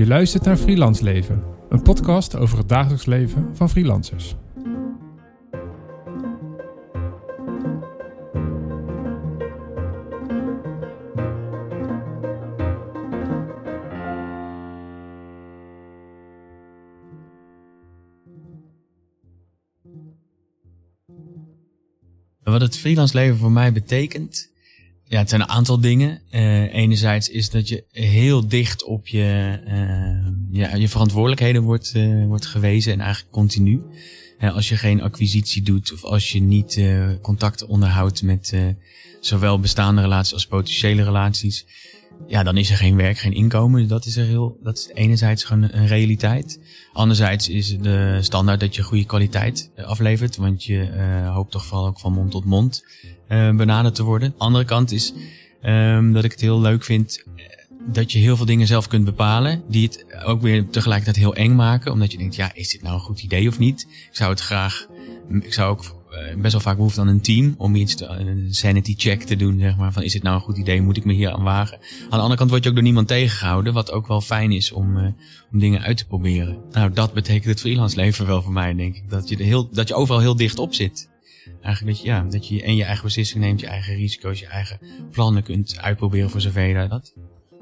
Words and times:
Je 0.00 0.06
luistert 0.06 0.44
naar 0.44 0.56
Freelance 0.56 1.04
Leven, 1.04 1.42
een 1.68 1.82
podcast 1.82 2.36
over 2.36 2.58
het 2.58 2.68
dagelijks 2.68 3.06
leven 3.06 3.56
van 3.56 3.70
freelancers. 3.70 4.36
Wat 22.42 22.60
het 22.60 22.78
freelance 22.78 23.14
leven 23.14 23.36
voor 23.36 23.52
mij 23.52 23.72
betekent, 23.72 24.50
ja, 25.10 25.18
het 25.18 25.28
zijn 25.28 25.40
een 25.40 25.48
aantal 25.48 25.80
dingen. 25.80 26.20
Uh, 26.30 26.74
enerzijds 26.74 27.28
is 27.28 27.50
dat 27.50 27.68
je 27.68 27.84
heel 27.90 28.48
dicht 28.48 28.84
op 28.84 29.06
je, 29.06 29.58
uh, 29.68 30.60
ja, 30.60 30.74
je 30.74 30.88
verantwoordelijkheden 30.88 31.62
wordt, 31.62 31.92
uh, 31.96 32.26
wordt 32.26 32.46
gewezen 32.46 32.92
en 32.92 33.00
eigenlijk 33.00 33.32
continu. 33.32 33.82
als 34.40 34.68
je 34.68 34.76
geen 34.76 35.02
acquisitie 35.02 35.62
doet 35.62 35.92
of 35.92 36.04
als 36.04 36.32
je 36.32 36.40
niet 36.40 36.80
contacten 37.22 37.68
onderhoudt 37.68 38.22
met 38.22 38.54
zowel 39.20 39.60
bestaande 39.60 40.00
relaties 40.00 40.32
als 40.32 40.46
potentiële 40.46 41.02
relaties, 41.02 41.66
ja, 42.26 42.42
dan 42.42 42.56
is 42.56 42.70
er 42.70 42.76
geen 42.76 42.96
werk, 42.96 43.18
geen 43.18 43.32
inkomen. 43.32 43.88
Dat 43.88 44.04
is 44.06 44.16
er 44.16 44.26
heel, 44.26 44.58
dat 44.62 44.78
is 44.78 44.90
enerzijds 44.94 45.44
gewoon 45.44 45.68
een 45.72 45.86
realiteit. 45.86 46.60
Anderzijds 46.92 47.48
is 47.48 47.78
de 47.78 48.18
standaard 48.20 48.60
dat 48.60 48.74
je 48.74 48.82
goede 48.82 49.04
kwaliteit 49.04 49.70
aflevert, 49.76 50.36
want 50.36 50.64
je 50.64 50.88
hoopt 51.32 51.50
toch 51.50 51.64
vooral 51.64 51.86
ook 51.86 52.00
van 52.00 52.12
mond 52.12 52.30
tot 52.30 52.44
mond 52.44 52.84
uh, 53.30 53.54
benaderd 53.54 53.94
te 53.94 54.02
worden. 54.02 54.34
Andere 54.36 54.64
kant 54.64 54.92
is 54.92 55.12
um, 55.62 56.12
dat 56.12 56.24
ik 56.24 56.30
het 56.30 56.40
heel 56.40 56.60
leuk 56.60 56.84
vind 56.84 57.24
eh, 57.36 57.44
dat 57.86 58.12
je 58.12 58.18
heel 58.18 58.36
veel 58.36 58.46
dingen 58.46 58.66
zelf 58.66 58.88
kunt 58.88 59.04
bepalen. 59.04 59.62
Die 59.68 59.86
het 59.86 60.22
ook 60.24 60.40
weer 60.40 60.68
tegelijkertijd 60.68 61.16
heel 61.16 61.34
eng 61.34 61.54
maken. 61.54 61.92
Omdat 61.92 62.12
je 62.12 62.18
denkt, 62.18 62.36
ja, 62.36 62.54
is 62.54 62.68
dit 62.68 62.82
nou 62.82 62.94
een 62.94 63.00
goed 63.00 63.22
idee 63.22 63.48
of 63.48 63.58
niet? 63.58 63.86
Ik 63.90 64.16
zou 64.16 64.30
het 64.30 64.40
graag, 64.40 64.86
ik 65.40 65.52
zou 65.52 65.70
ook 65.70 65.84
best 66.38 66.52
wel 66.52 66.60
vaak 66.60 66.76
behoefte 66.76 67.00
aan 67.00 67.08
een 67.08 67.20
team 67.20 67.54
om 67.58 67.74
iets 67.74 67.94
te, 67.94 68.06
een 68.06 68.54
sanity 68.54 68.94
check 68.96 69.22
te 69.22 69.36
doen, 69.36 69.58
zeg 69.58 69.76
maar. 69.76 69.92
Van 69.92 70.02
is 70.02 70.12
dit 70.12 70.22
nou 70.22 70.34
een 70.34 70.40
goed 70.40 70.58
idee? 70.58 70.82
Moet 70.82 70.96
ik 70.96 71.04
me 71.04 71.12
hier 71.12 71.30
aan 71.30 71.42
wagen? 71.42 71.78
Aan 71.78 72.10
de 72.10 72.16
andere 72.16 72.36
kant 72.36 72.50
word 72.50 72.62
je 72.62 72.68
ook 72.68 72.74
door 72.74 72.84
niemand 72.84 73.08
tegengehouden, 73.08 73.72
wat 73.72 73.92
ook 73.92 74.06
wel 74.06 74.20
fijn 74.20 74.52
is 74.52 74.72
om, 74.72 74.96
uh, 74.96 75.06
om 75.52 75.58
dingen 75.58 75.80
uit 75.80 75.96
te 75.96 76.06
proberen. 76.06 76.58
Nou, 76.70 76.92
dat 76.92 77.12
betekent 77.12 77.44
het 77.44 77.60
freelance 77.60 77.96
leven 77.96 78.26
wel 78.26 78.42
voor 78.42 78.52
mij, 78.52 78.74
denk 78.74 78.96
ik. 78.96 79.10
Dat 79.10 79.28
je, 79.28 79.42
heel, 79.42 79.68
dat 79.72 79.88
je 79.88 79.94
overal 79.94 80.20
heel 80.20 80.36
dicht 80.36 80.58
op 80.58 80.74
zit. 80.74 81.08
Eigenlijk 81.62 81.96
dat 81.96 82.04
je, 82.04 82.10
ja, 82.10 82.22
dat 82.22 82.48
je 82.48 82.62
en 82.62 82.76
je 82.76 82.84
eigen 82.84 83.04
beslissing 83.04 83.44
neemt, 83.44 83.60
je 83.60 83.66
eigen 83.66 83.94
risico's, 83.94 84.40
je 84.40 84.46
eigen 84.46 84.78
plannen 85.10 85.42
kunt 85.42 85.78
uitproberen 85.80 86.30
voor 86.30 86.40
zover 86.40 86.66
je 86.66 86.88
dat. 86.88 87.14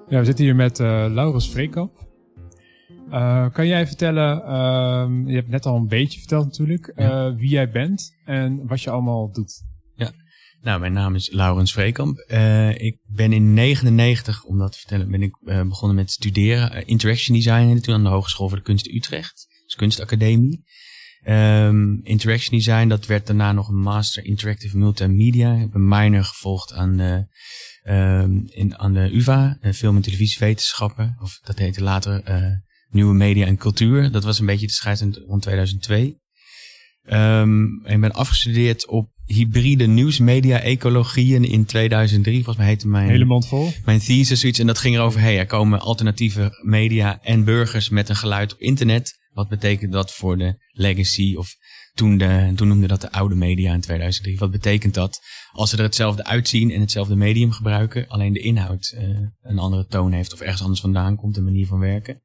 Ja, 0.08 0.18
we 0.18 0.24
zitten 0.24 0.44
hier 0.44 0.56
met 0.56 0.78
uh, 0.78 0.86
Laurens 1.08 1.50
Vreekamp. 1.50 2.07
Uh, 3.10 3.50
kan 3.52 3.66
jij 3.66 3.86
vertellen, 3.86 4.38
uh, 4.38 5.28
je 5.28 5.34
hebt 5.34 5.48
net 5.48 5.66
al 5.66 5.76
een 5.76 5.86
beetje 5.86 6.18
verteld 6.18 6.44
natuurlijk, 6.44 6.92
ja. 6.96 7.34
wie 7.34 7.48
jij 7.48 7.70
bent 7.70 8.16
en 8.24 8.66
wat 8.66 8.82
je 8.82 8.90
allemaal 8.90 9.32
doet? 9.32 9.62
Ja, 9.94 10.12
nou, 10.60 10.80
mijn 10.80 10.92
naam 10.92 11.14
is 11.14 11.30
Laurens 11.30 11.72
Vreekamp. 11.72 12.18
ik 12.76 12.98
ben 13.06 13.32
in 13.32 13.54
99, 13.54 14.44
om 14.44 14.58
dat 14.58 14.72
te 14.72 14.78
vertellen, 14.78 15.10
ben 15.10 15.22
ik 15.22 15.38
begonnen 15.68 15.96
met 15.96 16.10
studeren 16.10 16.86
interaction 16.86 17.36
design 17.36 17.78
toen 17.78 17.94
aan 17.94 18.02
de 18.02 18.08
Hogeschool 18.08 18.48
voor 18.48 18.58
de 18.58 18.64
Kunst 18.64 18.86
Utrecht, 18.86 19.46
dus 19.64 19.74
kunstacademie. 19.74 20.64
Um, 21.24 22.00
interaction 22.02 22.58
design, 22.58 22.88
dat 22.88 23.06
werd 23.06 23.26
daarna 23.26 23.52
nog 23.52 23.68
een 23.68 23.80
master 23.80 24.24
interactive 24.24 24.78
multimedia. 24.78 25.54
Ik 25.54 25.60
heb 25.60 25.74
een 25.74 25.88
minor 25.88 26.24
gevolgd 26.24 26.72
aan 26.72 26.96
de, 26.96 27.26
um, 27.90 28.44
in, 28.46 28.78
aan 28.78 28.92
de 28.92 29.14
UvA, 29.14 29.58
film- 29.72 29.96
en 29.96 30.02
televisiewetenschappen. 30.02 31.16
Of 31.20 31.40
dat 31.42 31.58
heette 31.58 31.82
later 31.82 32.22
nieuwe 32.90 33.14
media 33.14 33.46
en 33.46 33.56
cultuur. 33.56 34.10
Dat 34.10 34.24
was 34.24 34.38
een 34.38 34.46
beetje 34.46 34.66
de 34.66 34.72
scheiding 34.72 35.22
rond 35.26 35.42
2002. 35.42 36.18
Um, 37.10 37.86
ik 37.86 38.00
ben 38.00 38.12
afgestudeerd 38.12 38.86
op 38.86 39.10
hybride 39.24 39.86
nieuwsmedia 39.86 40.60
ecologieën 40.60 41.44
in 41.44 41.64
2003. 41.64 42.34
Volgens 42.34 42.56
mij 42.56 42.66
heette 42.66 42.88
mijn... 42.88 43.08
Hele 43.08 43.24
mond 43.24 43.46
vol. 43.46 43.72
Mijn 43.84 43.98
thesis 43.98 44.40
zoiets. 44.40 44.58
En 44.58 44.66
dat 44.66 44.78
ging 44.78 44.94
erover, 44.94 45.20
hey, 45.20 45.38
er 45.38 45.46
komen 45.46 45.80
alternatieve 45.80 46.60
media 46.62 47.22
en 47.22 47.44
burgers 47.44 47.88
met 47.88 48.08
een 48.08 48.16
geluid 48.16 48.52
op 48.52 48.60
internet. 48.60 49.18
Wat 49.32 49.48
betekent 49.48 49.92
dat 49.92 50.12
voor 50.12 50.38
de 50.38 50.54
legacy? 50.70 51.34
Of 51.36 51.56
toen, 51.94 52.18
de, 52.18 52.52
toen 52.54 52.68
noemde 52.68 52.86
dat 52.86 53.00
de 53.00 53.12
oude 53.12 53.34
media 53.34 53.72
in 53.74 53.80
2003. 53.80 54.38
Wat 54.38 54.50
betekent 54.50 54.94
dat 54.94 55.20
als 55.52 55.70
ze 55.70 55.76
er 55.76 55.82
hetzelfde 55.82 56.24
uitzien 56.24 56.70
en 56.70 56.80
hetzelfde 56.80 57.16
medium 57.16 57.52
gebruiken, 57.52 58.08
alleen 58.08 58.32
de 58.32 58.40
inhoud 58.40 58.94
uh, 58.94 59.00
een 59.42 59.58
andere 59.58 59.86
toon 59.86 60.12
heeft 60.12 60.32
of 60.32 60.40
ergens 60.40 60.62
anders 60.62 60.80
vandaan 60.80 61.16
komt, 61.16 61.36
een 61.36 61.44
manier 61.44 61.66
van 61.66 61.78
werken? 61.78 62.22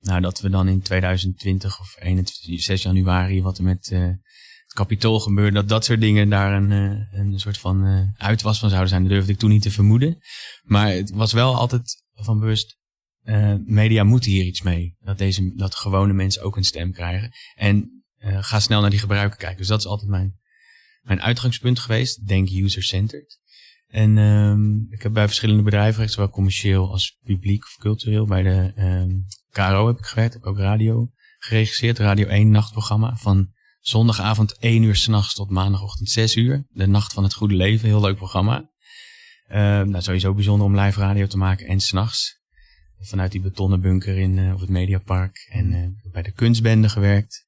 Nou, 0.00 0.20
dat 0.20 0.40
we 0.40 0.48
dan 0.48 0.68
in 0.68 0.82
2020 0.82 1.80
of 1.80 1.96
21, 1.98 2.62
6 2.62 2.82
januari, 2.82 3.42
wat 3.42 3.58
er 3.58 3.64
met 3.64 3.90
uh, 3.90 4.00
het 4.00 4.72
kapitool 4.72 5.20
gebeurde, 5.20 5.52
dat 5.52 5.68
dat 5.68 5.84
soort 5.84 6.00
dingen 6.00 6.28
daar 6.28 6.52
een, 6.52 6.70
uh, 6.70 7.20
een 7.20 7.40
soort 7.40 7.58
van 7.58 7.86
uh, 7.86 8.00
uitwas 8.16 8.58
van 8.58 8.68
zouden 8.68 8.90
zijn, 8.90 9.02
dat 9.02 9.10
durfde 9.10 9.32
ik 9.32 9.38
toen 9.38 9.50
niet 9.50 9.62
te 9.62 9.70
vermoeden. 9.70 10.18
Maar 10.62 10.90
het 10.90 11.10
was 11.10 11.32
wel 11.32 11.56
altijd 11.56 12.02
van 12.14 12.38
bewust, 12.40 12.76
media 13.64 14.04
moeten 14.04 14.30
hier 14.30 14.44
iets 14.44 14.62
mee. 14.62 14.96
Dat, 15.00 15.18
deze, 15.18 15.54
dat 15.54 15.74
gewone 15.74 16.12
mensen 16.12 16.42
ook 16.42 16.56
een 16.56 16.64
stem 16.64 16.92
krijgen. 16.92 17.30
En 17.54 18.04
ga 18.20 18.60
snel 18.60 18.80
naar 18.80 18.90
die 18.90 18.98
gebruiker 18.98 19.38
kijken. 19.38 19.58
Dus 19.58 19.66
dat 19.66 19.78
is 19.78 19.86
altijd 19.86 20.10
mijn, 20.10 20.38
mijn 21.02 21.22
uitgangspunt 21.22 21.78
geweest. 21.78 22.26
Denk 22.26 22.50
user-centered. 22.50 23.38
En 23.88 24.16
um, 24.16 24.86
ik 24.90 25.02
heb 25.02 25.12
bij 25.12 25.26
verschillende 25.26 25.62
bedrijven, 25.62 26.10
zowel 26.10 26.30
commercieel 26.30 26.90
als 26.90 27.18
publiek 27.24 27.64
of 27.64 27.76
cultureel, 27.78 28.26
bij 28.26 28.42
de 28.42 28.72
um, 28.76 29.26
KRO 29.50 29.86
heb 29.86 29.98
ik 29.98 30.04
gewerkt. 30.04 30.34
Heb 30.34 30.44
ook 30.44 30.58
radio 30.58 31.10
geregisseerd. 31.38 31.98
Radio 31.98 32.26
1 32.26 32.50
nachtprogramma. 32.50 33.16
Van 33.16 33.52
zondagavond 33.80 34.58
1 34.58 34.82
uur 34.82 34.96
s'nachts 34.96 35.34
tot 35.34 35.50
maandagochtend 35.50 36.10
6 36.10 36.36
uur. 36.36 36.66
De 36.68 36.86
Nacht 36.86 37.12
van 37.12 37.22
het 37.22 37.34
Goede 37.34 37.54
Leven. 37.54 37.88
Heel 37.88 38.00
leuk 38.00 38.16
programma. 38.16 38.70
Um, 39.50 39.88
nou, 39.90 40.02
sowieso 40.02 40.34
bijzonder 40.34 40.66
om 40.66 40.78
live 40.78 41.00
radio 41.00 41.26
te 41.26 41.38
maken 41.38 41.66
en 41.66 41.80
s'nachts 41.80 42.38
vanuit 43.00 43.32
die 43.32 43.40
betonnen 43.40 43.80
bunker 43.80 44.18
in 44.18 44.36
uh, 44.36 44.60
het 44.60 44.68
Mediapark. 44.68 45.48
En 45.50 45.72
uh, 45.72 46.12
bij 46.12 46.22
de 46.22 46.32
kunstbende 46.32 46.88
gewerkt. 46.88 47.46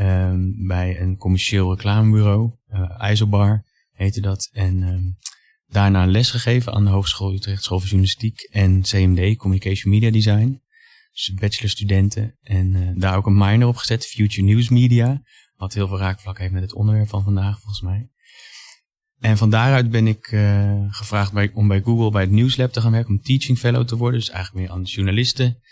Um, 0.00 0.66
bij 0.66 1.00
een 1.00 1.16
commercieel 1.16 1.74
reclamebureau. 1.74 2.52
Uh, 2.68 3.00
IJzelbar 3.00 3.64
heette 3.92 4.20
dat. 4.20 4.50
En 4.52 4.82
um, 4.82 5.18
daarna 5.66 6.06
les 6.06 6.30
gegeven 6.30 6.72
aan 6.72 6.84
de 6.84 6.90
Hogeschool 6.90 7.34
Utrecht 7.34 7.62
School 7.62 7.78
van 7.78 7.88
Journalistiek 7.88 8.40
en 8.40 8.82
CMD, 8.82 9.36
Communication 9.36 9.92
Media 9.92 10.10
Design. 10.10 10.62
Dus 11.14 11.32
bachelorstudenten. 11.34 12.38
En 12.42 12.98
daar 12.98 13.16
ook 13.16 13.26
een 13.26 13.38
minor 13.38 13.68
op 13.68 13.76
gezet, 13.76 14.06
Future 14.06 14.46
News 14.46 14.68
Media. 14.68 15.22
Wat 15.56 15.74
heel 15.74 15.88
veel 15.88 15.98
raakvlak 15.98 16.38
heeft 16.38 16.52
met 16.52 16.62
het 16.62 16.74
onderwerp 16.74 17.08
van 17.08 17.24
vandaag, 17.24 17.60
volgens 17.60 17.80
mij. 17.80 18.08
En 19.18 19.36
van 19.36 19.50
daaruit 19.50 19.90
ben 19.90 20.06
ik 20.06 20.30
uh, 20.30 20.84
gevraagd 20.88 21.32
bij, 21.32 21.50
om 21.54 21.68
bij 21.68 21.80
Google 21.82 22.10
bij 22.10 22.22
het 22.22 22.30
Nieuwslab 22.30 22.72
te 22.72 22.80
gaan 22.80 22.92
werken, 22.92 23.10
om 23.10 23.22
teaching 23.22 23.58
fellow 23.58 23.86
te 23.86 23.96
worden. 23.96 24.20
Dus 24.20 24.30
eigenlijk 24.30 24.66
meer 24.66 24.76
aan 24.76 24.82
journalisten 24.82 25.62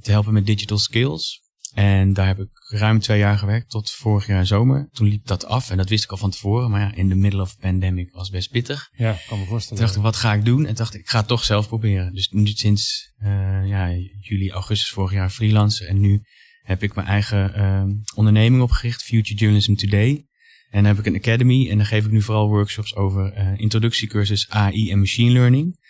te 0.00 0.10
helpen 0.10 0.32
met 0.32 0.46
digital 0.46 0.78
skills. 0.78 1.41
En 1.74 2.12
daar 2.12 2.26
heb 2.26 2.38
ik 2.38 2.48
ruim 2.68 3.00
twee 3.00 3.18
jaar 3.18 3.38
gewerkt, 3.38 3.70
tot 3.70 3.90
vorig 3.90 4.26
jaar 4.26 4.46
zomer. 4.46 4.88
Toen 4.92 5.08
liep 5.08 5.26
dat 5.26 5.44
af 5.44 5.70
en 5.70 5.76
dat 5.76 5.88
wist 5.88 6.04
ik 6.04 6.10
al 6.10 6.16
van 6.16 6.30
tevoren. 6.30 6.70
Maar 6.70 6.80
ja, 6.80 6.94
in 6.94 7.08
the 7.08 7.14
middle 7.14 7.40
of 7.40 7.58
pandemic 7.58 8.12
was 8.12 8.30
best 8.30 8.50
pittig. 8.50 8.90
Ja, 8.96 9.16
kan 9.28 9.38
me 9.38 9.44
voorstellen. 9.44 9.78
Toen 9.78 9.86
dacht 9.86 9.96
ik, 9.96 10.02
wat 10.02 10.16
ga 10.16 10.34
ik 10.34 10.44
doen? 10.44 10.66
En 10.66 10.74
dacht 10.74 10.94
ik, 10.94 11.00
ik 11.00 11.08
ga 11.08 11.18
het 11.18 11.28
toch 11.28 11.44
zelf 11.44 11.68
proberen. 11.68 12.14
Dus 12.14 12.28
nu 12.30 12.46
sinds 12.46 13.12
uh, 13.22 13.68
ja, 13.68 13.90
juli, 14.20 14.50
augustus 14.50 14.90
vorig 14.90 15.12
jaar 15.12 15.30
freelancer. 15.30 15.86
En 15.86 16.00
nu 16.00 16.22
heb 16.62 16.82
ik 16.82 16.94
mijn 16.94 17.06
eigen 17.06 17.52
uh, 17.56 17.82
onderneming 18.14 18.62
opgericht, 18.62 19.02
Future 19.02 19.38
Journalism 19.38 19.74
Today. 19.74 20.26
En 20.70 20.82
dan 20.82 20.84
heb 20.84 20.98
ik 20.98 21.06
een 21.06 21.16
academy 21.16 21.70
en 21.70 21.76
dan 21.76 21.86
geef 21.86 22.04
ik 22.04 22.10
nu 22.10 22.22
vooral 22.22 22.48
workshops 22.48 22.94
over 22.94 23.38
uh, 23.38 23.58
introductiecursus 23.60 24.48
AI 24.48 24.90
en 24.90 24.98
machine 24.98 25.30
learning. 25.30 25.80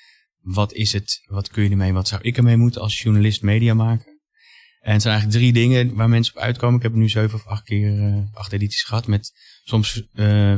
Wat 0.41 0.73
is 0.73 0.93
het? 0.93 1.21
Wat 1.27 1.49
kun 1.49 1.63
je 1.63 1.71
ermee? 1.71 1.93
Wat 1.93 2.09
zou 2.09 2.23
ik 2.23 2.37
ermee 2.37 2.57
moeten 2.57 2.81
als 2.81 3.03
journalist 3.03 3.43
media 3.43 3.75
maken? 3.75 4.12
En 4.83 4.93
het 4.93 5.03
zijn 5.03 5.15
eigenlijk 5.15 5.43
drie 5.43 5.53
dingen 5.53 5.95
waar 5.95 6.09
mensen 6.09 6.37
op 6.37 6.43
uitkomen. 6.43 6.77
Ik 6.77 6.83
heb 6.83 6.95
nu 6.95 7.09
zeven 7.09 7.35
of 7.35 7.47
acht 7.47 7.65
keer, 7.65 7.99
uh, 7.99 8.25
acht 8.33 8.53
edities 8.53 8.83
gehad 8.83 9.07
met 9.07 9.33
soms 9.65 10.03
uh, 10.15 10.55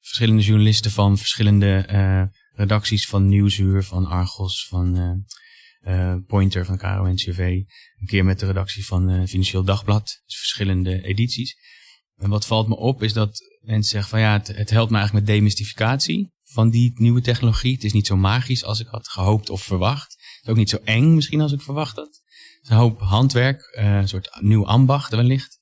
verschillende 0.00 0.42
journalisten 0.42 0.90
van 0.90 1.18
verschillende 1.18 1.86
uh, 1.90 2.22
redacties 2.52 3.06
van 3.06 3.28
Nieuwsuur, 3.28 3.82
van 3.82 4.06
Argos, 4.06 4.66
van 4.68 5.24
Pointer, 6.26 6.64
van 6.64 6.78
KRO 6.78 7.06
NCV. 7.06 7.38
Een 7.38 8.06
keer 8.06 8.24
met 8.24 8.38
de 8.38 8.46
redactie 8.46 8.86
van 8.86 9.28
Financieel 9.28 9.64
Dagblad. 9.64 10.22
Dus 10.26 10.36
verschillende 10.36 11.02
edities. 11.02 11.56
En 12.16 12.30
wat 12.30 12.46
valt 12.46 12.68
me 12.68 12.76
op 12.76 13.02
is 13.02 13.12
dat 13.12 13.40
mensen 13.60 13.90
zeggen 13.90 14.10
van 14.10 14.20
ja, 14.20 14.32
het, 14.32 14.46
het 14.46 14.70
helpt 14.70 14.90
me 14.90 14.96
eigenlijk 14.96 15.26
met 15.26 15.36
demystificatie 15.36 16.32
van 16.42 16.70
die 16.70 16.92
nieuwe 16.94 17.20
technologie. 17.20 17.72
Het 17.72 17.84
is 17.84 17.92
niet 17.92 18.06
zo 18.06 18.16
magisch 18.16 18.64
als 18.64 18.80
ik 18.80 18.86
had 18.86 19.08
gehoopt 19.08 19.50
of 19.50 19.62
verwacht. 19.62 20.12
Het 20.12 20.42
is 20.42 20.48
ook 20.48 20.56
niet 20.56 20.70
zo 20.70 20.78
eng 20.84 21.14
misschien 21.14 21.40
als 21.40 21.52
ik 21.52 21.60
verwacht 21.60 21.96
had. 21.96 22.21
Een 22.62 22.76
hoop 22.76 23.00
handwerk, 23.00 23.76
uh, 23.78 23.96
een 23.96 24.08
soort 24.08 24.38
nieuw 24.40 24.66
ambacht 24.66 25.14
wellicht. 25.14 25.60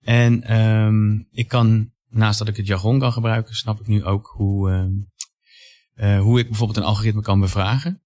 En 0.00 0.56
um, 0.56 1.28
ik 1.30 1.48
kan, 1.48 1.92
naast 2.08 2.38
dat 2.38 2.48
ik 2.48 2.56
het 2.56 2.66
jargon 2.66 2.98
kan 2.98 3.12
gebruiken, 3.12 3.54
snap 3.54 3.80
ik 3.80 3.86
nu 3.86 4.04
ook 4.04 4.26
hoe, 4.26 4.70
uh, 4.70 6.14
uh, 6.16 6.20
hoe 6.20 6.38
ik 6.38 6.48
bijvoorbeeld 6.48 6.78
een 6.78 6.84
algoritme 6.84 7.22
kan 7.22 7.40
bevragen. 7.40 8.03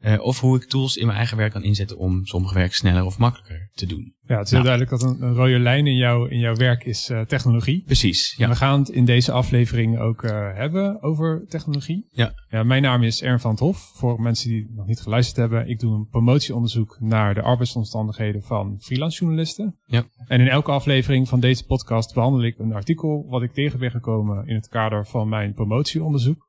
Uh, 0.00 0.22
of 0.22 0.40
hoe 0.40 0.56
ik 0.56 0.64
tools 0.64 0.96
in 0.96 1.06
mijn 1.06 1.18
eigen 1.18 1.36
werk 1.36 1.52
kan 1.52 1.62
inzetten 1.62 1.98
om 1.98 2.26
sommige 2.26 2.54
werk 2.54 2.74
sneller 2.74 3.04
of 3.04 3.18
makkelijker 3.18 3.70
te 3.74 3.86
doen. 3.86 4.14
Ja, 4.26 4.36
het 4.36 4.44
is 4.44 4.52
heel 4.52 4.62
nou. 4.62 4.76
duidelijk 4.76 4.90
dat 4.90 5.02
een, 5.02 5.22
een, 5.22 5.34
rode 5.34 5.58
lijn 5.58 5.86
in, 5.86 5.96
jou, 5.96 6.30
in 6.30 6.38
jouw 6.38 6.54
werk 6.54 6.84
is 6.84 7.10
uh, 7.10 7.20
technologie. 7.20 7.82
Precies, 7.86 8.34
ja. 8.36 8.48
we 8.48 8.56
gaan 8.56 8.78
het 8.78 8.88
in 8.88 9.04
deze 9.04 9.32
aflevering 9.32 9.98
ook 9.98 10.22
uh, 10.22 10.30
hebben 10.54 11.02
over 11.02 11.44
technologie. 11.48 12.08
Ja. 12.10 12.32
ja. 12.48 12.62
Mijn 12.62 12.82
naam 12.82 13.02
is 13.02 13.22
Ern 13.22 13.40
van 13.40 13.50
het 13.50 13.60
Hof. 13.60 13.90
Voor 13.94 14.20
mensen 14.20 14.48
die 14.48 14.72
nog 14.74 14.86
niet 14.86 15.00
geluisterd 15.00 15.36
hebben, 15.36 15.68
ik 15.68 15.80
doe 15.80 15.94
een 15.94 16.08
promotieonderzoek 16.08 16.96
naar 17.00 17.34
de 17.34 17.42
arbeidsomstandigheden 17.42 18.42
van 18.42 18.76
freelance 18.80 19.18
journalisten. 19.18 19.78
Ja. 19.84 20.04
En 20.26 20.40
in 20.40 20.48
elke 20.48 20.70
aflevering 20.70 21.28
van 21.28 21.40
deze 21.40 21.66
podcast 21.66 22.14
behandel 22.14 22.42
ik 22.42 22.58
een 22.58 22.72
artikel 22.72 23.26
wat 23.28 23.42
ik 23.42 23.52
tegen 23.52 23.78
ben 23.78 23.90
gekomen 23.90 24.46
in 24.46 24.54
het 24.54 24.68
kader 24.68 25.06
van 25.06 25.28
mijn 25.28 25.54
promotieonderzoek. 25.54 26.46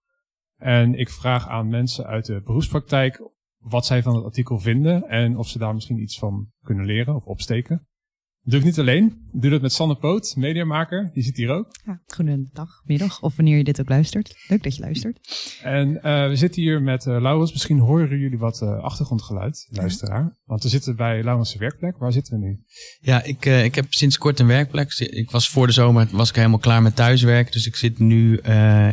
En 0.57 0.95
ik 0.95 1.10
vraag 1.10 1.48
aan 1.48 1.69
mensen 1.69 2.06
uit 2.06 2.25
de 2.25 2.42
beroepspraktijk 2.45 3.22
wat 3.60 3.86
zij 3.86 4.04
van 4.04 4.16
het 4.16 4.24
artikel 4.24 4.60
vinden 4.60 5.08
en 5.08 5.38
of 5.38 5.48
ze 5.48 5.58
daar 5.58 5.74
misschien 5.74 6.02
iets 6.02 6.20
van 6.20 6.48
kunnen 6.64 6.86
leren 6.86 7.16
of 7.16 7.26
opsteken. 7.26 7.88
Doe 8.50 8.60
ik 8.60 8.66
niet 8.66 8.80
alleen. 8.80 9.06
Ik 9.34 9.42
doe 9.42 9.51
dat 9.51 9.62
met 9.62 9.74
Sanne 9.74 9.96
Poot, 9.96 10.34
mediamaker. 10.36 11.10
Die 11.13 11.24
zit 11.24 11.38
hier 11.38 11.50
ook. 11.50 11.68
Ja, 11.86 12.01
goedendag, 12.07 12.81
middag 12.86 13.22
of 13.22 13.36
wanneer 13.36 13.57
je 13.57 13.63
dit 13.63 13.80
ook 13.80 13.90
luistert. 13.90 14.36
Leuk 14.48 14.63
dat 14.63 14.75
je 14.75 14.81
luistert. 14.81 15.19
En 15.63 15.90
uh, 15.90 16.28
we 16.28 16.36
zitten 16.36 16.62
hier 16.62 16.81
met 16.81 17.06
uh, 17.06 17.22
Laurens. 17.22 17.51
Misschien 17.51 17.80
horen 17.80 18.19
jullie 18.19 18.38
wat 18.38 18.62
uh, 18.62 18.84
achtergrondgeluid, 18.84 19.68
luisteraar. 19.69 20.38
Want 20.46 20.63
we 20.63 20.69
zitten 20.69 20.96
bij 20.96 21.24
Laurens' 21.24 21.56
werkplek. 21.56 21.98
Waar 21.98 22.12
zitten 22.12 22.40
we 22.40 22.46
nu? 22.46 22.60
Ja, 23.00 23.24
ik, 23.24 23.46
ik 23.46 23.75
heb 23.75 23.86
sinds 23.90 24.18
kort 24.18 24.40
een 24.40 24.48
werkplek. 24.48 24.94
Ik 24.94 25.31
was 25.31 25.50
voor 25.50 25.68
de 25.68 25.74
zomer 25.74 26.07
was 26.12 26.30
ik 26.30 26.36
helemaal 26.36 26.60
klaar 26.60 26.81
met 26.81 26.95
thuiswerk. 26.95 27.52
Dus 27.52 27.68
ik 27.68 27.75
zit 27.75 28.00
nu 28.00 28.38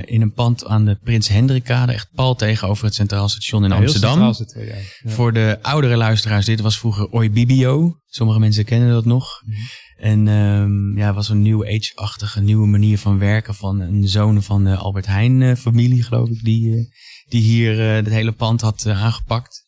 in 0.05 0.21
een 0.21 0.33
pand 0.33 0.67
aan 0.67 0.85
de 0.85 0.99
Prins 1.03 1.29
Hendrikkade. 1.29 1.93
Echt 1.93 2.09
pal 2.15 2.35
tegenover 2.35 2.85
het 2.85 2.95
Centraal 2.95 3.29
Station 3.29 3.65
in 3.65 3.71
ja, 3.71 3.77
Amsterdam. 3.77 4.35
Zitten 4.35 4.61
we, 4.61 4.67
ja. 4.67 4.75
Ja. 4.75 5.11
Voor 5.11 5.33
de 5.33 5.59
oudere 5.63 5.97
luisteraars, 5.97 6.47
dit 6.47 6.61
was 6.61 6.79
vroeger 6.79 7.09
Oibibio. 7.09 8.01
Sommige 8.17 8.39
mensen 8.39 8.65
kennen 8.65 8.91
dat 8.91 9.05
nog. 9.05 9.43
Mhm. 9.45 9.57
En 9.97 10.29
um, 10.29 10.99
ja, 10.99 11.13
was 11.13 11.29
een 11.29 11.43
nieuw 11.43 11.67
age-achtige 11.67 12.41
nieuwe 12.41 12.67
manier 12.67 12.99
van 12.99 13.19
werken 13.19 13.55
van 13.55 13.81
een 13.81 14.09
zoon 14.09 14.43
van 14.43 14.65
de 14.65 14.77
Albert 14.77 15.07
Heijn 15.07 15.41
uh, 15.41 15.55
familie, 15.55 16.03
geloof 16.03 16.29
ik, 16.29 16.45
die, 16.45 16.69
uh, 16.69 16.85
die 17.29 17.43
hier 17.43 17.79
uh, 17.79 17.95
het 17.95 18.09
hele 18.09 18.33
pand 18.33 18.61
had 18.61 18.87
aangepakt. 18.87 19.65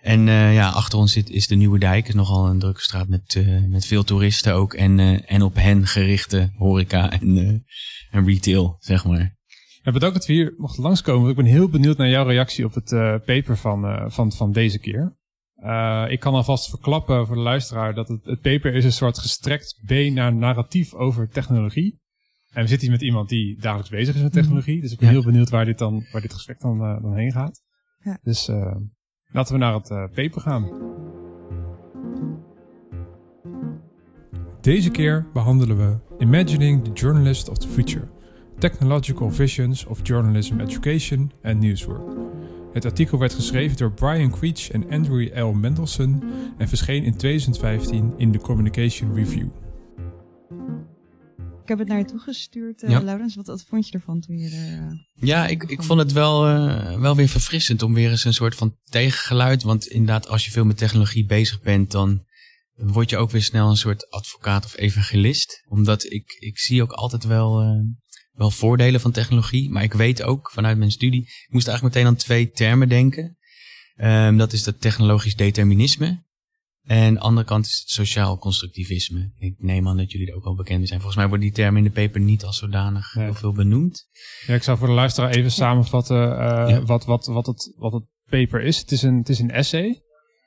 En 0.00 0.20
ja, 0.28 0.68
achter 0.68 0.98
ons 0.98 1.12
zit, 1.12 1.30
is 1.30 1.46
de 1.46 1.54
Nieuwe 1.54 1.78
Dijk, 1.78 2.08
is 2.08 2.14
nogal 2.14 2.46
een 2.46 2.58
drukke 2.58 2.80
straat 2.80 3.08
met, 3.08 3.44
met 3.68 3.86
veel 3.86 4.04
toeristen 4.04 4.54
ook 4.54 4.74
en, 4.74 4.98
en 5.26 5.42
op 5.42 5.54
hen 5.54 5.86
gerichte 5.86 6.50
horeca 6.56 7.10
en, 7.10 7.64
en 8.10 8.24
retail, 8.24 8.76
zeg 8.78 9.04
maar. 9.04 9.36
Ja, 9.82 9.92
bedankt 9.92 10.16
dat 10.16 10.26
we 10.26 10.32
hier 10.32 10.54
mochten 10.56 10.82
langskomen. 10.82 11.30
Ik 11.30 11.36
ben 11.36 11.44
heel 11.44 11.68
benieuwd 11.68 11.96
naar 11.96 12.08
jouw 12.08 12.26
reactie 12.26 12.64
op 12.64 12.74
het 12.74 12.90
paper 13.24 13.56
van, 13.56 14.10
van, 14.12 14.32
van 14.32 14.52
deze 14.52 14.78
keer. 14.78 15.16
Uh, 15.64 16.04
ik 16.08 16.20
kan 16.20 16.34
alvast 16.34 16.68
verklappen 16.68 17.26
voor 17.26 17.34
de 17.34 17.42
luisteraar 17.42 17.94
dat 17.94 18.08
het, 18.08 18.24
het 18.24 18.40
paper 18.40 18.74
is 18.74 18.84
een 18.84 18.92
soort 18.92 19.18
gestrekt 19.18 19.80
B 19.86 19.90
naar 19.90 20.34
narratief 20.34 20.94
over 20.94 21.28
technologie. 21.28 22.00
En 22.52 22.62
we 22.62 22.68
zitten 22.68 22.88
hier 22.88 22.96
met 22.96 23.06
iemand 23.06 23.28
die 23.28 23.60
dagelijks 23.60 23.90
bezig 23.90 24.14
is 24.14 24.22
met 24.22 24.32
technologie. 24.32 24.80
Dus 24.80 24.92
ik 24.92 24.98
ben 24.98 25.08
ja. 25.08 25.14
heel 25.14 25.24
benieuwd 25.24 25.50
waar 25.50 25.64
dit, 25.64 25.78
dan, 25.78 26.04
waar 26.12 26.20
dit 26.20 26.32
gesprek 26.32 26.60
dan, 26.60 26.80
uh, 26.80 27.02
dan 27.02 27.14
heen 27.14 27.32
gaat. 27.32 27.62
Ja. 28.02 28.18
Dus 28.22 28.48
uh, 28.48 28.76
laten 29.32 29.52
we 29.52 29.60
naar 29.60 29.74
het 29.74 29.88
paper 29.88 30.40
gaan. 30.40 30.94
Deze 34.60 34.90
keer 34.90 35.26
behandelen 35.32 35.76
we 35.76 35.96
Imagining 36.18 36.84
the 36.84 36.92
Journalist 36.92 37.48
of 37.48 37.58
the 37.58 37.68
Future. 37.68 38.08
Technological 38.58 39.30
Visions 39.30 39.84
of 39.84 40.00
Journalism 40.02 40.60
Education 40.60 41.32
and 41.42 41.60
Newswork. 41.60 42.16
Het 42.76 42.84
artikel 42.84 43.18
werd 43.18 43.34
geschreven 43.34 43.76
door 43.76 43.92
Brian 43.92 44.30
Creech 44.30 44.70
en 44.70 44.90
Andrew 44.90 45.38
L. 45.38 45.52
Mendelson 45.52 46.22
en 46.58 46.68
verscheen 46.68 47.04
in 47.04 47.16
2015 47.16 48.14
in 48.16 48.32
de 48.32 48.38
Communication 48.38 49.14
Review. 49.14 49.48
Ik 51.62 51.68
heb 51.68 51.78
het 51.78 51.88
naar 51.88 51.98
je 51.98 52.04
toegestuurd, 52.04 52.82
uh, 52.82 52.90
ja. 52.90 53.00
Laurens. 53.00 53.34
Wat, 53.34 53.46
wat, 53.46 53.64
vond 53.68 53.88
je 53.88 53.92
ervan 53.92 54.20
toen 54.20 54.38
je 54.38 54.48
er... 54.48 54.82
Uh, 54.82 54.92
ja, 55.14 55.46
ik, 55.46 55.62
ik 55.62 55.82
vond 55.82 56.00
het 56.00 56.12
wel, 56.12 56.48
uh, 56.48 57.00
wel 57.00 57.16
weer 57.16 57.28
verfrissend 57.28 57.82
om 57.82 57.94
weer 57.94 58.10
eens 58.10 58.24
een 58.24 58.34
soort 58.34 58.54
van 58.54 58.76
tegengeluid. 58.84 59.62
Want 59.62 59.86
inderdaad, 59.86 60.28
als 60.28 60.44
je 60.44 60.50
veel 60.50 60.64
met 60.64 60.76
technologie 60.76 61.26
bezig 61.26 61.60
bent, 61.60 61.90
dan 61.90 62.24
word 62.74 63.10
je 63.10 63.16
ook 63.16 63.30
weer 63.30 63.42
snel 63.42 63.70
een 63.70 63.76
soort 63.76 64.10
advocaat 64.10 64.64
of 64.64 64.76
evangelist. 64.76 65.64
Omdat 65.68 66.04
ik, 66.04 66.36
ik 66.38 66.58
zie 66.58 66.82
ook 66.82 66.92
altijd 66.92 67.24
wel 67.24 67.60
wel 68.36 68.50
voordelen 68.50 69.00
van 69.00 69.12
technologie. 69.12 69.70
Maar 69.70 69.82
ik 69.82 69.92
weet 69.92 70.22
ook 70.22 70.50
vanuit 70.50 70.78
mijn 70.78 70.90
studie, 70.90 71.20
ik 71.20 71.48
moest 71.48 71.68
eigenlijk 71.68 71.96
meteen 71.96 72.10
aan 72.12 72.18
twee 72.18 72.50
termen 72.50 72.88
denken. 72.88 73.36
Um, 73.96 74.36
dat 74.36 74.52
is 74.52 74.62
dat 74.62 74.80
technologisch 74.80 75.36
determinisme. 75.36 76.24
En 76.86 77.06
aan 77.06 77.14
de 77.14 77.20
andere 77.20 77.46
kant 77.46 77.66
is 77.66 77.78
het 77.78 77.90
sociaal 77.90 78.38
constructivisme. 78.38 79.32
Ik 79.38 79.54
neem 79.58 79.88
aan 79.88 79.96
dat 79.96 80.12
jullie 80.12 80.28
er 80.28 80.34
ook 80.34 80.44
wel 80.44 80.54
bekend 80.54 80.78
mee 80.78 80.86
zijn. 80.86 81.00
Volgens 81.00 81.20
mij 81.20 81.28
worden 81.28 81.46
die 81.46 81.56
termen 81.56 81.84
in 81.84 81.92
de 81.92 82.00
paper 82.00 82.20
niet 82.20 82.44
als 82.44 82.58
zodanig 82.58 83.12
heel 83.12 83.34
veel 83.34 83.52
benoemd. 83.52 84.08
Ja, 84.46 84.54
ik 84.54 84.62
zou 84.62 84.78
voor 84.78 84.86
de 84.86 84.92
luisteraar 84.92 85.30
even 85.30 85.50
samenvatten 85.50 86.30
uh, 86.30 86.36
ja. 86.68 86.82
wat, 86.82 87.04
wat, 87.04 87.26
wat, 87.26 87.46
het, 87.46 87.74
wat 87.76 87.92
het 87.92 88.04
paper 88.30 88.62
is. 88.62 88.78
Het 88.78 88.92
is 88.92 89.02
een, 89.02 89.16
het 89.16 89.28
is 89.28 89.38
een 89.38 89.50
essay. 89.50 90.02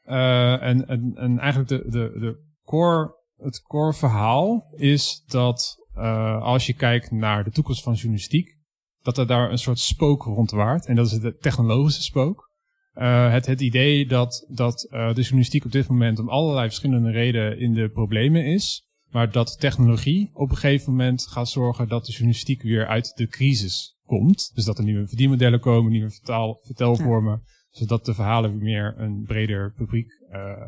Uh, 0.05 0.63
en, 0.63 0.87
en, 0.87 1.11
en 1.15 1.39
eigenlijk 1.39 1.69
de, 1.69 1.89
de, 1.89 2.19
de 2.19 2.57
core, 2.63 3.15
het 3.35 3.61
core 3.61 3.93
verhaal 3.93 4.73
is 4.77 5.23
dat 5.25 5.78
uh, 5.95 6.41
als 6.41 6.65
je 6.65 6.73
kijkt 6.73 7.11
naar 7.11 7.43
de 7.43 7.51
toekomst 7.51 7.83
van 7.83 7.93
journalistiek, 7.93 8.57
dat 9.01 9.17
er 9.17 9.27
daar 9.27 9.51
een 9.51 9.57
soort 9.57 9.79
spook 9.79 10.23
rondwaart. 10.23 10.85
En 10.85 10.95
dat 10.95 11.05
is 11.05 11.11
het 11.11 11.41
technologische 11.41 12.01
spook. 12.01 12.47
Uh, 12.95 13.31
het, 13.31 13.45
het 13.45 13.61
idee 13.61 14.07
dat, 14.07 14.45
dat 14.49 14.87
uh, 14.91 15.13
de 15.13 15.21
journalistiek 15.21 15.65
op 15.65 15.71
dit 15.71 15.87
moment 15.87 16.19
om 16.19 16.29
allerlei 16.29 16.67
verschillende 16.67 17.11
redenen 17.11 17.59
in 17.59 17.73
de 17.73 17.89
problemen 17.89 18.45
is. 18.45 18.87
Maar 19.09 19.31
dat 19.31 19.59
technologie 19.59 20.29
op 20.33 20.49
een 20.49 20.57
gegeven 20.57 20.91
moment 20.91 21.27
gaat 21.27 21.49
zorgen 21.49 21.87
dat 21.87 22.05
de 22.05 22.11
journalistiek 22.11 22.61
weer 22.61 22.87
uit 22.87 23.11
de 23.15 23.27
crisis 23.27 23.97
komt. 24.05 24.51
Dus 24.53 24.65
dat 24.65 24.77
er 24.77 24.83
nieuwe 24.83 25.07
verdienmodellen 25.07 25.59
komen, 25.59 25.91
nieuwe 25.91 26.11
vertaal, 26.11 26.59
vertelvormen. 26.61 27.41
Ja. 27.45 27.51
Zodat 27.69 28.05
de 28.05 28.13
verhalen 28.13 28.51
weer 28.51 28.59
meer 28.59 28.93
een 28.97 29.23
breder 29.23 29.73
publiek 29.73 30.11
uh, 30.31 30.67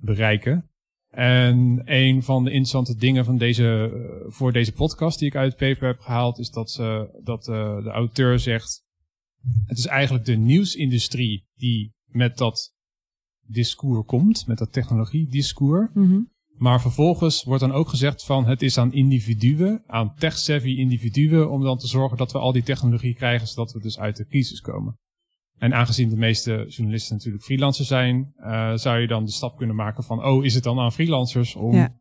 bereiken. 0.00 0.70
En 1.10 1.82
een 1.84 2.22
van 2.22 2.44
de 2.44 2.50
interessante 2.50 2.94
dingen 2.94 3.24
van 3.24 3.36
deze, 3.38 3.92
uh, 3.94 4.32
voor 4.32 4.52
deze 4.52 4.72
podcast 4.72 5.18
die 5.18 5.28
ik 5.28 5.36
uit 5.36 5.50
het 5.50 5.60
paper 5.60 5.86
heb 5.86 6.00
gehaald, 6.00 6.38
is 6.38 6.50
dat, 6.50 6.76
uh, 6.80 7.02
dat 7.22 7.48
uh, 7.48 7.82
de 7.82 7.90
auteur 7.90 8.38
zegt, 8.38 8.84
het 9.66 9.78
is 9.78 9.86
eigenlijk 9.86 10.24
de 10.24 10.36
nieuwsindustrie 10.36 11.46
die 11.54 11.94
met 12.06 12.38
dat 12.38 12.74
discours 13.46 14.06
komt, 14.06 14.46
met 14.46 14.58
dat 14.58 14.72
technologie-discours. 14.72 15.90
Mm 15.94 16.08
-hmm. 16.08 16.34
Maar 16.56 16.80
vervolgens 16.80 17.44
wordt 17.44 17.60
dan 17.60 17.72
ook 17.72 17.88
gezegd 17.88 18.24
van 18.24 18.46
het 18.46 18.62
is 18.62 18.78
aan 18.78 18.92
individuen, 18.92 19.82
aan 19.86 20.14
tech-savvy 20.14 20.68
individuen, 20.68 21.50
om 21.50 21.62
dan 21.62 21.78
te 21.78 21.86
zorgen 21.86 22.16
dat 22.16 22.32
we 22.32 22.38
al 22.38 22.52
die 22.52 22.62
technologie 22.62 23.14
krijgen, 23.14 23.48
zodat 23.48 23.72
we 23.72 23.80
dus 23.80 23.98
uit 23.98 24.16
de 24.16 24.26
crisis 24.26 24.60
komen. 24.60 24.98
En 25.58 25.74
aangezien 25.74 26.08
de 26.08 26.16
meeste 26.16 26.64
journalisten 26.68 27.16
natuurlijk 27.16 27.44
freelancers 27.44 27.88
zijn, 27.88 28.32
uh, 28.38 28.76
zou 28.76 28.98
je 28.98 29.06
dan 29.06 29.24
de 29.24 29.30
stap 29.30 29.56
kunnen 29.56 29.76
maken 29.76 30.04
van, 30.04 30.24
oh, 30.24 30.44
is 30.44 30.54
het 30.54 30.64
dan 30.64 30.78
aan 30.78 30.92
freelancers 30.92 31.54
om 31.54 31.74
ja. 31.74 32.00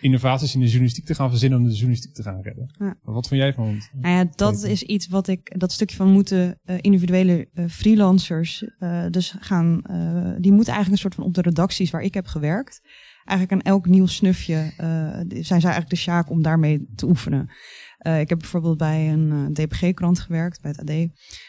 innovaties 0.00 0.54
in 0.54 0.60
de 0.60 0.66
journalistiek 0.66 1.04
te 1.04 1.14
gaan 1.14 1.30
verzinnen 1.30 1.58
om 1.58 1.64
de 1.64 1.72
journalistiek 1.72 2.14
te 2.14 2.22
gaan 2.22 2.42
redden? 2.42 2.74
Ja. 2.78 2.96
Wat 3.02 3.28
vind 3.28 3.40
jij 3.40 3.52
van? 3.52 3.82
Nou 3.92 4.14
ja, 4.14 4.32
dat 4.34 4.62
is 4.62 4.82
iets 4.82 5.08
wat 5.08 5.28
ik, 5.28 5.60
dat 5.60 5.72
stukje 5.72 5.96
van 5.96 6.12
moeten 6.12 6.60
uh, 6.64 6.76
individuele 6.80 7.48
uh, 7.52 7.68
freelancers, 7.68 8.64
dus 9.10 9.34
gaan, 9.40 9.80
die 10.40 10.52
moeten 10.52 10.72
eigenlijk 10.74 10.90
een 10.90 11.10
soort 11.10 11.14
van 11.14 11.24
op 11.24 11.34
de 11.34 11.42
redacties 11.42 11.90
waar 11.90 12.02
ik 12.02 12.14
heb 12.14 12.26
gewerkt, 12.26 12.80
eigenlijk 13.24 13.52
aan 13.52 13.72
elk 13.72 13.86
nieuw 13.86 14.06
snufje 14.06 14.72
zijn 15.28 15.44
zij 15.44 15.60
eigenlijk 15.60 15.90
de 15.90 15.96
sjaak 15.96 16.30
om 16.30 16.42
daarmee 16.42 16.88
te 16.94 17.06
oefenen. 17.06 17.50
Ik 17.98 18.28
heb 18.28 18.38
bijvoorbeeld 18.38 18.78
bij 18.78 19.12
een 19.12 19.52
DPG-krant 19.52 20.18
gewerkt, 20.18 20.62
bij 20.62 20.70
het 20.76 20.80
AD. 20.80 21.08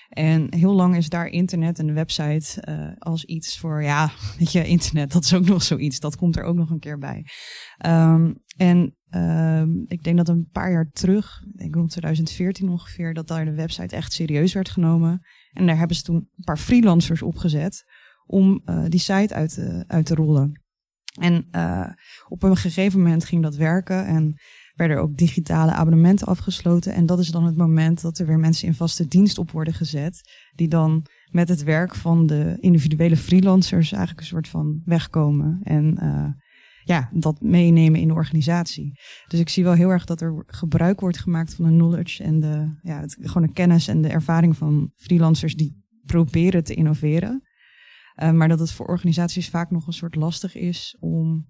En 0.09 0.55
heel 0.55 0.73
lang 0.73 0.95
is 0.95 1.09
daar 1.09 1.27
internet 1.27 1.79
en 1.79 1.87
de 1.87 1.93
website 1.93 2.63
uh, 2.69 2.91
als 2.97 3.25
iets 3.25 3.57
voor, 3.57 3.83
ja, 3.83 4.11
weet 4.39 4.51
je, 4.51 4.67
internet, 4.67 5.11
dat 5.11 5.23
is 5.23 5.33
ook 5.33 5.45
nog 5.45 5.63
zoiets. 5.63 5.99
Dat 5.99 6.15
komt 6.15 6.37
er 6.37 6.43
ook 6.43 6.55
nog 6.55 6.69
een 6.69 6.79
keer 6.79 6.97
bij. 6.97 7.25
Um, 7.85 8.35
en 8.57 8.95
um, 9.09 9.85
ik 9.87 10.03
denk 10.03 10.17
dat 10.17 10.29
een 10.29 10.49
paar 10.51 10.71
jaar 10.71 10.89
terug, 10.91 11.43
ik 11.51 11.57
denk 11.57 11.75
rond 11.75 11.89
2014 11.89 12.69
ongeveer, 12.69 13.13
dat 13.13 13.27
daar 13.27 13.45
de 13.45 13.53
website 13.53 13.95
echt 13.95 14.13
serieus 14.13 14.53
werd 14.53 14.69
genomen. 14.69 15.19
En 15.51 15.65
daar 15.65 15.77
hebben 15.77 15.95
ze 15.95 16.03
toen 16.03 16.15
een 16.15 16.43
paar 16.43 16.57
freelancers 16.57 17.21
opgezet 17.21 17.83
om 18.25 18.63
die 18.87 18.99
site 18.99 19.33
uit 19.33 19.53
te, 19.53 19.83
uit 19.87 20.05
te 20.05 20.15
rollen. 20.15 20.63
En 21.19 21.47
op 22.27 22.43
een 22.43 22.57
gegeven 22.57 23.01
moment 23.01 23.25
ging 23.25 23.43
dat 23.43 23.55
werken 23.55 24.05
en 24.05 24.39
werden 24.79 25.01
ook 25.01 25.17
digitale 25.17 25.71
abonnementen 25.71 26.27
afgesloten. 26.27 26.93
En 26.93 27.05
dat 27.05 27.19
is 27.19 27.29
dan 27.29 27.45
het 27.45 27.57
moment 27.57 28.01
dat 28.01 28.19
er 28.19 28.25
weer 28.25 28.39
mensen 28.39 28.67
in 28.67 28.73
vaste 28.73 29.07
dienst 29.07 29.37
op 29.37 29.51
worden 29.51 29.73
gezet. 29.73 30.21
Die 30.55 30.67
dan 30.67 31.05
met 31.31 31.49
het 31.49 31.63
werk 31.63 31.95
van 31.95 32.25
de 32.25 32.57
individuele 32.59 33.17
freelancers 33.17 33.91
eigenlijk 33.91 34.21
een 34.21 34.27
soort 34.27 34.47
van 34.47 34.81
wegkomen. 34.85 35.59
En 35.63 35.97
uh, 36.03 36.25
ja, 36.83 37.09
dat 37.13 37.41
meenemen 37.41 37.99
in 37.99 38.07
de 38.07 38.13
organisatie. 38.13 38.99
Dus 39.27 39.39
ik 39.39 39.49
zie 39.49 39.63
wel 39.63 39.73
heel 39.73 39.89
erg 39.89 40.05
dat 40.05 40.21
er 40.21 40.43
gebruik 40.47 40.99
wordt 40.99 41.19
gemaakt 41.19 41.55
van 41.55 41.65
de 41.65 41.71
knowledge 41.71 42.23
en 42.23 42.39
de, 42.39 42.79
ja, 42.81 42.99
het, 42.99 43.17
gewoon 43.21 43.47
de 43.47 43.53
kennis 43.53 43.87
en 43.87 44.01
de 44.01 44.09
ervaring 44.09 44.57
van 44.57 44.91
freelancers 44.95 45.55
die 45.55 45.83
proberen 46.05 46.63
te 46.63 46.73
innoveren. 46.73 47.43
maar 48.33 48.47
dat 48.47 48.59
het 48.59 48.71
voor 48.71 48.85
organisaties 48.85 49.49
vaak 49.49 49.71
nog 49.71 49.87
een 49.87 49.93
soort 49.93 50.15
lastig 50.15 50.55
is 50.55 50.97
om 50.99 51.47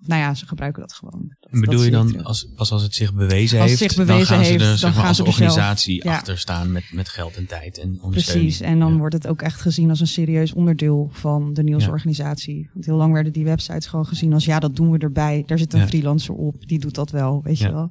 nou 0.00 0.20
ja, 0.20 0.34
ze 0.34 0.46
gebruiken 0.46 0.80
dat 0.80 0.92
gewoon. 0.92 1.36
en 1.40 1.60
bedoel 1.60 1.82
je 1.82 1.90
dan, 1.90 2.24
als, 2.24 2.48
pas 2.54 2.72
als 2.72 2.82
het 2.82 2.94
zich 2.94 3.14
bewezen 3.14 3.60
heeft, 3.60 3.78
zich 3.78 3.96
bewezen 3.96 4.16
dan 4.16 4.26
gaan 4.26 4.44
ze 4.44 4.52
er 4.52 4.80
dan 4.80 4.92
gaan 4.92 5.06
als 5.06 5.20
organisatie 5.20 6.10
achter 6.10 6.38
staan 6.38 6.72
met, 6.72 6.92
met 6.92 7.08
geld 7.08 7.36
en 7.36 7.46
tijd 7.46 7.78
en 7.78 8.02
ondersteuning. 8.02 8.46
Precies, 8.46 8.60
en 8.60 8.78
dan 8.78 8.98
wordt 8.98 9.14
het 9.14 9.26
ook 9.26 9.42
echt 9.42 9.60
gezien 9.60 9.90
als 9.90 10.00
een 10.00 10.06
serieus 10.06 10.52
onderdeel 10.52 11.08
van 11.12 11.52
de 11.52 11.62
nieuwsorganisatie. 11.62 12.70
Want 12.72 12.86
heel 12.86 12.96
lang 12.96 13.12
werden 13.12 13.32
die 13.32 13.44
websites 13.44 13.86
gewoon 13.86 14.06
gezien 14.06 14.32
als, 14.32 14.44
ja, 14.44 14.58
dat 14.58 14.76
doen 14.76 14.90
we 14.90 14.98
erbij. 14.98 15.42
Daar 15.46 15.58
zit 15.58 15.72
een 15.72 15.88
freelancer 15.88 16.34
op, 16.34 16.66
die 16.66 16.78
doet 16.78 16.94
dat 16.94 17.10
wel, 17.10 17.42
weet 17.42 17.58
je 17.58 17.72
wel. 17.72 17.90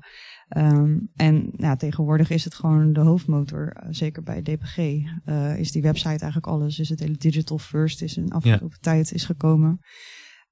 Ehm, 0.50 0.98
en 1.16 1.52
ja, 1.58 1.76
tegenwoordig 1.76 2.30
is 2.30 2.44
het 2.44 2.56
gewoon 2.56 2.94
de 2.94 3.00
hoofdmotor. 3.00 3.68
Eh, 3.68 3.88
zeker 3.92 4.24
bij 4.24 4.42
DPG 4.42 4.78
uh, 4.78 5.58
is 5.58 5.72
die 5.72 5.82
website 5.82 6.08
eigenlijk 6.08 6.48
alles. 6.48 6.80
Is 6.80 6.90
het 6.90 7.00
hele 7.00 7.18
digital 7.18 7.58
first 7.58 8.02
is 8.02 8.18
in 8.18 8.32
afgelopen 8.32 8.80
tijd 8.80 9.12
is 9.12 9.26
gekomen. 9.26 9.80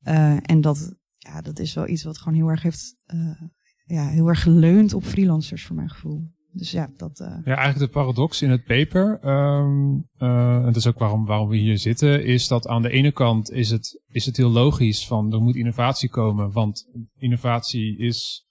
Uh, 0.04 0.38
en 0.42 0.62
dat 0.62 0.96
ja, 1.28 1.42
dat 1.42 1.60
is 1.60 1.74
wel 1.74 1.88
iets 1.88 2.04
wat 2.04 2.18
gewoon 2.18 2.38
heel 2.38 2.50
erg 2.50 2.62
heeft, 2.62 2.96
uh, 3.14 3.42
ja, 3.86 4.08
heel 4.08 4.28
erg 4.28 4.42
geleund 4.42 4.94
op 4.94 5.04
freelancers 5.04 5.66
voor 5.66 5.76
mijn 5.76 5.90
gevoel. 5.90 6.36
Dus 6.52 6.72
ja, 6.72 6.90
dat. 6.98 7.20
Uh... 7.20 7.28
Ja, 7.28 7.56
eigenlijk 7.56 7.80
de 7.80 8.00
paradox 8.00 8.42
in 8.42 8.50
het 8.50 8.64
paper, 8.64 9.20
um, 9.28 10.08
uh, 10.20 10.56
en 10.56 10.64
dat 10.64 10.76
is 10.76 10.88
ook 10.88 11.00
waarom, 11.00 11.26
waarom 11.26 11.50
we 11.50 11.58
hier 11.58 11.78
zitten, 11.78 12.26
is 12.26 12.48
dat 12.48 12.68
aan 12.68 12.82
de 12.82 12.90
ene 12.90 13.12
kant 13.12 13.52
is 13.52 13.70
het, 13.70 14.02
is 14.08 14.26
het 14.26 14.38
heel 14.38 14.50
logisch 14.50 15.08
van 15.08 15.34
er 15.34 15.42
moet 15.42 15.56
innovatie 15.56 16.10
komen, 16.10 16.52
want 16.52 16.88
innovatie 17.18 17.98
is 17.98 18.46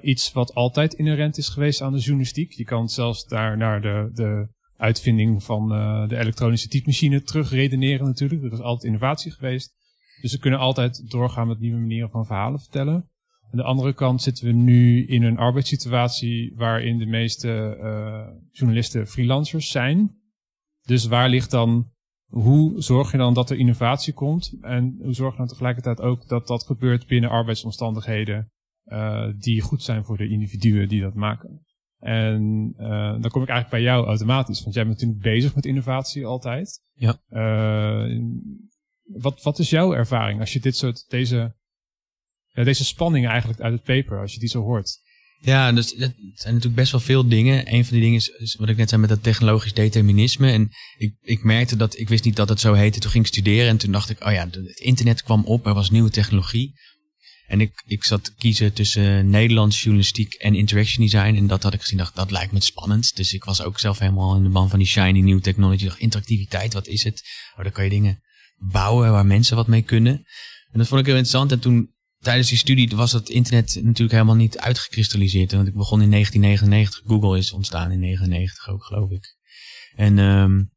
iets 0.00 0.32
wat 0.32 0.54
altijd 0.54 0.92
inherent 0.94 1.38
is 1.38 1.48
geweest 1.48 1.80
aan 1.80 1.92
de 1.92 1.98
journalistiek. 1.98 2.52
Je 2.52 2.64
kan 2.64 2.88
zelfs 2.88 3.26
daar 3.26 3.56
naar 3.56 3.80
de, 3.80 4.10
de 4.12 4.48
uitvinding 4.76 5.42
van 5.42 5.68
de 6.08 6.16
elektronische 6.18 6.68
typemachine 6.68 7.22
terugredeneren 7.22 8.06
natuurlijk. 8.06 8.42
Er 8.42 8.52
is 8.52 8.60
altijd 8.60 8.84
innovatie 8.84 9.32
geweest. 9.32 9.72
Dus 10.24 10.32
we 10.32 10.38
kunnen 10.38 10.60
altijd 10.60 11.10
doorgaan 11.10 11.48
met 11.48 11.60
nieuwe 11.60 11.80
manieren 11.80 12.10
van 12.10 12.26
verhalen 12.26 12.60
vertellen. 12.60 12.94
Aan 13.50 13.58
de 13.58 13.62
andere 13.62 13.92
kant 13.92 14.22
zitten 14.22 14.46
we 14.46 14.52
nu 14.52 15.06
in 15.06 15.22
een 15.22 15.38
arbeidssituatie 15.38 16.52
waarin 16.56 16.98
de 16.98 17.06
meeste 17.06 17.78
uh, 17.80 18.40
journalisten 18.50 19.06
freelancers 19.06 19.70
zijn. 19.70 20.16
Dus 20.82 21.06
waar 21.06 21.28
ligt 21.28 21.50
dan, 21.50 21.90
hoe 22.26 22.82
zorg 22.82 23.10
je 23.12 23.16
dan 23.16 23.34
dat 23.34 23.50
er 23.50 23.56
innovatie 23.56 24.12
komt? 24.12 24.56
En 24.60 24.96
hoe 25.02 25.14
zorg 25.14 25.32
je 25.32 25.38
dan 25.38 25.46
tegelijkertijd 25.46 26.00
ook 26.00 26.28
dat 26.28 26.46
dat 26.46 26.66
gebeurt 26.66 27.06
binnen 27.06 27.30
arbeidsomstandigheden 27.30 28.50
uh, 28.84 29.28
die 29.38 29.60
goed 29.60 29.82
zijn 29.82 30.04
voor 30.04 30.16
de 30.16 30.28
individuen 30.28 30.88
die 30.88 31.00
dat 31.00 31.14
maken? 31.14 31.64
En 31.98 32.74
uh, 32.78 33.20
dan 33.20 33.30
kom 33.30 33.42
ik 33.42 33.48
eigenlijk 33.48 33.70
bij 33.70 33.82
jou 33.82 34.06
automatisch, 34.06 34.62
want 34.62 34.74
jij 34.74 34.86
bent 34.86 35.00
natuurlijk 35.00 35.22
bezig 35.22 35.54
met 35.54 35.66
innovatie 35.66 36.26
altijd. 36.26 36.82
Ja. 36.92 37.18
Wat, 39.04 39.42
wat 39.42 39.58
is 39.58 39.70
jouw 39.70 39.94
ervaring 39.94 40.40
als 40.40 40.52
je 40.52 40.60
dit 40.60 40.76
soort, 40.76 41.04
deze, 41.08 41.56
ja, 42.48 42.64
deze 42.64 42.84
spanningen 42.84 43.30
eigenlijk 43.30 43.60
uit 43.60 43.72
het 43.72 43.82
paper, 43.82 44.20
als 44.20 44.32
je 44.32 44.38
die 44.38 44.48
zo 44.48 44.62
hoort? 44.62 45.02
Ja, 45.40 45.72
dus 45.72 45.90
het 45.96 46.14
zijn 46.34 46.54
natuurlijk 46.54 46.74
best 46.74 46.92
wel 46.92 47.00
veel 47.00 47.28
dingen. 47.28 47.74
Een 47.74 47.84
van 47.84 47.92
die 47.92 48.02
dingen 48.02 48.22
is, 48.38 48.56
wat 48.58 48.68
ik 48.68 48.76
net 48.76 48.88
zei 48.88 49.00
met 49.00 49.10
dat 49.10 49.22
technologisch 49.22 49.74
determinisme. 49.74 50.50
En 50.50 50.70
ik, 50.96 51.14
ik 51.20 51.42
merkte 51.42 51.76
dat, 51.76 51.98
ik 51.98 52.08
wist 52.08 52.24
niet 52.24 52.36
dat 52.36 52.48
het 52.48 52.60
zo 52.60 52.72
heette. 52.72 53.00
Toen 53.00 53.10
ging 53.10 53.24
ik 53.24 53.32
studeren 53.32 53.68
en 53.68 53.76
toen 53.76 53.92
dacht 53.92 54.10
ik, 54.10 54.24
oh 54.26 54.32
ja, 54.32 54.48
het 54.50 54.80
internet 54.80 55.22
kwam 55.22 55.44
op, 55.44 55.66
er 55.66 55.74
was 55.74 55.90
nieuwe 55.90 56.10
technologie. 56.10 56.74
En 57.46 57.60
ik, 57.60 57.82
ik 57.86 58.04
zat 58.04 58.24
te 58.24 58.34
kiezen 58.34 58.72
tussen 58.72 59.30
Nederlands 59.30 59.82
journalistiek 59.82 60.34
en 60.34 60.54
interaction 60.54 61.04
design. 61.04 61.36
En 61.36 61.46
dat 61.46 61.62
had 61.62 61.74
ik 61.74 61.80
gezien, 61.80 61.98
dacht 61.98 62.16
dat 62.16 62.30
lijkt 62.30 62.52
me 62.52 62.60
spannend. 62.60 63.16
Dus 63.16 63.32
ik 63.32 63.44
was 63.44 63.62
ook 63.62 63.78
zelf 63.78 63.98
helemaal 63.98 64.36
in 64.36 64.42
de 64.42 64.48
ban 64.48 64.70
van 64.70 64.78
die 64.78 64.88
shiny 64.88 65.20
new 65.20 65.40
technology. 65.40 65.84
dacht, 65.84 65.98
interactiviteit, 65.98 66.72
wat 66.72 66.86
is 66.86 67.04
het? 67.04 67.22
Oh, 67.56 67.62
dan 67.62 67.72
kan 67.72 67.84
je 67.84 67.90
dingen 67.90 68.22
bouwen 68.56 69.10
waar 69.10 69.26
mensen 69.26 69.56
wat 69.56 69.66
mee 69.66 69.82
kunnen. 69.82 70.12
En 70.70 70.78
dat 70.78 70.88
vond 70.88 71.00
ik 71.00 71.06
heel 71.06 71.16
interessant. 71.16 71.52
En 71.52 71.60
toen 71.60 71.94
tijdens 72.18 72.48
die 72.48 72.58
studie 72.58 72.96
was 72.96 73.12
het 73.12 73.28
internet 73.28 73.74
natuurlijk 73.74 74.12
helemaal 74.12 74.34
niet 74.34 74.58
uitgekristalliseerd. 74.58 75.52
Want 75.52 75.68
ik 75.68 75.74
begon 75.74 76.02
in 76.02 76.10
1999. 76.10 77.02
Google 77.06 77.38
is 77.38 77.52
ontstaan 77.52 77.90
in 77.90 78.00
99 78.00 78.68
ook, 78.68 78.84
geloof 78.84 79.10
ik. 79.10 79.36
En 79.94 80.18
um, 80.18 80.72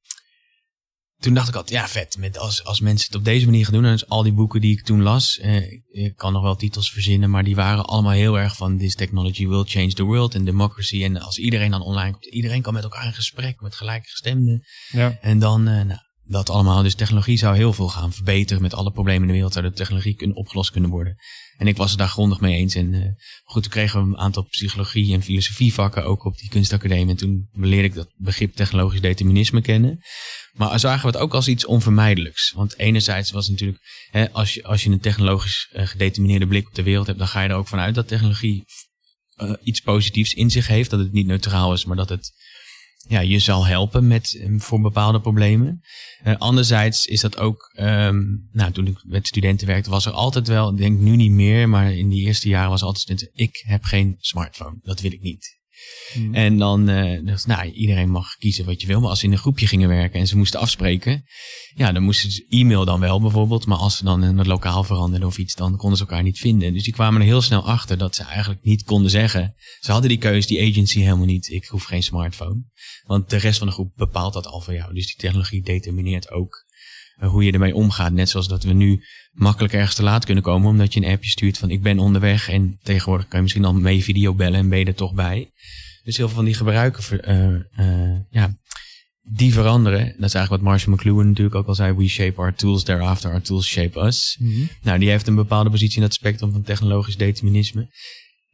toen 1.19 1.33
dacht 1.33 1.47
ik 1.47 1.55
altijd, 1.55 1.79
ja, 1.79 1.87
vet. 1.87 2.17
Met 2.17 2.37
als, 2.37 2.63
als 2.63 2.79
mensen 2.79 3.07
het 3.07 3.17
op 3.17 3.25
deze 3.25 3.45
manier 3.45 3.63
gaan 3.63 3.73
doen. 3.73 3.85
En 3.85 3.91
dus 3.91 4.07
al 4.07 4.23
die 4.23 4.33
boeken 4.33 4.61
die 4.61 4.71
ik 4.71 4.83
toen 4.83 5.01
las. 5.01 5.39
Eh, 5.39 5.71
ik 5.87 6.15
kan 6.15 6.33
nog 6.33 6.41
wel 6.41 6.55
titels 6.55 6.91
verzinnen. 6.91 7.29
Maar 7.29 7.43
die 7.43 7.55
waren 7.55 7.85
allemaal 7.85 8.11
heel 8.11 8.39
erg 8.39 8.55
van 8.55 8.77
this 8.77 8.95
technology 8.95 9.47
will 9.47 9.63
change 9.63 9.93
the 9.93 10.03
world 10.03 10.35
and 10.35 10.45
democracy. 10.45 11.03
En 11.03 11.21
als 11.21 11.37
iedereen 11.37 11.71
dan 11.71 11.81
online 11.81 12.11
komt. 12.11 12.25
Iedereen 12.25 12.61
kan 12.61 12.73
met 12.73 12.83
elkaar 12.83 13.05
in 13.05 13.13
gesprek. 13.13 13.61
Met 13.61 13.75
gelijkgestemden. 13.75 14.63
Ja. 14.87 15.17
En 15.21 15.39
dan, 15.39 15.69
uh, 15.69 15.83
nou, 15.83 15.99
dat 16.27 16.49
allemaal. 16.49 16.83
Dus 16.83 16.95
technologie 16.95 17.37
zou 17.37 17.55
heel 17.55 17.73
veel 17.73 17.89
gaan 17.89 18.13
verbeteren. 18.13 18.61
Met 18.61 18.73
alle 18.73 18.91
problemen 18.91 19.21
in 19.21 19.27
de 19.27 19.33
wereld 19.33 19.53
zou 19.53 19.65
de 19.65 19.73
technologie 19.73 20.15
kunnen 20.15 20.35
opgelost 20.35 20.71
kunnen 20.71 20.89
worden. 20.89 21.15
En 21.57 21.67
ik 21.67 21.77
was 21.77 21.89
het 21.89 21.99
daar 21.99 22.07
grondig 22.07 22.39
mee 22.39 22.57
eens. 22.57 22.75
En 22.75 22.93
uh, 22.93 23.05
goed, 23.43 23.63
toen 23.63 23.71
kregen 23.71 24.01
we 24.01 24.07
een 24.07 24.17
aantal 24.17 24.43
psychologie 24.43 25.13
en 25.13 25.23
filosofie 25.23 25.73
vakken 25.73 26.05
ook 26.05 26.25
op 26.25 26.37
die 26.37 26.49
kunstacademie. 26.49 27.09
En 27.09 27.15
toen 27.15 27.49
leerde 27.53 27.87
ik 27.87 27.93
dat 27.93 28.09
begrip 28.15 28.55
technologisch 28.55 29.01
determinisme 29.01 29.61
kennen. 29.61 29.99
Maar 30.53 30.79
zagen 30.79 31.01
we 31.01 31.07
het 31.07 31.17
ook 31.17 31.33
als 31.33 31.47
iets 31.47 31.65
onvermijdelijks. 31.65 32.51
Want 32.51 32.77
enerzijds 32.77 33.31
was 33.31 33.43
het 33.43 33.51
natuurlijk, 33.51 33.83
hè, 34.11 34.31
als, 34.31 34.53
je, 34.53 34.63
als 34.63 34.83
je 34.83 34.89
een 34.89 34.99
technologisch 34.99 35.69
uh, 35.73 35.87
gedetermineerde 35.87 36.47
blik 36.47 36.67
op 36.67 36.75
de 36.75 36.83
wereld 36.83 37.07
hebt, 37.07 37.19
dan 37.19 37.27
ga 37.27 37.41
je 37.41 37.49
er 37.49 37.55
ook 37.55 37.67
vanuit 37.67 37.95
dat 37.95 38.07
technologie 38.07 38.65
uh, 39.37 39.53
iets 39.63 39.79
positiefs 39.79 40.33
in 40.33 40.49
zich 40.49 40.67
heeft. 40.67 40.89
Dat 40.89 40.99
het 40.99 41.11
niet 41.11 41.27
neutraal 41.27 41.73
is, 41.73 41.85
maar 41.85 41.97
dat 41.97 42.09
het 42.09 42.33
ja, 43.07 43.19
je 43.19 43.39
zal 43.39 43.65
helpen 43.65 44.07
met, 44.07 44.35
eh, 44.35 44.49
voor 44.57 44.81
bepaalde 44.81 45.21
problemen. 45.21 45.81
Uh, 46.25 46.35
anderzijds 46.37 47.05
is 47.05 47.21
dat 47.21 47.37
ook, 47.37 47.71
um, 47.79 48.49
nou, 48.51 48.71
toen 48.71 48.87
ik 48.87 49.01
met 49.03 49.27
studenten 49.27 49.67
werkte, 49.67 49.89
was 49.89 50.05
er 50.05 50.11
altijd 50.11 50.47
wel, 50.47 50.71
ik 50.71 50.77
denk 50.77 50.99
nu 50.99 51.15
niet 51.15 51.31
meer, 51.31 51.69
maar 51.69 51.93
in 51.93 52.09
die 52.09 52.25
eerste 52.25 52.49
jaren 52.49 52.69
was 52.69 52.83
altijd 52.83 53.29
ik 53.33 53.63
heb 53.67 53.83
geen 53.83 54.15
smartphone, 54.19 54.77
dat 54.81 54.99
wil 54.99 55.11
ik 55.11 55.21
niet. 55.21 55.56
Hmm. 56.13 56.33
En 56.33 56.57
dan, 56.57 56.89
uh, 56.89 57.35
nou, 57.45 57.71
iedereen 57.71 58.09
mag 58.09 58.35
kiezen 58.35 58.65
wat 58.65 58.81
je 58.81 58.87
wil. 58.87 58.99
Maar 58.99 59.09
als 59.09 59.19
ze 59.19 59.25
in 59.25 59.31
een 59.31 59.37
groepje 59.37 59.67
gingen 59.67 59.89
werken 59.89 60.19
en 60.19 60.27
ze 60.27 60.37
moesten 60.37 60.59
afspreken, 60.59 61.23
ja, 61.75 61.91
dan 61.91 62.03
moesten 62.03 62.31
ze 62.31 62.45
e-mail 62.49 62.85
dan 62.85 62.99
wel 62.99 63.21
bijvoorbeeld. 63.21 63.65
Maar 63.65 63.77
als 63.77 63.97
ze 63.97 64.03
dan 64.03 64.23
in 64.23 64.37
het 64.37 64.47
lokaal 64.47 64.83
veranderden 64.83 65.27
of 65.27 65.37
iets, 65.37 65.55
dan 65.55 65.77
konden 65.77 65.97
ze 65.97 66.03
elkaar 66.03 66.23
niet 66.23 66.39
vinden. 66.39 66.73
Dus 66.73 66.83
die 66.83 66.93
kwamen 66.93 67.21
er 67.21 67.27
heel 67.27 67.41
snel 67.41 67.67
achter 67.67 67.97
dat 67.97 68.15
ze 68.15 68.23
eigenlijk 68.23 68.63
niet 68.63 68.83
konden 68.83 69.11
zeggen. 69.11 69.55
Ze 69.79 69.91
hadden 69.91 70.09
die 70.09 70.19
keuze, 70.19 70.47
die 70.47 70.69
agency 70.71 70.99
helemaal 70.99 71.25
niet. 71.25 71.49
Ik 71.49 71.65
hoef 71.65 71.83
geen 71.83 72.03
smartphone. 72.03 72.63
Want 73.05 73.29
de 73.29 73.37
rest 73.37 73.57
van 73.57 73.67
de 73.67 73.73
groep 73.73 73.91
bepaalt 73.95 74.33
dat 74.33 74.47
al 74.47 74.61
voor 74.61 74.73
jou. 74.73 74.93
Dus 74.93 75.05
die 75.05 75.15
technologie 75.15 75.61
determineert 75.61 76.31
ook 76.31 76.65
hoe 77.19 77.43
je 77.43 77.51
ermee 77.51 77.75
omgaat. 77.75 78.11
Net 78.11 78.29
zoals 78.29 78.47
dat 78.47 78.63
we 78.63 78.73
nu 78.73 79.03
makkelijk 79.31 79.73
ergens 79.73 79.95
te 79.95 80.03
laat 80.03 80.25
kunnen 80.25 80.43
komen, 80.43 80.69
omdat 80.69 80.93
je 80.93 81.01
een 81.01 81.11
appje 81.11 81.29
stuurt 81.29 81.57
van 81.57 81.69
ik 81.69 81.81
ben 81.81 81.99
onderweg. 81.99 82.49
En 82.49 82.79
tegenwoordig 82.83 83.27
kan 83.27 83.37
je 83.37 83.41
misschien 83.41 83.63
dan 83.63 83.81
mee 83.81 84.03
video 84.03 84.33
bellen 84.33 84.59
en 84.59 84.69
ben 84.69 84.79
je 84.79 84.85
er 84.85 84.95
toch 84.95 85.13
bij. 85.13 85.51
Dus 86.03 86.17
heel 86.17 86.27
veel 86.27 86.35
van 86.35 86.45
die 86.45 86.53
gebruiken, 86.53 87.03
uh, 87.29 87.85
uh, 87.85 88.17
ja, 88.29 88.57
die 89.21 89.53
veranderen. 89.53 90.05
Dat 90.05 90.27
is 90.27 90.33
eigenlijk 90.33 90.49
wat 90.49 90.61
Marshall 90.61 90.93
McLuhan 90.93 91.27
natuurlijk 91.27 91.55
ook 91.55 91.67
al 91.67 91.75
zei. 91.75 91.93
We 91.93 92.07
shape 92.07 92.41
our 92.41 92.55
tools, 92.55 92.83
thereafter 92.83 93.31
our 93.31 93.41
tools 93.41 93.67
shape 93.67 93.99
us. 93.99 94.37
Mm 94.39 94.53
-hmm. 94.53 94.69
Nou, 94.81 94.99
die 94.99 95.09
heeft 95.09 95.27
een 95.27 95.35
bepaalde 95.35 95.69
positie 95.69 95.95
in 95.95 96.01
dat 96.01 96.13
spectrum 96.13 96.51
van 96.51 96.61
technologisch 96.61 97.17
determinisme. 97.17 97.89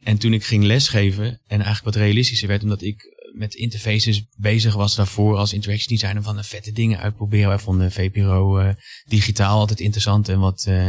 En 0.02 0.18
toen 0.18 0.32
ik 0.32 0.44
ging 0.44 0.64
lesgeven 0.64 1.26
en 1.26 1.60
eigenlijk 1.62 1.84
wat 1.84 1.94
realistischer 1.94 2.48
werd, 2.48 2.62
omdat 2.62 2.82
ik 2.82 3.02
met 3.34 3.54
interfaces 3.54 4.26
bezig 4.36 4.74
was 4.74 4.94
daarvoor 4.94 5.36
als 5.36 5.52
interaction 5.52 5.96
designer 5.96 6.22
van 6.22 6.36
de 6.36 6.42
vette 6.42 6.72
dingen 6.72 6.98
uitproberen. 6.98 7.48
Wij 7.48 7.58
vonden 7.58 7.92
VPRO 7.92 8.60
uh, 8.60 8.68
digitaal 9.04 9.58
altijd 9.58 9.80
interessant 9.80 10.28
en 10.28 10.40
wat 10.40 10.64
uh, 10.68 10.88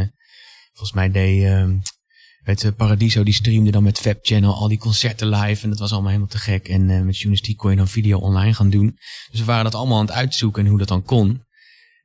volgens 0.72 0.92
mij 0.92 1.10
deed 1.10 2.64
uh, 2.64 2.72
Paradiso 2.76 3.22
die 3.22 3.34
streamde 3.34 3.70
dan 3.70 3.82
met 3.82 3.98
Fab 3.98 4.18
Channel 4.22 4.54
al 4.54 4.68
die 4.68 4.78
concerten 4.78 5.28
live 5.28 5.62
en 5.62 5.70
dat 5.70 5.78
was 5.78 5.92
allemaal 5.92 6.10
helemaal 6.10 6.30
te 6.30 6.38
gek. 6.38 6.68
En 6.68 6.88
uh, 6.88 7.02
met 7.02 7.16
journalistiek 7.16 7.56
kon 7.56 7.70
je 7.70 7.76
dan 7.76 7.88
video 7.88 8.18
online 8.18 8.54
gaan 8.54 8.70
doen. 8.70 8.98
Dus 9.30 9.40
we 9.40 9.46
waren 9.46 9.64
dat 9.64 9.74
allemaal 9.74 9.98
aan 9.98 10.06
het 10.06 10.14
uitzoeken 10.14 10.64
en 10.64 10.68
hoe 10.68 10.78
dat 10.78 10.88
dan 10.88 11.02
kon. 11.02 11.45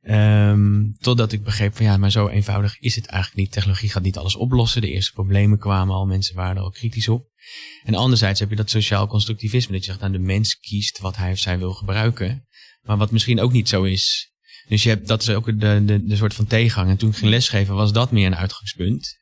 Um, 0.04 0.94
totdat 0.98 1.32
ik 1.32 1.44
begreep 1.44 1.76
van 1.76 1.86
ja, 1.86 1.96
maar 1.96 2.10
zo 2.10 2.28
eenvoudig 2.28 2.78
is 2.78 2.94
het 2.94 3.06
eigenlijk 3.06 3.40
niet. 3.42 3.52
Technologie 3.52 3.90
gaat 3.90 4.02
niet 4.02 4.16
alles 4.16 4.36
oplossen. 4.36 4.80
De 4.80 4.90
eerste 4.90 5.12
problemen 5.12 5.58
kwamen 5.58 5.94
al, 5.94 6.06
mensen 6.06 6.34
waren 6.34 6.56
er 6.56 6.62
al 6.62 6.70
kritisch 6.70 7.08
op. 7.08 7.26
En 7.84 7.94
anderzijds 7.94 8.40
heb 8.40 8.50
je 8.50 8.56
dat 8.56 8.70
sociaal 8.70 9.06
constructivisme, 9.06 9.72
dat 9.72 9.84
je 9.84 9.90
zegt, 9.90 10.00
nou, 10.00 10.12
de 10.12 10.18
mens 10.18 10.58
kiest 10.58 10.98
wat 10.98 11.16
hij 11.16 11.32
of 11.32 11.38
zij 11.38 11.58
wil 11.58 11.72
gebruiken. 11.72 12.46
Maar 12.82 12.96
wat 12.96 13.10
misschien 13.10 13.40
ook 13.40 13.52
niet 13.52 13.68
zo 13.68 13.82
is. 13.82 14.32
Dus 14.68 14.82
je 14.82 14.88
hebt, 14.88 15.08
dat 15.08 15.22
is 15.22 15.28
ook 15.28 15.60
de, 15.60 15.84
de, 15.84 16.04
de 16.04 16.16
soort 16.16 16.34
van 16.34 16.46
tegengang. 16.46 16.90
En 16.90 16.96
toen 16.96 17.10
ik 17.10 17.16
ging 17.16 17.30
lesgeven, 17.30 17.74
was 17.74 17.92
dat 17.92 18.10
meer 18.10 18.26
een 18.26 18.36
uitgangspunt. 18.36 19.20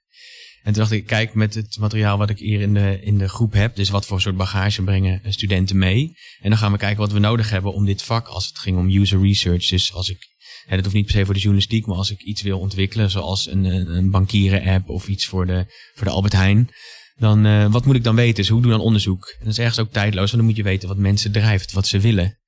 En 0.62 0.72
toen 0.72 0.82
dacht 0.82 0.90
ik, 0.90 1.06
kijk, 1.06 1.34
met 1.34 1.54
het 1.54 1.78
materiaal 1.78 2.18
wat 2.18 2.30
ik 2.30 2.38
hier 2.38 2.60
in 2.60 2.74
de, 2.74 2.98
in 3.02 3.18
de 3.18 3.28
groep 3.28 3.52
heb, 3.52 3.76
dus 3.76 3.88
wat 3.88 4.06
voor 4.06 4.20
soort 4.20 4.36
bagage 4.36 4.82
brengen 4.82 5.20
studenten 5.32 5.78
mee. 5.78 6.16
En 6.40 6.50
dan 6.50 6.58
gaan 6.58 6.72
we 6.72 6.78
kijken 6.78 6.98
wat 6.98 7.12
we 7.12 7.18
nodig 7.18 7.50
hebben 7.50 7.72
om 7.72 7.84
dit 7.84 8.02
vak, 8.02 8.26
als 8.26 8.46
het 8.46 8.58
ging 8.58 8.78
om 8.78 8.88
user 8.88 9.20
research. 9.22 9.68
Dus 9.68 9.92
als 9.92 10.10
ik, 10.10 10.26
hè, 10.70 10.76
dat 10.76 10.84
hoeft 10.84 10.96
niet 10.96 11.06
per 11.06 11.14
se 11.14 11.24
voor 11.24 11.34
de 11.34 11.40
journalistiek, 11.40 11.86
maar 11.86 11.96
als 11.96 12.10
ik 12.10 12.22
iets 12.22 12.42
wil 12.42 12.58
ontwikkelen, 12.58 13.10
zoals 13.10 13.50
een, 13.50 13.64
een 13.64 14.10
bankieren 14.10 14.62
app 14.62 14.88
of 14.88 15.08
iets 15.08 15.26
voor 15.26 15.46
de, 15.46 15.64
voor 15.94 16.06
de 16.06 16.12
Albert 16.12 16.32
Heijn 16.32 16.70
dan 17.20 17.46
uh, 17.46 17.72
wat 17.72 17.84
moet 17.84 17.96
ik 17.96 18.04
dan 18.04 18.14
weten? 18.14 18.34
Dus 18.34 18.48
hoe 18.48 18.62
doe 18.62 18.70
dan 18.70 18.80
onderzoek? 18.80 19.34
En 19.38 19.44
dat 19.44 19.52
is 19.52 19.58
ergens 19.58 19.78
ook 19.78 19.92
tijdloos, 19.92 20.30
want 20.30 20.36
dan 20.36 20.44
moet 20.44 20.56
je 20.56 20.62
weten 20.62 20.88
wat 20.88 20.96
mensen 20.96 21.32
drijft, 21.32 21.72
wat 21.72 21.86
ze 21.86 21.98
willen. 21.98 22.38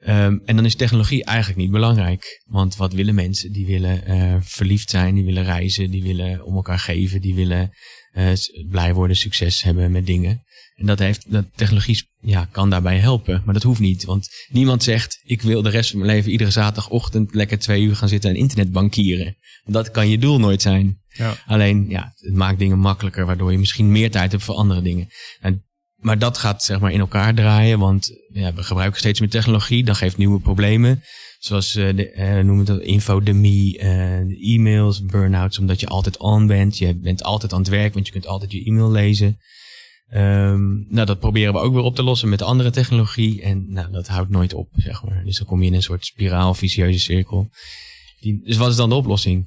Ehm, 0.00 0.38
en 0.44 0.56
dan 0.56 0.64
is 0.64 0.74
technologie 0.74 1.24
eigenlijk 1.24 1.58
niet 1.58 1.70
belangrijk. 1.70 2.42
Want 2.46 2.76
wat 2.76 2.92
willen 2.92 3.14
mensen? 3.14 3.52
Die 3.52 3.66
willen 3.66 4.10
uh, 4.10 4.36
verliefd 4.40 4.90
zijn, 4.90 5.14
die 5.14 5.24
willen 5.24 5.44
reizen, 5.44 5.90
die 5.90 6.02
willen 6.02 6.44
om 6.44 6.54
elkaar 6.54 6.78
geven, 6.78 7.20
die 7.20 7.34
willen 7.34 7.70
uh, 8.14 8.32
blij 8.68 8.94
worden, 8.94 9.16
succes 9.16 9.62
hebben 9.62 9.92
met 9.92 10.06
dingen. 10.06 10.44
En 10.74 10.86
dat 10.86 10.98
heeft, 10.98 11.32
dat 11.32 11.44
technologie 11.54 12.08
ja, 12.20 12.48
kan 12.52 12.70
daarbij 12.70 12.98
helpen, 12.98 13.42
maar 13.44 13.54
dat 13.54 13.62
hoeft 13.62 13.80
niet. 13.80 14.04
Want 14.04 14.28
niemand 14.48 14.82
zegt, 14.82 15.20
ik 15.24 15.42
wil 15.42 15.62
de 15.62 15.70
rest 15.70 15.90
van 15.90 15.98
mijn 15.98 16.10
leven 16.10 16.30
iedere 16.30 16.50
zaterdagochtend 16.50 17.34
lekker 17.34 17.58
twee 17.58 17.82
uur 17.82 17.96
gaan 17.96 18.08
zitten 18.08 18.30
en 18.30 18.36
internetbankieren. 18.36 19.36
Dat 19.64 19.90
kan 19.90 20.08
je 20.08 20.18
doel 20.18 20.38
nooit 20.38 20.62
zijn. 20.62 21.02
Ja. 21.08 21.36
Alleen, 21.46 21.86
ja, 21.88 22.12
het 22.16 22.34
maakt 22.34 22.58
dingen 22.58 22.78
makkelijker, 22.78 23.26
waardoor 23.26 23.52
je 23.52 23.58
misschien 23.58 23.92
meer 23.92 24.10
tijd 24.10 24.30
hebt 24.30 24.44
voor 24.44 24.54
andere 24.54 24.82
dingen. 24.82 25.08
En 25.40 25.64
maar 26.04 26.18
dat 26.18 26.38
gaat 26.38 26.62
zeg 26.62 26.80
maar 26.80 26.92
in 26.92 27.00
elkaar 27.00 27.34
draaien, 27.34 27.78
want 27.78 28.06
we 28.32 28.52
gebruiken 28.62 28.98
steeds 28.98 29.20
meer 29.20 29.28
technologie. 29.28 29.84
Dat 29.84 29.96
geeft 29.96 30.16
nieuwe 30.16 30.40
problemen. 30.40 31.02
Zoals 31.38 31.76
uh, 31.76 31.96
de, 31.96 32.40
noemen 32.44 32.66
het 32.66 32.82
infodemie, 32.82 33.78
uh, 33.78 34.54
e-mails, 34.54 35.04
burn-outs, 35.04 35.58
omdat 35.58 35.80
je 35.80 35.86
altijd 35.86 36.16
on 36.16 36.46
bent. 36.46 36.78
Je 36.78 36.94
bent 36.94 37.22
altijd 37.22 37.52
aan 37.52 37.58
het 37.58 37.68
werk, 37.68 37.94
want 37.94 38.06
je 38.06 38.12
kunt 38.12 38.26
altijd 38.26 38.52
je 38.52 38.64
e-mail 38.64 38.90
lezen. 38.90 39.38
Um, 40.14 40.86
nou, 40.88 41.06
dat 41.06 41.18
proberen 41.18 41.52
we 41.52 41.58
ook 41.58 41.74
weer 41.74 41.82
op 41.82 41.94
te 41.94 42.02
lossen 42.02 42.28
met 42.28 42.42
andere 42.42 42.70
technologie. 42.70 43.42
En 43.42 43.72
nou, 43.72 43.92
dat 43.92 44.06
houdt 44.06 44.30
nooit 44.30 44.54
op, 44.54 44.68
zeg 44.76 45.04
maar. 45.04 45.24
Dus 45.24 45.36
dan 45.36 45.46
kom 45.46 45.60
je 45.60 45.66
in 45.66 45.74
een 45.74 45.82
soort 45.82 46.04
spiraal, 46.04 46.54
vicieuze 46.54 46.98
cirkel. 46.98 47.50
Dus 48.44 48.56
wat 48.56 48.70
is 48.70 48.76
dan 48.76 48.88
de 48.88 48.94
oplossing? 48.94 49.46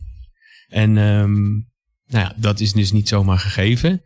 En 0.67 0.97
um, 0.97 1.67
nou 2.07 2.25
ja, 2.25 2.33
dat 2.37 2.59
is 2.59 2.73
dus 2.73 2.91
niet 2.91 3.07
zomaar 3.07 3.39
gegeven. 3.39 4.01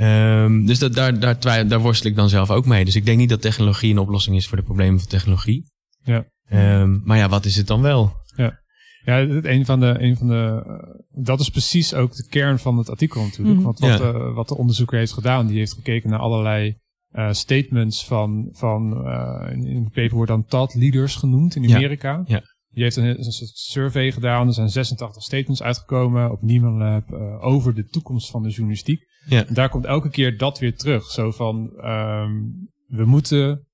Um, 0.00 0.66
dus 0.66 0.78
dat, 0.78 0.94
daar, 0.94 1.18
daar, 1.18 1.68
daar 1.68 1.80
worstel 1.80 2.10
ik 2.10 2.16
dan 2.16 2.28
zelf 2.28 2.50
ook 2.50 2.66
mee. 2.66 2.84
Dus 2.84 2.96
ik 2.96 3.04
denk 3.04 3.18
niet 3.18 3.28
dat 3.28 3.40
technologie 3.40 3.90
een 3.90 3.98
oplossing 3.98 4.36
is 4.36 4.46
voor 4.46 4.56
de 4.56 4.62
problemen 4.62 4.98
van 4.98 5.08
technologie. 5.08 5.72
Ja. 6.02 6.24
Um, 6.52 7.00
maar 7.04 7.16
ja, 7.16 7.28
wat 7.28 7.44
is 7.44 7.56
het 7.56 7.66
dan 7.66 7.82
wel? 7.82 8.12
Ja, 8.36 8.60
ja 9.04 9.20
een 9.20 9.64
van 9.64 9.80
de, 9.80 9.96
een 9.98 10.16
van 10.16 10.28
de, 10.28 10.64
uh, 10.66 11.24
dat 11.24 11.40
is 11.40 11.50
precies 11.50 11.94
ook 11.94 12.14
de 12.14 12.26
kern 12.28 12.58
van 12.58 12.78
het 12.78 12.90
artikel 12.90 13.22
natuurlijk. 13.22 13.58
Mm. 13.58 13.64
Want 13.64 13.78
wat, 13.78 13.98
ja. 13.98 14.12
uh, 14.12 14.34
wat 14.34 14.48
de 14.48 14.56
onderzoeker 14.56 14.98
heeft 14.98 15.12
gedaan, 15.12 15.46
die 15.46 15.58
heeft 15.58 15.72
gekeken 15.72 16.10
naar 16.10 16.18
allerlei 16.18 16.78
uh, 17.12 17.32
statements 17.32 18.06
van, 18.06 18.48
van 18.52 19.06
in, 19.50 19.66
in 19.66 19.84
het 19.84 19.92
paper 19.92 20.14
wordt 20.14 20.30
dan 20.30 20.44
thought 20.44 20.74
leaders 20.74 21.14
genoemd 21.14 21.54
in 21.54 21.74
Amerika. 21.74 22.12
Ja. 22.12 22.36
ja. 22.36 22.42
Die 22.70 22.82
heeft 22.82 22.96
een, 22.96 23.18
een 23.18 23.32
soort 23.32 23.50
survey 23.56 24.12
gedaan. 24.12 24.46
Er 24.46 24.52
zijn 24.52 24.68
86 24.68 25.22
statements 25.22 25.62
uitgekomen 25.62 26.30
op 26.30 26.42
Nieman 26.42 26.76
Lab 26.76 27.12
over 27.40 27.74
de 27.74 27.86
toekomst 27.86 28.30
van 28.30 28.42
de 28.42 28.48
journalistiek. 28.48 29.07
Ja. 29.28 29.44
Daar 29.48 29.68
komt 29.68 29.84
elke 29.84 30.10
keer 30.10 30.36
dat 30.36 30.58
weer 30.58 30.76
terug. 30.76 31.10
Zo 31.10 31.30
van, 31.30 31.56
um, 31.84 32.68
we 32.86 33.04
moeten, 33.04 33.66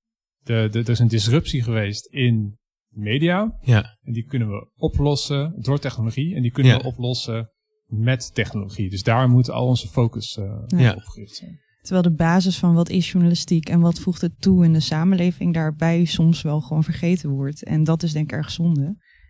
de, 0.43 0.67
de, 0.71 0.79
er 0.79 0.89
is 0.89 0.99
een 0.99 1.07
disruptie 1.07 1.63
geweest 1.63 2.05
in 2.05 2.57
media. 2.89 3.57
Ja. 3.61 3.97
En 4.03 4.13
die 4.13 4.25
kunnen 4.25 4.49
we 4.49 4.69
oplossen 4.75 5.53
door 5.57 5.79
technologie. 5.79 6.35
En 6.35 6.41
die 6.41 6.51
kunnen 6.51 6.73
ja. 6.73 6.77
we 6.77 6.85
oplossen 6.85 7.49
met 7.85 8.33
technologie. 8.33 8.89
Dus 8.89 9.03
daar 9.03 9.29
moet 9.29 9.49
al 9.49 9.67
onze 9.67 9.87
focus 9.87 10.37
uh, 10.37 10.63
ja. 10.67 10.93
op 10.93 11.03
gericht 11.03 11.35
zijn. 11.35 11.63
Terwijl 11.81 12.03
de 12.03 12.15
basis 12.15 12.57
van 12.57 12.73
wat 12.73 12.89
is 12.89 13.11
journalistiek 13.11 13.69
en 13.69 13.79
wat 13.79 13.99
voegt 13.99 14.21
het 14.21 14.41
toe 14.41 14.65
in 14.65 14.73
de 14.73 14.79
samenleving 14.79 15.53
daarbij 15.53 16.05
soms 16.05 16.41
wel 16.41 16.61
gewoon 16.61 16.83
vergeten 16.83 17.29
wordt. 17.29 17.63
En 17.63 17.83
dat 17.83 18.03
is 18.03 18.11
denk 18.11 18.31
ik 18.31 18.37
erg 18.37 18.51
zonde. 18.51 18.85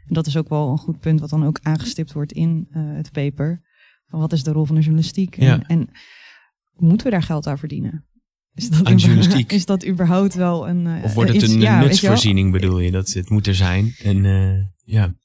En 0.06 0.14
dat 0.14 0.28
is 0.28 0.38
ook 0.38 0.50
wel 0.50 0.70
een 0.70 0.78
goed 0.78 1.00
punt 1.00 1.20
wat 1.20 1.30
dan 1.30 1.46
ook 1.46 1.60
aangestipt 1.62 2.14
wordt 2.14 2.32
in 2.32 2.68
uh, 2.70 2.96
het 2.96 3.12
paper. 3.12 3.62
Van 4.08 4.20
wat 4.20 4.34
is 4.34 4.44
de 4.44 4.52
rol 4.52 4.66
van 4.66 4.76
de 4.76 4.82
journalistiek? 4.82 5.36
Ja. 5.36 5.54
En, 5.54 5.64
en 5.68 5.90
moeten 6.76 7.06
we 7.06 7.12
daar 7.12 7.24
geld 7.24 7.48
aan 7.48 7.58
verdienen? 7.58 8.06
Is 8.56 8.70
dat, 8.70 8.86
aan 8.86 8.96
journalistiek. 8.96 9.52
is 9.52 9.66
dat 9.66 9.86
überhaupt 9.86 10.34
wel 10.34 10.68
een. 10.68 10.86
Uh, 10.86 11.04
of 11.04 11.14
wordt 11.14 11.34
het 11.34 11.42
een 11.42 11.60
ja, 11.60 11.80
nutsvoorziening, 11.80 12.52
bedoel 12.52 12.80
je? 12.80 12.92
Dat 12.92 13.10
het 13.10 13.30
moet 13.30 13.48
er 13.48 13.56
zijn. 13.56 13.96
En 14.04 14.24
uh, 14.24 14.64
ja. 14.84 15.16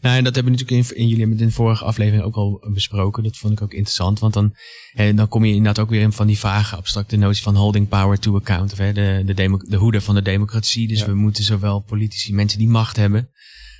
Nou, 0.00 0.16
en 0.16 0.24
dat 0.24 0.34
hebben 0.34 0.52
we 0.52 0.58
natuurlijk 0.58 0.90
in, 0.90 0.96
in 0.96 1.08
jullie 1.08 1.20
hebben 1.20 1.40
in 1.40 1.46
de 1.46 1.52
vorige 1.52 1.84
aflevering 1.84 2.22
ook 2.22 2.34
al 2.34 2.68
besproken. 2.72 3.22
Dat 3.22 3.36
vond 3.36 3.52
ik 3.52 3.62
ook 3.62 3.72
interessant. 3.72 4.18
Want 4.18 4.34
dan, 4.34 4.54
hè, 4.92 5.14
dan 5.14 5.28
kom 5.28 5.44
je 5.44 5.54
inderdaad 5.54 5.84
ook 5.84 5.90
weer 5.90 6.00
in 6.00 6.12
van 6.12 6.26
die 6.26 6.38
vage 6.38 6.76
abstracte 6.76 7.16
notie 7.16 7.42
van 7.42 7.56
holding 7.56 7.88
power 7.88 8.18
to 8.18 8.36
account. 8.36 8.72
Of 8.72 8.78
hè, 8.78 8.92
de, 8.92 9.22
de, 9.24 9.64
de 9.68 9.76
hoede 9.76 10.00
van 10.00 10.14
de 10.14 10.22
democratie. 10.22 10.88
Dus 10.88 11.00
ja. 11.00 11.06
we 11.06 11.14
moeten 11.14 11.44
zowel 11.44 11.80
politici, 11.80 12.34
mensen 12.34 12.58
die 12.58 12.68
macht 12.68 12.96
hebben, 12.96 13.30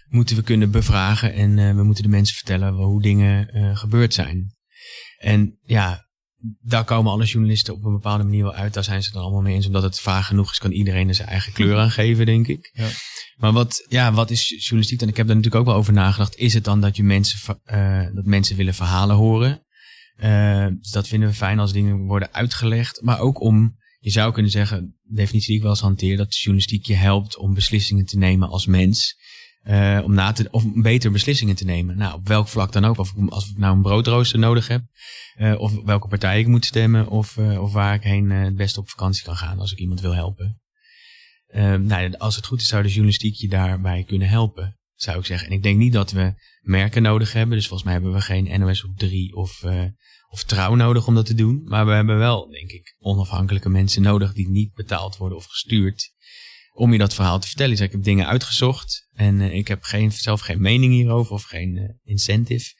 moeten 0.08 0.36
we 0.36 0.42
kunnen 0.42 0.70
bevragen. 0.70 1.32
En 1.32 1.56
uh, 1.56 1.74
we 1.74 1.82
moeten 1.82 2.02
de 2.02 2.08
mensen 2.08 2.36
vertellen 2.36 2.72
hoe 2.74 3.02
dingen 3.02 3.56
uh, 3.56 3.76
gebeurd 3.76 4.14
zijn. 4.14 4.56
En 5.18 5.58
ja, 5.62 6.06
daar 6.60 6.84
komen 6.84 7.12
alle 7.12 7.24
journalisten 7.24 7.74
op 7.74 7.84
een 7.84 7.92
bepaalde 7.92 8.24
manier 8.24 8.42
wel 8.42 8.54
uit. 8.54 8.74
Daar 8.74 8.84
zijn 8.84 9.02
ze 9.02 9.08
het 9.08 9.18
allemaal 9.18 9.40
mee 9.40 9.54
eens. 9.54 9.66
Omdat 9.66 9.82
het 9.82 10.00
vaag 10.00 10.26
genoeg 10.26 10.50
is, 10.50 10.58
kan 10.58 10.72
iedereen 10.72 11.08
er 11.08 11.14
zijn 11.14 11.28
eigen 11.28 11.52
kleur 11.52 11.78
aan 11.78 11.90
geven, 11.90 12.26
denk 12.26 12.46
ik. 12.46 12.70
Ja. 12.72 12.88
Maar 13.36 13.52
wat, 13.52 13.86
ja, 13.88 14.12
wat 14.12 14.30
is 14.30 14.48
journalistiek? 14.48 15.02
En 15.02 15.08
ik 15.08 15.16
heb 15.16 15.26
daar 15.26 15.36
natuurlijk 15.36 15.62
ook 15.62 15.70
wel 15.70 15.80
over 15.80 15.92
nagedacht. 15.92 16.36
Is 16.36 16.54
het 16.54 16.64
dan 16.64 16.80
dat, 16.80 16.96
je 16.96 17.02
mensen, 17.02 17.60
uh, 17.72 18.06
dat 18.14 18.24
mensen 18.24 18.56
willen 18.56 18.74
verhalen 18.74 19.16
horen? 19.16 19.62
Uh, 20.22 20.66
dus 20.66 20.90
dat 20.90 21.08
vinden 21.08 21.28
we 21.28 21.34
fijn 21.34 21.58
als 21.58 21.72
dingen 21.72 21.98
worden 21.98 22.34
uitgelegd. 22.34 23.02
Maar 23.02 23.20
ook 23.20 23.40
om, 23.40 23.76
je 23.98 24.10
zou 24.10 24.32
kunnen 24.32 24.50
zeggen, 24.50 24.98
de 25.02 25.14
definitie 25.14 25.46
die 25.48 25.56
ik 25.56 25.62
wel 25.62 25.70
eens 25.70 25.80
hanteer, 25.80 26.16
dat 26.16 26.36
journalistiek 26.36 26.86
je 26.86 26.94
helpt 26.94 27.36
om 27.36 27.54
beslissingen 27.54 28.04
te 28.04 28.18
nemen 28.18 28.48
als 28.48 28.66
mens. 28.66 29.16
Uh, 29.64 30.00
om 30.04 30.14
na 30.14 30.32
te, 30.32 30.48
of 30.50 30.64
beter 30.74 31.10
beslissingen 31.10 31.54
te 31.54 31.64
nemen. 31.64 31.96
Nou, 31.96 32.14
op 32.14 32.28
welk 32.28 32.48
vlak 32.48 32.72
dan 32.72 32.84
ook. 32.84 32.98
Of 32.98 33.14
als 33.28 33.50
ik 33.50 33.58
nou 33.58 33.76
een 33.76 33.82
broodrooster 33.82 34.38
nodig 34.38 34.68
heb. 34.68 34.82
Uh, 35.38 35.60
of 35.60 35.82
welke 35.84 36.08
partij 36.08 36.40
ik 36.40 36.46
moet 36.46 36.64
stemmen. 36.64 37.08
Of, 37.08 37.36
uh, 37.36 37.62
of 37.62 37.72
waar 37.72 37.94
ik 37.94 38.02
heen 38.02 38.30
het 38.30 38.56
beste 38.56 38.80
op 38.80 38.88
vakantie 38.88 39.24
kan 39.24 39.36
gaan 39.36 39.58
als 39.58 39.72
ik 39.72 39.78
iemand 39.78 40.00
wil 40.00 40.14
helpen. 40.14 40.60
nou, 41.80 42.12
als 42.16 42.36
het 42.36 42.46
goed 42.46 42.60
is, 42.60 42.68
zou 42.68 42.82
de 42.82 42.88
journalistiek 42.88 43.34
je 43.34 43.48
daarbij 43.48 44.04
kunnen 44.04 44.28
helpen. 44.28 44.78
Zou 44.94 45.18
ik 45.18 45.24
zeggen. 45.24 45.48
En 45.48 45.54
ik 45.54 45.62
denk 45.62 45.78
niet 45.78 45.92
dat 45.92 46.10
we 46.10 46.34
merken 46.60 47.02
nodig 47.02 47.32
hebben. 47.32 47.56
Dus 47.56 47.66
volgens 47.66 47.84
mij 47.88 47.92
hebben 47.92 48.12
we 48.12 48.20
geen 48.20 48.60
NOS 48.60 48.84
op 48.84 48.96
3 48.96 49.34
of, 49.34 49.64
of 50.28 50.44
trouw 50.44 50.74
nodig 50.74 51.06
om 51.06 51.14
dat 51.14 51.26
te 51.26 51.34
doen. 51.34 51.62
Maar 51.64 51.86
we 51.86 51.92
hebben 51.92 52.18
wel, 52.18 52.50
denk 52.50 52.70
ik, 52.70 52.96
onafhankelijke 52.98 53.68
mensen 53.68 54.02
nodig 54.02 54.32
die 54.32 54.48
niet 54.48 54.74
betaald 54.74 55.16
worden 55.16 55.38
of 55.38 55.46
gestuurd 55.46 56.16
om 56.78 56.92
je 56.92 56.98
dat 56.98 57.14
verhaal 57.14 57.40
te 57.40 57.46
vertellen. 57.46 57.76
Dus 57.76 57.86
ik 57.86 57.92
heb 57.92 58.02
dingen 58.02 58.26
uitgezocht 58.26 59.08
en 59.12 59.40
uh, 59.40 59.54
ik 59.54 59.68
heb 59.68 59.82
geen, 59.82 60.12
zelf 60.12 60.40
geen 60.40 60.60
mening 60.60 60.92
hierover 60.92 61.32
of 61.32 61.42
geen 61.42 61.76
uh, 61.76 61.88
incentive. 62.02 62.74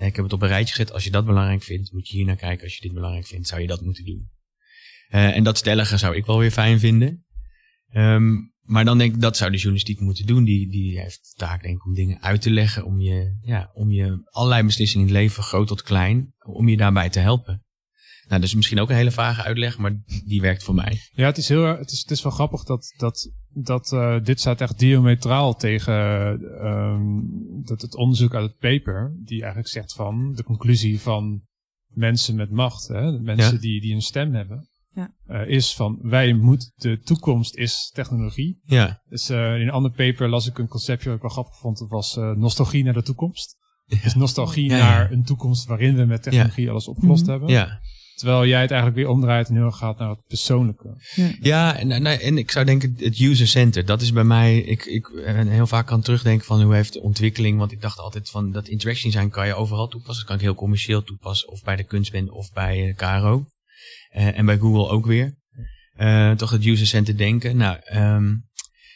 Uh, 0.00 0.06
ik 0.06 0.16
heb 0.16 0.24
het 0.24 0.32
op 0.32 0.42
een 0.42 0.48
rijtje 0.48 0.74
gezet. 0.74 0.92
Als 0.92 1.04
je 1.04 1.10
dat 1.10 1.26
belangrijk 1.26 1.62
vindt, 1.62 1.92
moet 1.92 2.08
je 2.08 2.16
hier 2.16 2.26
naar 2.26 2.36
kijken. 2.36 2.64
Als 2.64 2.74
je 2.74 2.80
dit 2.80 2.92
belangrijk 2.92 3.26
vindt, 3.26 3.48
zou 3.48 3.60
je 3.60 3.66
dat 3.66 3.80
moeten 3.80 4.04
doen. 4.04 4.30
en 5.08 5.44
dat 5.44 5.58
stellige 5.58 5.96
zou 5.96 6.16
ik 6.16 6.26
wel 6.26 6.38
weer 6.38 6.50
fijn 6.50 6.78
vinden. 6.78 7.24
Um, 7.94 8.52
maar 8.62 8.84
dan 8.84 8.98
denk 8.98 9.14
ik, 9.14 9.20
dat 9.20 9.36
zou 9.36 9.50
de 9.50 9.56
journalistiek 9.56 10.00
moeten 10.00 10.26
doen. 10.26 10.44
Die, 10.44 10.70
die 10.70 11.00
heeft 11.00 11.20
de 11.22 11.34
taak 11.36 11.62
denk 11.62 11.76
ik 11.76 11.86
om 11.86 11.94
dingen 11.94 12.22
uit 12.22 12.42
te 12.42 12.50
leggen. 12.50 12.84
Om 12.84 13.00
je, 13.00 13.38
ja, 13.40 13.70
om 13.74 13.90
je 13.90 14.28
allerlei 14.30 14.62
beslissingen 14.62 15.08
in 15.08 15.14
het 15.14 15.22
leven, 15.22 15.42
groot 15.42 15.66
tot 15.66 15.82
klein, 15.82 16.34
om 16.38 16.68
je 16.68 16.76
daarbij 16.76 17.10
te 17.10 17.18
helpen. 17.18 17.64
Nou, 18.32 18.44
dat 18.44 18.52
is 18.52 18.56
misschien 18.56 18.80
ook 18.80 18.90
een 18.90 18.96
hele 18.96 19.10
vage 19.10 19.42
uitleg, 19.42 19.78
maar 19.78 20.02
die 20.24 20.40
werkt 20.40 20.62
voor 20.62 20.74
mij. 20.74 21.00
Ja, 21.12 21.26
het 21.26 21.36
is, 21.36 21.48
heel, 21.48 21.64
het 21.64 21.90
is, 21.90 22.00
het 22.00 22.10
is 22.10 22.22
wel 22.22 22.32
grappig 22.32 22.64
dat, 22.64 22.94
dat, 22.96 23.30
dat 23.48 23.92
uh, 23.92 24.20
dit 24.22 24.40
staat 24.40 24.60
echt 24.60 24.78
diametraal 24.78 25.54
tegen 25.54 25.94
um, 26.66 27.28
dat 27.64 27.82
het 27.82 27.96
onderzoek 27.96 28.34
uit 28.34 28.50
het 28.50 28.58
paper, 28.58 29.12
die 29.24 29.40
eigenlijk 29.40 29.68
zegt 29.68 29.92
van 29.92 30.32
de 30.34 30.44
conclusie 30.44 31.00
van 31.00 31.42
mensen 31.86 32.34
met 32.34 32.50
macht, 32.50 32.88
hè, 32.88 33.20
mensen 33.20 33.54
ja. 33.54 33.60
die, 33.60 33.80
die 33.80 33.94
een 33.94 34.02
stem 34.02 34.34
hebben, 34.34 34.70
ja. 34.88 35.14
Uh, 35.26 35.48
is 35.48 35.74
van 35.74 35.98
wij 36.02 36.32
moeten, 36.32 36.72
de 36.74 37.00
toekomst 37.00 37.56
is 37.56 37.90
technologie. 37.94 38.60
Ja. 38.62 39.02
Dus 39.08 39.30
uh, 39.30 39.54
in 39.54 39.60
een 39.60 39.70
ander 39.70 39.90
paper 39.90 40.28
las 40.28 40.46
ik 40.46 40.58
een 40.58 40.68
conceptje 40.68 41.08
wat 41.08 41.16
ik 41.16 41.22
wel 41.22 41.32
grappig 41.32 41.58
vond, 41.58 41.78
dat 41.78 41.88
was 41.88 42.14
nostalgie 42.14 42.84
naar 42.84 42.94
de 42.94 43.02
toekomst. 43.02 43.56
Ja. 43.84 43.98
Dus 44.02 44.14
nostalgie 44.14 44.70
ja, 44.70 44.78
naar 44.78 45.12
een 45.12 45.24
toekomst 45.24 45.66
waarin 45.66 45.96
we 45.96 46.04
met 46.04 46.22
technologie 46.22 46.70
alles 46.70 46.88
opgelost 46.88 47.26
mm 47.26 47.28
-hmm. 47.28 47.38
hebben. 47.38 47.56
Ja. 47.56 47.80
Terwijl 48.14 48.46
jij 48.46 48.60
het 48.60 48.70
eigenlijk 48.70 49.00
weer 49.00 49.10
omdraait 49.10 49.48
en 49.48 49.54
heel 49.54 49.64
erg 49.64 49.76
gaat 49.76 49.98
naar 49.98 50.08
het 50.08 50.26
persoonlijke. 50.26 50.96
Ja, 51.14 51.30
ja 51.40 51.76
en, 51.76 51.90
en, 51.92 52.06
en 52.06 52.38
ik 52.38 52.50
zou 52.50 52.64
denken, 52.64 52.94
het 52.98 53.20
user 53.20 53.46
center, 53.46 53.84
dat 53.84 54.02
is 54.02 54.12
bij 54.12 54.24
mij, 54.24 54.58
ik, 54.58 54.84
ik 54.84 55.10
heel 55.24 55.66
vaak 55.66 55.86
kan 55.86 56.00
terugdenken 56.00 56.46
van 56.46 56.62
hoe 56.62 56.74
heeft 56.74 56.92
de 56.92 57.02
ontwikkeling, 57.02 57.58
want 57.58 57.72
ik 57.72 57.80
dacht 57.80 57.98
altijd 57.98 58.30
van 58.30 58.52
dat 58.52 58.68
interaction 58.68 59.12
zijn 59.12 59.30
kan 59.30 59.46
je 59.46 59.54
overal 59.54 59.88
toepassen. 59.88 60.16
Dat 60.16 60.26
kan 60.26 60.36
ik 60.36 60.42
heel 60.42 60.54
commercieel 60.54 61.02
toepassen, 61.02 61.48
of 61.48 61.62
bij 61.62 61.76
de 61.76 61.84
kunstband 61.84 62.30
of 62.30 62.52
bij 62.52 62.94
Caro. 62.96 63.44
Uh, 64.16 64.38
en 64.38 64.46
bij 64.46 64.58
Google 64.58 64.88
ook 64.88 65.06
weer. 65.06 65.40
Uh, 65.96 66.32
toch 66.32 66.50
het 66.50 66.64
user 66.64 66.86
center 66.86 67.16
denken. 67.16 67.56
Nou, 67.56 67.78
um, 67.94 68.44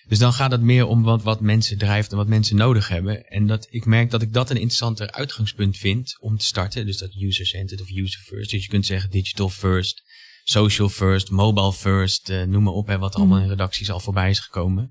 dus 0.09 0.19
dan 0.19 0.33
gaat 0.33 0.51
het 0.51 0.61
meer 0.61 0.87
om 0.87 1.03
wat, 1.03 1.23
wat 1.23 1.41
mensen 1.41 1.79
drijft 1.79 2.11
en 2.11 2.17
wat 2.17 2.29
mensen 2.29 2.57
nodig 2.57 2.89
hebben. 2.89 3.27
En 3.27 3.47
dat 3.47 3.67
ik 3.71 3.85
merk 3.85 4.11
dat 4.11 4.23
ik 4.23 4.33
dat 4.33 4.51
een 4.51 4.57
interessanter 4.57 5.11
uitgangspunt 5.11 5.77
vind 5.77 6.17
om 6.21 6.37
te 6.37 6.45
starten. 6.45 6.87
Dus 6.87 6.99
dat 6.99 7.15
user-centered 7.15 7.83
of 7.83 7.91
user 7.91 8.21
first. 8.21 8.51
Dus 8.51 8.63
je 8.63 8.69
kunt 8.69 8.87
zeggen 8.87 9.11
digital 9.11 9.49
first, 9.49 10.03
social 10.45 10.89
first, 10.89 11.31
mobile 11.31 11.73
first, 11.73 12.31
uh, 12.31 12.43
noem 12.43 12.63
maar 12.63 12.73
op. 12.73 12.87
Hè, 12.87 12.99
wat 12.99 13.15
mm. 13.15 13.21
allemaal 13.21 13.43
in 13.43 13.49
redacties 13.49 13.91
al 13.91 14.01
voorbij 14.01 14.31
is 14.31 14.41
gekomen. 14.41 14.91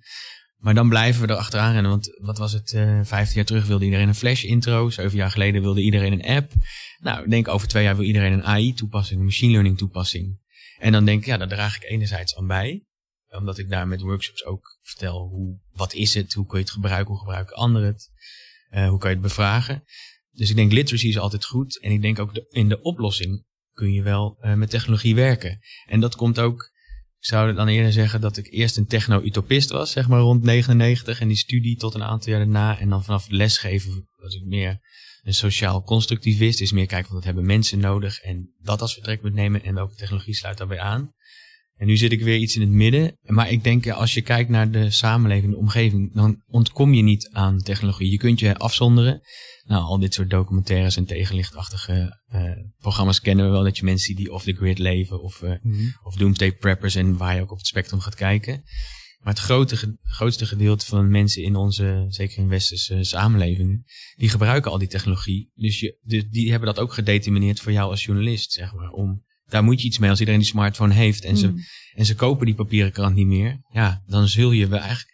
Maar 0.57 0.73
dan 0.73 0.89
blijven 0.89 1.21
we 1.21 1.27
er 1.27 1.39
achteraan 1.39 1.73
rennen. 1.73 1.91
Want 1.91 2.19
wat 2.21 2.37
was 2.37 2.51
het, 2.51 2.71
uh, 2.71 2.99
vijftien 3.03 3.35
jaar 3.35 3.45
terug 3.45 3.65
wilde 3.65 3.85
iedereen 3.85 4.07
een 4.07 4.15
flash 4.15 4.43
intro. 4.43 4.89
Zeven 4.89 5.17
jaar 5.17 5.31
geleden 5.31 5.61
wilde 5.61 5.81
iedereen 5.81 6.11
een 6.11 6.35
app. 6.35 6.51
Nou, 6.99 7.23
ik 7.23 7.29
denk 7.29 7.47
over 7.47 7.67
twee 7.67 7.83
jaar 7.83 7.95
wil 7.95 8.05
iedereen 8.05 8.33
een 8.33 8.43
AI 8.43 8.73
toepassing, 8.73 9.19
een 9.19 9.25
machine 9.25 9.51
learning 9.51 9.77
toepassing. 9.77 10.39
En 10.77 10.91
dan 10.91 11.05
denk 11.05 11.19
ik, 11.19 11.25
ja, 11.25 11.37
daar 11.37 11.47
draag 11.47 11.75
ik 11.75 11.83
enerzijds 11.83 12.35
aan 12.35 12.47
bij. 12.47 12.83
Omdat 13.37 13.57
ik 13.57 13.69
daar 13.69 13.87
met 13.87 14.01
workshops 14.01 14.45
ook 14.45 14.79
vertel 14.81 15.27
hoe, 15.27 15.59
wat 15.71 15.93
is 15.93 16.13
het, 16.13 16.33
hoe 16.33 16.45
kun 16.45 16.57
je 16.57 16.63
het 16.63 16.73
gebruiken, 16.73 17.07
hoe 17.07 17.19
gebruiken 17.19 17.55
anderen 17.55 17.87
het, 17.87 18.11
uh, 18.71 18.89
hoe 18.89 18.99
kan 18.99 19.09
je 19.09 19.15
het 19.15 19.25
bevragen. 19.25 19.83
Dus 20.31 20.49
ik 20.49 20.55
denk 20.55 20.71
literacy 20.71 21.07
is 21.07 21.17
altijd 21.17 21.45
goed. 21.45 21.79
En 21.79 21.91
ik 21.91 22.01
denk 22.01 22.19
ook 22.19 22.31
in 22.49 22.69
de 22.69 22.81
oplossing 22.81 23.45
kun 23.71 23.93
je 23.93 24.01
wel 24.01 24.37
uh, 24.41 24.53
met 24.53 24.69
technologie 24.69 25.15
werken. 25.15 25.59
En 25.85 25.99
dat 25.99 26.15
komt 26.15 26.39
ook, 26.39 26.71
ik 27.19 27.25
zou 27.25 27.53
dan 27.53 27.67
eerder 27.67 27.91
zeggen 27.91 28.21
dat 28.21 28.37
ik 28.37 28.51
eerst 28.51 28.77
een 28.77 28.87
techno-utopist 28.87 29.69
was, 29.69 29.91
zeg 29.91 30.07
maar 30.07 30.19
rond 30.19 30.43
99. 30.43 31.19
En 31.19 31.27
die 31.27 31.37
studie 31.37 31.77
tot 31.77 31.93
een 31.93 32.03
aantal 32.03 32.31
jaar 32.31 32.41
daarna. 32.41 32.79
En 32.79 32.89
dan 32.89 33.03
vanaf 33.03 33.29
lesgeven 33.29 34.09
was 34.15 34.35
ik 34.35 34.45
meer 34.45 34.79
een 35.23 35.33
sociaal 35.33 35.83
constructivist. 35.83 36.61
Is 36.61 36.71
meer 36.71 36.85
kijken 36.85 37.07
van 37.07 37.15
wat 37.15 37.25
hebben 37.25 37.45
mensen 37.45 37.79
nodig. 37.79 38.19
En 38.19 38.53
dat 38.61 38.81
als 38.81 38.93
vertrekpunt 38.93 39.33
nemen 39.33 39.63
en 39.63 39.75
welke 39.75 39.95
technologie 39.95 40.35
sluit 40.35 40.57
daarbij 40.57 40.79
aan. 40.79 41.13
En 41.75 41.87
nu 41.87 41.97
zit 41.97 42.11
ik 42.11 42.21
weer 42.21 42.37
iets 42.37 42.55
in 42.55 42.61
het 42.61 42.69
midden. 42.69 43.17
Maar 43.21 43.51
ik 43.51 43.63
denk, 43.63 43.89
als 43.89 44.13
je 44.13 44.21
kijkt 44.21 44.49
naar 44.49 44.71
de 44.71 44.89
samenleving, 44.89 45.51
de 45.51 45.57
omgeving, 45.57 46.13
dan 46.13 46.43
ontkom 46.47 46.93
je 46.93 47.01
niet 47.01 47.29
aan 47.31 47.61
technologie. 47.61 48.11
Je 48.11 48.17
kunt 48.17 48.39
je 48.39 48.57
afzonderen. 48.57 49.21
Nou, 49.63 49.83
al 49.83 49.99
dit 49.99 50.13
soort 50.13 50.29
documentaires 50.29 50.97
en 50.97 51.05
tegenlichtachtige 51.05 52.21
uh, 52.33 52.51
programma's 52.77 53.21
kennen 53.21 53.45
we 53.45 53.51
wel. 53.51 53.63
Dat 53.63 53.77
je 53.77 53.83
mensen 53.83 54.15
die 54.15 54.31
off 54.31 54.43
the 54.43 54.53
grid 54.53 54.79
leven 54.79 55.21
of, 55.21 55.41
uh, 55.41 55.49
mm 55.49 55.73
-hmm. 55.73 55.93
of 56.03 56.15
doomsday 56.15 56.51
preppers 56.51 56.95
en 56.95 57.17
waar 57.17 57.35
je 57.35 57.41
ook 57.41 57.51
op 57.51 57.57
het 57.57 57.67
spectrum 57.67 57.99
gaat 57.99 58.15
kijken. 58.15 58.63
Maar 59.19 59.33
het 59.33 59.43
grote, 59.43 59.97
grootste 60.01 60.45
gedeelte 60.45 60.85
van 60.85 61.09
mensen 61.09 61.43
in 61.43 61.55
onze, 61.55 62.05
zeker 62.07 62.37
in 62.37 62.47
westerse 62.47 63.03
samenlevingen, 63.03 63.85
die 64.15 64.29
gebruiken 64.29 64.71
al 64.71 64.77
die 64.77 64.87
technologie. 64.87 65.51
Dus 65.55 65.79
je, 65.79 65.97
die, 66.01 66.29
die 66.29 66.49
hebben 66.49 66.73
dat 66.73 66.83
ook 66.83 66.93
gedetermineerd 66.93 67.59
voor 67.59 67.71
jou 67.71 67.89
als 67.89 68.05
journalist, 68.05 68.51
zeg 68.51 68.73
maar. 68.73 68.89
Om, 68.89 69.23
daar 69.45 69.63
moet 69.63 69.81
je 69.81 69.87
iets 69.87 69.97
mee 69.97 70.09
als 70.09 70.19
iedereen 70.19 70.39
die 70.39 70.49
smartphone 70.49 70.93
heeft 70.93 71.23
en, 71.23 71.31
mm. 71.31 71.37
ze, 71.37 71.53
en 71.93 72.05
ze 72.05 72.15
kopen 72.15 72.45
die 72.45 72.55
papieren 72.55 72.91
krant 72.91 73.15
niet 73.15 73.27
meer. 73.27 73.59
Ja, 73.71 74.03
dan 74.07 74.27
zul 74.27 74.51
je 74.51 74.67
wel 74.67 74.79
eigenlijk, 74.79 75.13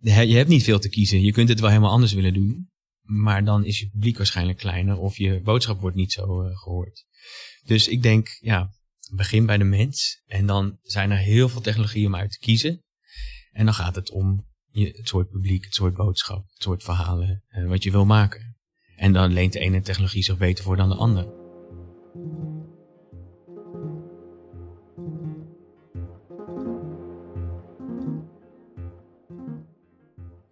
je 0.00 0.36
hebt 0.36 0.48
niet 0.48 0.62
veel 0.64 0.78
te 0.78 0.88
kiezen. 0.88 1.20
Je 1.20 1.32
kunt 1.32 1.48
het 1.48 1.60
wel 1.60 1.68
helemaal 1.68 1.90
anders 1.90 2.12
willen 2.12 2.34
doen. 2.34 2.70
Maar 3.02 3.44
dan 3.44 3.64
is 3.64 3.78
je 3.78 3.88
publiek 3.88 4.16
waarschijnlijk 4.16 4.58
kleiner 4.58 4.98
of 4.98 5.16
je 5.16 5.40
boodschap 5.40 5.80
wordt 5.80 5.96
niet 5.96 6.12
zo 6.12 6.44
uh, 6.44 6.56
gehoord. 6.56 7.06
Dus 7.64 7.88
ik 7.88 8.02
denk, 8.02 8.38
ja, 8.40 8.70
begin 9.12 9.46
bij 9.46 9.58
de 9.58 9.64
mens. 9.64 10.22
En 10.26 10.46
dan 10.46 10.78
zijn 10.82 11.10
er 11.10 11.18
heel 11.18 11.48
veel 11.48 11.60
technologieën 11.60 12.06
om 12.06 12.14
uit 12.14 12.30
te 12.30 12.38
kiezen. 12.38 12.82
En 13.50 13.64
dan 13.64 13.74
gaat 13.74 13.94
het 13.94 14.10
om 14.10 14.46
je, 14.70 14.86
het 14.96 15.08
soort 15.08 15.30
publiek, 15.30 15.64
het 15.64 15.74
soort 15.74 15.94
boodschap, 15.94 16.44
het 16.48 16.62
soort 16.62 16.82
verhalen 16.82 17.44
uh, 17.50 17.68
wat 17.68 17.82
je 17.82 17.90
wil 17.90 18.04
maken. 18.04 18.56
En 18.96 19.12
dan 19.12 19.32
leent 19.32 19.52
de 19.52 19.58
ene 19.58 19.80
technologie 19.80 20.22
zich 20.22 20.38
beter 20.38 20.64
voor 20.64 20.76
dan 20.76 20.88
de 20.88 20.94
andere. 20.94 21.36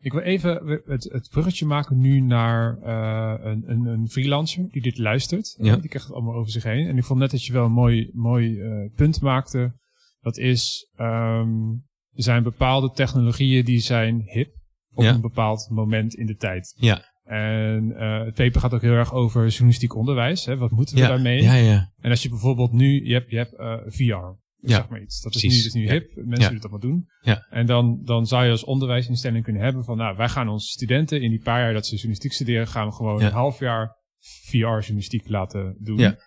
Ik 0.07 0.13
wil 0.13 0.21
even 0.21 0.81
het, 0.87 1.05
het 1.13 1.29
bruggetje 1.31 1.67
maken 1.67 1.99
nu 1.99 2.21
naar 2.21 2.79
uh, 2.83 3.45
een, 3.45 3.63
een, 3.67 3.87
een, 3.87 4.09
freelancer 4.09 4.69
die 4.71 4.83
dit 4.83 4.99
luistert. 4.99 5.55
Ja. 5.59 5.77
Die 5.77 5.89
krijgt 5.89 6.07
het 6.07 6.17
allemaal 6.17 6.35
over 6.35 6.53
zich 6.53 6.63
heen. 6.63 6.87
En 6.87 6.97
ik 6.97 7.05
vond 7.05 7.19
net 7.19 7.31
dat 7.31 7.45
je 7.45 7.53
wel 7.53 7.65
een 7.65 7.73
mooi, 7.73 8.11
mooi 8.13 8.49
uh, 8.51 8.91
punt 8.95 9.21
maakte. 9.21 9.73
Dat 10.21 10.37
is, 10.37 10.91
um, 11.01 11.71
er 12.15 12.23
zijn 12.23 12.43
bepaalde 12.43 12.91
technologieën 12.91 13.65
die 13.65 13.79
zijn 13.79 14.23
hip 14.25 14.55
op 14.95 15.05
Ja. 15.05 15.15
een 15.15 15.21
bepaald 15.21 15.69
moment 15.71 16.15
in 16.15 16.27
de 16.27 16.37
tijd. 16.37 16.75
Ja, 16.77 17.03
En 17.25 17.85
uh, 17.85 18.25
het 18.25 18.35
paper 18.35 18.61
gaat 18.61 18.75
ook 18.75 18.83
heel 18.83 18.93
erg 18.93 19.13
over 19.13 19.49
journalistiek 19.49 19.95
onderwijs. 19.95 20.45
Hè? 20.45 20.57
Wat 20.57 20.71
moeten 20.71 20.95
we 20.95 21.01
ja, 21.01 21.09
daarmee? 21.09 21.43
ja, 21.43 21.55
ja. 21.55 21.93
En 22.01 22.11
als 22.11 22.23
je 22.23 22.29
bijvoorbeeld 22.29 22.73
nu, 22.73 23.07
je 23.07 23.13
hebt, 23.13 23.31
je 23.31 23.37
hebt 23.37 23.55
VR. 23.95 24.45
Ja, 24.69 24.77
zeg 24.77 24.89
maar 24.89 25.01
iets. 25.03 25.21
Dat 25.21 25.35
is 25.35 25.41
precies. 25.41 25.59
nu, 25.59 25.65
dat 25.69 25.75
is 25.75 25.81
nu 25.83 25.91
hip. 25.99 26.17
Mensen 26.27 26.39
Ja. 26.39 26.47
willen 26.47 26.61
dat 26.61 26.71
maar 26.71 26.81
doen. 26.81 27.09
Ja. 27.21 27.47
En 27.51 27.67
dan, 27.67 28.01
dan 28.05 28.27
zou 28.27 28.45
je 28.45 28.51
als 28.51 28.65
onderwijsinstelling 28.65 29.45
kunnen 29.45 29.63
hebben 29.63 29.85
van, 29.85 29.97
nou, 29.97 30.17
wij 30.17 30.29
gaan 30.29 30.49
onze 30.49 30.67
studenten 30.67 31.23
in 31.23 31.31
die 31.31 31.43
paar 31.43 31.61
jaar 31.61 31.73
dat 31.73 31.85
ze 31.87 31.91
journalistiek 31.93 32.33
studeren, 32.33 32.69
gaan 32.69 32.87
we 32.87 32.93
gewoon 32.93 33.23
een 33.23 33.33
half 33.33 33.59
jaar 33.59 33.97
VR-journalistiek 34.19 35.29
laten 35.29 35.77
doen. 35.81 35.99
Ja. 35.99 36.11
En 36.11 36.19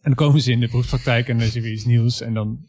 dan 0.00 0.14
komen 0.14 0.40
ze 0.40 0.50
in 0.52 0.60
de 0.60 0.66
beroepspraktijk 0.66 1.28
en 1.28 1.38
dan 1.38 1.46
is 1.46 1.56
er 1.56 1.62
weer 1.62 1.72
iets 1.72 1.84
nieuws. 1.84 2.20
En 2.20 2.34
dan, 2.34 2.68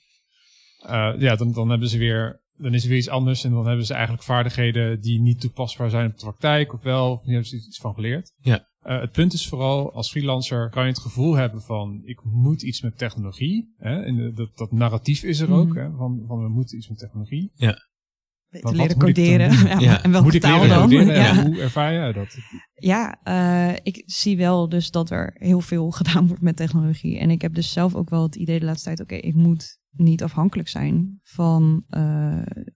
uh, 0.86 1.14
ja, 1.18 1.36
dan, 1.36 1.52
dan 1.52 1.70
hebben 1.70 1.90
ze 1.90 1.98
weer, 1.98 2.43
dan 2.58 2.74
is 2.74 2.84
er 2.84 2.89
weer 2.89 2.98
iets 2.98 3.10
anders. 3.10 3.44
En 3.44 3.52
dan 3.52 3.68
hebben 3.68 3.86
ze 3.86 3.94
eigenlijk 3.94 4.24
vaardigheden 4.24 5.02
die 5.02 5.20
niet 5.22 5.39
toepasbaar 5.39 5.89
zijn 5.89 6.06
op 6.12 6.18
de 6.18 6.24
praktijk. 6.26 6.74
Of 6.74 6.82
wel, 6.82 7.12
of 7.12 7.24
hebben 7.24 7.46
ze 7.46 7.56
iets 7.56 7.80
van 7.80 7.94
geleerd. 7.94 8.32
Ja. 8.42 8.68
Uh, 8.88 9.00
het 9.02 9.12
punt 9.12 9.34
is 9.34 9.48
vooral, 9.48 9.94
als 9.94 10.10
freelancer 10.12 10.70
kan 10.70 10.84
je 10.84 10.89
het 10.89 11.00
gevoel 11.00 11.34
hebben 11.36 11.62
van, 11.62 12.02
ik 12.06 12.20
moet 12.24 12.62
iets 12.62 12.82
met 12.82 12.98
technologie. 12.98 13.74
Hè? 13.78 14.04
En 14.04 14.16
de- 14.16 14.34
dat, 14.34 14.50
dat 14.58 14.72
narratief 14.72 15.24
is 15.24 15.39
er 15.39 15.52
ook, 15.52 15.68
Mhm. 15.68 15.78
hè? 15.78 15.89
Van, 15.98 16.24
van 16.28 16.42
we 16.44 16.50
moeten 16.50 16.78
iets 16.78 16.89
met 16.89 16.98
technologie. 16.98 17.52
Te 17.56 18.60
wat 18.62 18.74
leren 18.76 18.98
moet 18.98 19.08
ik 19.08 19.16
dan 19.16 19.26
coderen. 19.26 19.52
Ja, 19.68 19.80
Ja. 19.80 20.04
En 20.04 20.12
welke 20.12 20.26
moet 20.26 20.34
ik 20.36 20.42
taal 20.42 20.62
leren 20.62 20.70
dan? 20.78 20.82
coderen? 20.89 21.16
Ja. 21.16 21.34
Ja, 21.34 21.44
Hoe 21.46 21.60
ervaar 21.62 21.94
jij 21.94 22.13
dat? 22.13 22.38
Ja, 22.74 23.20
eh, 23.24 23.76
ik 23.84 24.04
zie 24.06 24.38
wel 24.38 24.70
dus 24.70 24.92
dat 24.92 25.10
er 25.10 25.36
heel 25.38 25.62
veel 25.62 25.92
gedaan 25.92 26.28
wordt 26.28 26.42
met 26.42 26.56
technologie. 26.56 27.18
En 27.20 27.30
ik 27.30 27.42
heb 27.42 27.54
dus 27.54 27.72
zelf 27.72 27.96
ook 27.96 28.10
wel 28.10 28.24
het 28.24 28.36
idee 28.36 28.60
de 28.60 28.66
laatste 28.66 28.86
tijd, 28.86 29.02
oké, 29.02 29.16
ik 29.16 29.34
moet 29.36 29.80
niet 29.96 30.24
afhankelijk 30.24 30.70
zijn 30.70 31.20
van 31.22 31.84
eh, 31.90 32.02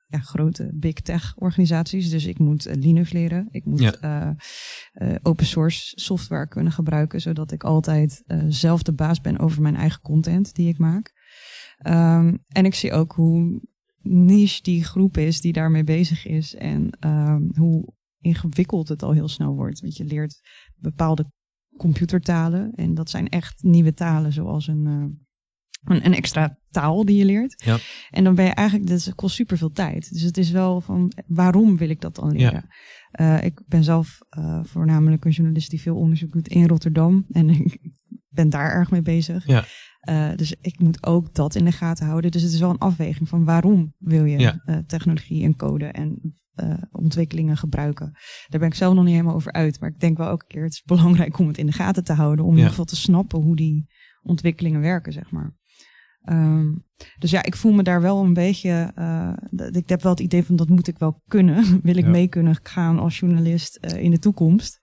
ja, 0.07 0.19
grote 0.19 0.71
big 0.73 0.93
tech 0.93 1.33
organisaties. 1.35 2.09
Dus 2.09 2.25
ik 2.25 2.39
moet 2.39 2.65
eh, 2.65 2.75
Linux 2.75 3.11
leren. 3.11 3.47
Ik 3.51 3.65
moet 3.65 3.79
Ja. 3.79 4.35
eh, 4.93 5.15
open 5.21 5.45
source 5.45 5.91
software 5.99 6.47
kunnen 6.47 6.71
gebruiken, 6.71 7.21
zodat 7.21 7.51
ik 7.51 7.63
altijd 7.63 8.23
zelf 8.47 8.83
de 8.83 8.93
baas 8.93 9.21
ben 9.21 9.39
over 9.39 9.61
mijn 9.61 9.75
eigen 9.75 10.01
content 10.01 10.53
die 10.53 10.67
ik 10.67 10.77
maak. 10.77 11.13
Ehm, 11.77 12.35
en 12.47 12.65
ik 12.65 12.75
zie 12.75 12.93
ook 12.93 13.11
hoe 13.11 13.61
niche 14.01 14.61
die 14.61 14.83
groep 14.83 15.17
is 15.17 15.41
die 15.41 15.53
daarmee 15.53 15.83
bezig 15.83 16.25
is 16.25 16.55
en 16.55 16.89
ehm, 16.99 17.41
hoe 17.55 17.93
ingewikkeld 18.19 18.87
het 18.87 19.03
al 19.03 19.11
heel 19.11 19.27
snel 19.27 19.55
wordt. 19.55 19.79
Want 19.79 19.97
je 19.97 20.05
leert 20.05 20.41
bepaalde 20.75 21.31
computertalen 21.77 22.71
en 22.75 22.93
dat 22.93 23.09
zijn 23.09 23.29
echt 23.29 23.63
nieuwe 23.63 23.93
talen 23.93 24.33
zoals 24.33 24.67
een, 24.67 25.26
een, 25.83 26.05
een 26.05 26.13
extra 26.13 26.57
taal 26.69 27.05
die 27.05 27.17
je 27.17 27.25
leert. 27.25 27.63
Ja. 27.65 27.77
En 28.09 28.23
dan 28.23 28.35
ben 28.35 28.45
je 28.45 28.51
eigenlijk, 28.51 28.89
dat 28.89 29.15
kost 29.15 29.35
super 29.35 29.57
veel 29.57 29.71
tijd. 29.71 30.11
Dus 30.11 30.21
het 30.21 30.37
is 30.37 30.51
wel 30.51 30.81
van, 30.81 31.11
waarom 31.27 31.77
wil 31.77 31.89
ik 31.89 32.01
dat 32.01 32.15
dan 32.15 32.31
leren? 32.31 32.67
Eh, 33.11 33.43
ik 33.43 33.61
ben 33.67 33.83
zelf 33.83 34.19
eh, 34.29 34.59
voornamelijk 34.63 35.25
een 35.25 35.31
journalist 35.31 35.69
die 35.69 35.81
veel 35.81 35.95
onderzoek 35.95 36.31
doet 36.31 36.47
in 36.47 36.67
Rotterdam. 36.67 37.25
En 37.31 37.49
ik 37.65 37.79
ben 38.27 38.49
daar 38.49 38.71
erg 38.71 38.91
mee 38.91 39.01
bezig. 39.01 39.47
Ja. 39.47 39.65
Eh, 39.99 40.35
dus 40.35 40.55
ik 40.61 40.79
moet 40.79 41.05
ook 41.05 41.33
dat 41.33 41.55
in 41.55 41.65
de 41.65 41.71
gaten 41.71 42.05
houden. 42.05 42.31
Dus 42.31 42.41
het 42.41 42.51
is 42.53 42.59
wel 42.59 42.69
een 42.69 42.77
afweging 42.77 43.29
van 43.29 43.45
waarom 43.45 43.93
wil 43.97 44.25
je 44.25 44.39
Ja. 44.39 44.83
technologie 44.87 45.43
en 45.43 45.55
code 45.55 45.85
en 45.85 46.35
ontwikkelingen 46.91 47.57
gebruiken. 47.57 48.11
Daar 48.47 48.59
ben 48.59 48.69
ik 48.69 48.75
zelf 48.75 48.93
nog 48.93 49.03
niet 49.03 49.13
helemaal 49.13 49.35
over 49.35 49.51
uit. 49.51 49.79
Maar 49.79 49.89
ik 49.89 49.99
denk 49.99 50.17
wel 50.17 50.29
ook 50.29 50.41
een 50.41 50.47
keer, 50.47 50.63
het 50.63 50.73
is 50.73 50.83
belangrijk 50.83 51.39
om 51.39 51.47
het 51.47 51.57
in 51.57 51.65
de 51.65 51.71
gaten 51.71 52.03
te 52.03 52.13
houden. 52.13 52.45
Om 52.45 52.51
in 52.51 52.55
ieder 52.55 52.69
geval 52.69 52.85
te 52.85 52.95
snappen 52.95 53.39
hoe 53.39 53.55
die 53.55 53.87
ontwikkelingen 54.21 54.81
werken, 54.81 55.13
zeg 55.13 55.31
maar. 55.31 55.55
Ehm, 56.27 56.71
dus 57.19 57.31
ja, 57.31 57.43
ik 57.43 57.55
voel 57.55 57.71
me 57.71 57.83
daar 57.83 58.01
wel 58.01 58.23
een 58.23 58.33
beetje. 58.33 58.91
eh, 58.95 59.33
ik 59.71 59.89
heb 59.89 60.01
wel 60.01 60.11
het 60.11 60.21
idee 60.21 60.43
van 60.43 60.55
dat 60.55 60.69
moet 60.69 60.87
ik 60.87 60.97
wel 60.97 61.21
kunnen. 61.27 61.63
Wil 61.83 61.95
ik 61.97 62.03
Ja. 62.03 62.09
mee 62.09 62.27
kunnen 62.27 62.59
gaan 62.63 62.99
als 62.99 63.19
journalist 63.19 63.75
eh, 63.75 64.03
in 64.03 64.11
de 64.11 64.19
toekomst. 64.19 64.79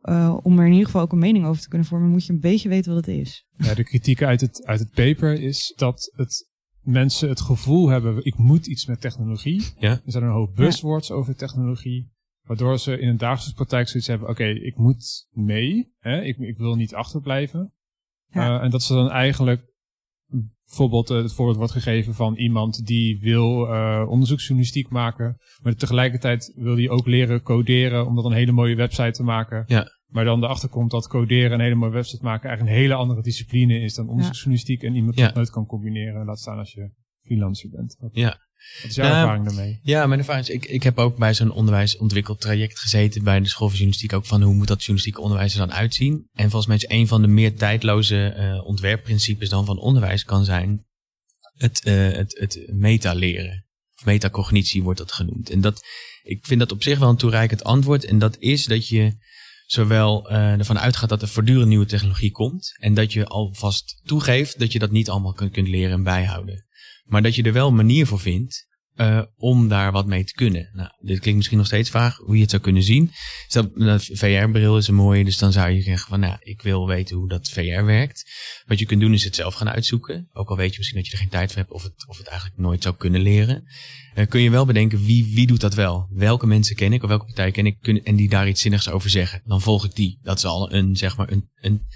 Eh, 0.00 0.36
om 0.42 0.58
er 0.58 0.64
in 0.66 0.70
ieder 0.72 0.86
geval 0.86 1.02
ook 1.02 1.12
een 1.12 1.18
mening 1.18 1.44
over 1.46 1.62
te 1.62 1.68
kunnen 1.68 1.86
vormen, 1.86 2.10
moet 2.10 2.26
je 2.26 2.32
een 2.32 2.40
beetje 2.40 2.68
weten 2.68 2.94
wat 2.94 3.06
het 3.06 3.14
is. 3.16 3.46
Ja, 3.56 3.74
de 3.74 3.84
kritiek 3.84 4.22
uit 4.22 4.40
het, 4.40 4.64
uit 4.66 4.80
het 4.80 4.90
paper 4.90 5.40
is 5.42 5.72
dat 5.76 6.12
het, 6.16 6.48
mensen 6.82 7.28
het 7.28 7.40
gevoel 7.40 7.88
hebben, 7.88 8.24
ik 8.24 8.36
moet 8.36 8.66
iets 8.66 8.86
met 8.86 9.00
technologie. 9.00 9.62
Ja. 9.78 9.90
Er 9.90 10.00
zijn 10.04 10.24
een 10.24 10.30
hoop 10.30 10.54
buzzwords 10.54 11.10
over 11.10 11.36
technologie. 11.36 12.12
Waardoor 12.42 12.78
ze 12.78 12.98
in 12.98 13.08
een 13.08 13.16
dagelijkse 13.16 13.54
praktijk 13.54 13.88
zoiets 13.88 14.08
hebben, 14.08 14.28
oké, 14.28 14.44
ik 14.44 14.76
moet 14.76 15.26
mee. 15.30 15.92
Hè? 15.98 16.22
Ik, 16.22 16.38
ik 16.38 16.56
wil 16.58 16.74
niet 16.74 16.94
achterblijven. 16.94 17.72
Ja. 18.30 18.58
Eh, 18.58 18.64
en 18.64 18.70
dat 18.70 18.82
ze 18.82 18.92
dan 18.94 19.10
eigenlijk, 19.10 19.62
bijvoorbeeld 20.68 21.10
eh, 21.10 21.16
het 21.16 21.32
voorbeeld 21.32 21.56
wordt 21.56 21.72
gegeven 21.72 22.14
van 22.14 22.34
iemand 22.36 22.86
die 22.86 23.20
wil 23.20 23.66
eh, 23.68 24.04
onderzoeksjournalistiek 24.08 24.88
maken. 24.88 25.36
Maar 25.62 25.74
tegelijkertijd 25.74 26.52
wil 26.56 26.74
die 26.74 26.90
ook 26.90 27.06
leren 27.06 27.42
coderen 27.42 28.06
om 28.06 28.14
dan 28.14 28.24
een 28.26 28.32
hele 28.32 28.52
mooie 28.52 28.76
website 28.76 29.10
te 29.10 29.22
maken. 29.22 29.64
Ja. 29.66 29.86
Maar 30.06 30.24
dan 30.24 30.44
erachter 30.44 30.68
komt 30.68 30.90
dat 30.90 31.08
coderen 31.08 31.46
en 31.50 31.58
een 31.58 31.60
hele 31.64 31.74
mooie 31.74 31.92
website 31.92 32.24
maken 32.24 32.48
eigenlijk 32.48 32.76
een 32.76 32.82
hele 32.82 32.94
andere 32.94 33.22
discipline 33.22 33.80
is 33.80 33.94
dan 33.94 34.08
onderzoeksjournalistiek. 34.08 34.82
En 34.82 34.94
iemand 34.94 35.16
Ja. 35.18 35.24
dat 35.26 35.34
nooit 35.34 35.50
kan 35.50 35.66
combineren. 35.66 36.24
Laat 36.24 36.38
staan 36.38 36.58
als 36.58 36.72
je 36.72 36.90
freelancer 37.18 37.70
bent. 37.70 37.96
Ja. 38.12 38.47
Wat 38.82 38.90
is 38.90 38.96
jouw 38.96 39.08
Nou, 39.08 39.20
ervaring 39.20 39.44
daarmee? 39.44 39.80
Ja, 39.82 40.06
mijn 40.06 40.20
ervaring 40.20 40.48
is, 40.48 40.54
ik, 40.54 40.64
ik 40.64 40.82
heb 40.82 40.98
ook 40.98 41.16
bij 41.16 41.34
zo'n 41.34 41.52
onderwijsontwikkeltraject 41.52 42.78
gezeten 42.78 43.22
bij 43.22 43.40
de 43.40 43.48
school 43.48 43.68
van 43.68 43.76
journalistiek. 43.76 44.12
Ook 44.12 44.26
van 44.26 44.42
hoe 44.42 44.54
moet 44.54 44.68
dat 44.68 44.78
journalistieke 44.78 45.20
onderwijs 45.20 45.52
er 45.52 45.58
dan 45.58 45.72
uitzien? 45.72 46.28
En 46.32 46.50
volgens 46.50 46.66
mij 46.66 46.76
is 46.76 46.98
een 46.98 47.08
van 47.08 47.22
de 47.22 47.28
meer 47.28 47.56
tijdloze 47.56 48.26
eh, 48.26 48.66
ontwerpprincipes 48.66 49.48
dan 49.48 49.64
van 49.64 49.78
onderwijs 49.78 50.24
kan 50.24 50.44
zijn 50.44 50.86
het, 51.58 51.84
eh, 51.84 51.94
het, 51.94 52.38
het 52.38 52.62
meta-leren. 52.66 53.66
Of 53.96 54.04
metacognitie 54.04 54.82
wordt 54.82 54.98
dat 54.98 55.12
genoemd. 55.12 55.50
En 55.50 55.60
dat, 55.60 55.84
ik 56.22 56.46
vind 56.46 56.60
dat 56.60 56.72
op 56.72 56.82
zich 56.82 56.98
wel 56.98 57.08
een 57.08 57.16
toereikend 57.16 57.64
antwoord. 57.64 58.04
En 58.04 58.18
dat 58.18 58.36
is 58.38 58.64
dat 58.64 58.88
je 58.88 59.16
zowel 59.66 60.30
eh, 60.30 60.52
ervan 60.52 60.78
uitgaat 60.78 61.08
dat 61.08 61.22
er 61.22 61.28
voortdurend 61.28 61.68
nieuwe 61.68 61.86
technologie 61.86 62.30
komt. 62.30 62.74
En 62.78 62.94
dat 62.94 63.12
je 63.12 63.26
alvast 63.26 64.00
toegeeft 64.04 64.58
dat 64.58 64.72
je 64.72 64.78
dat 64.78 64.90
niet 64.90 65.10
allemaal 65.10 65.32
kunt, 65.32 65.52
kunt 65.52 65.68
leren 65.68 65.92
en 65.92 66.02
bijhouden. 66.02 66.66
Maar 67.08 67.22
dat 67.22 67.34
je 67.34 67.42
er 67.42 67.52
wel 67.52 67.68
een 67.68 67.74
manier 67.74 68.06
voor 68.06 68.20
vindt 68.20 68.68
uh, 69.00 69.22
om 69.36 69.68
daar 69.68 69.92
wat 69.92 70.06
mee 70.06 70.24
te 70.24 70.32
kunnen. 70.32 70.70
Nou, 70.72 70.90
dit 71.00 71.18
klinkt 71.18 71.36
misschien 71.36 71.58
nog 71.58 71.66
steeds 71.66 71.90
vaag 71.90 72.16
hoe 72.16 72.34
je 72.34 72.40
het 72.40 72.50
zou 72.50 72.62
kunnen 72.62 72.82
zien. 72.82 73.10
Stel, 73.46 73.70
dat 73.74 74.04
VR-bril 74.04 74.76
is 74.76 74.88
een 74.88 74.94
mooie, 74.94 75.24
dus 75.24 75.38
dan 75.38 75.52
zou 75.52 75.70
je 75.70 75.82
zeggen 75.82 76.08
van, 76.08 76.20
nou, 76.20 76.36
ik 76.40 76.62
wil 76.62 76.86
weten 76.86 77.16
hoe 77.16 77.28
dat 77.28 77.48
VR 77.48 77.84
werkt. 77.84 78.30
Wat 78.66 78.78
je 78.78 78.86
kunt 78.86 79.00
doen 79.00 79.12
is 79.12 79.24
het 79.24 79.34
zelf 79.34 79.54
gaan 79.54 79.70
uitzoeken. 79.70 80.28
Ook 80.32 80.48
al 80.48 80.56
weet 80.56 80.72
je 80.72 80.78
misschien 80.78 80.98
dat 80.98 81.06
je 81.06 81.12
er 81.12 81.18
geen 81.18 81.28
tijd 81.28 81.52
voor 81.52 81.60
hebt 81.60 81.72
of 81.72 81.82
het, 81.82 82.06
of 82.08 82.18
het 82.18 82.26
eigenlijk 82.26 82.60
nooit 82.60 82.82
zou 82.82 82.96
kunnen 82.96 83.20
leren. 83.20 83.64
Uh, 84.14 84.26
kun 84.26 84.40
je 84.40 84.50
wel 84.50 84.66
bedenken, 84.66 85.04
wie, 85.04 85.34
wie 85.34 85.46
doet 85.46 85.60
dat 85.60 85.74
wel? 85.74 86.08
Welke 86.10 86.46
mensen 86.46 86.76
ken 86.76 86.92
ik 86.92 87.02
of 87.02 87.08
welke 87.08 87.24
partij 87.24 87.50
ken 87.50 87.66
ik 87.66 87.88
en 88.04 88.16
die 88.16 88.28
daar 88.28 88.48
iets 88.48 88.60
zinnigs 88.60 88.90
over 88.90 89.10
zeggen? 89.10 89.42
Dan 89.44 89.60
volg 89.60 89.84
ik 89.84 89.94
die. 89.94 90.18
Dat 90.22 90.36
is 90.36 90.44
al 90.44 90.72
een, 90.72 90.96
zeg 90.96 91.16
maar, 91.16 91.32
een, 91.32 91.50
een 91.60 91.86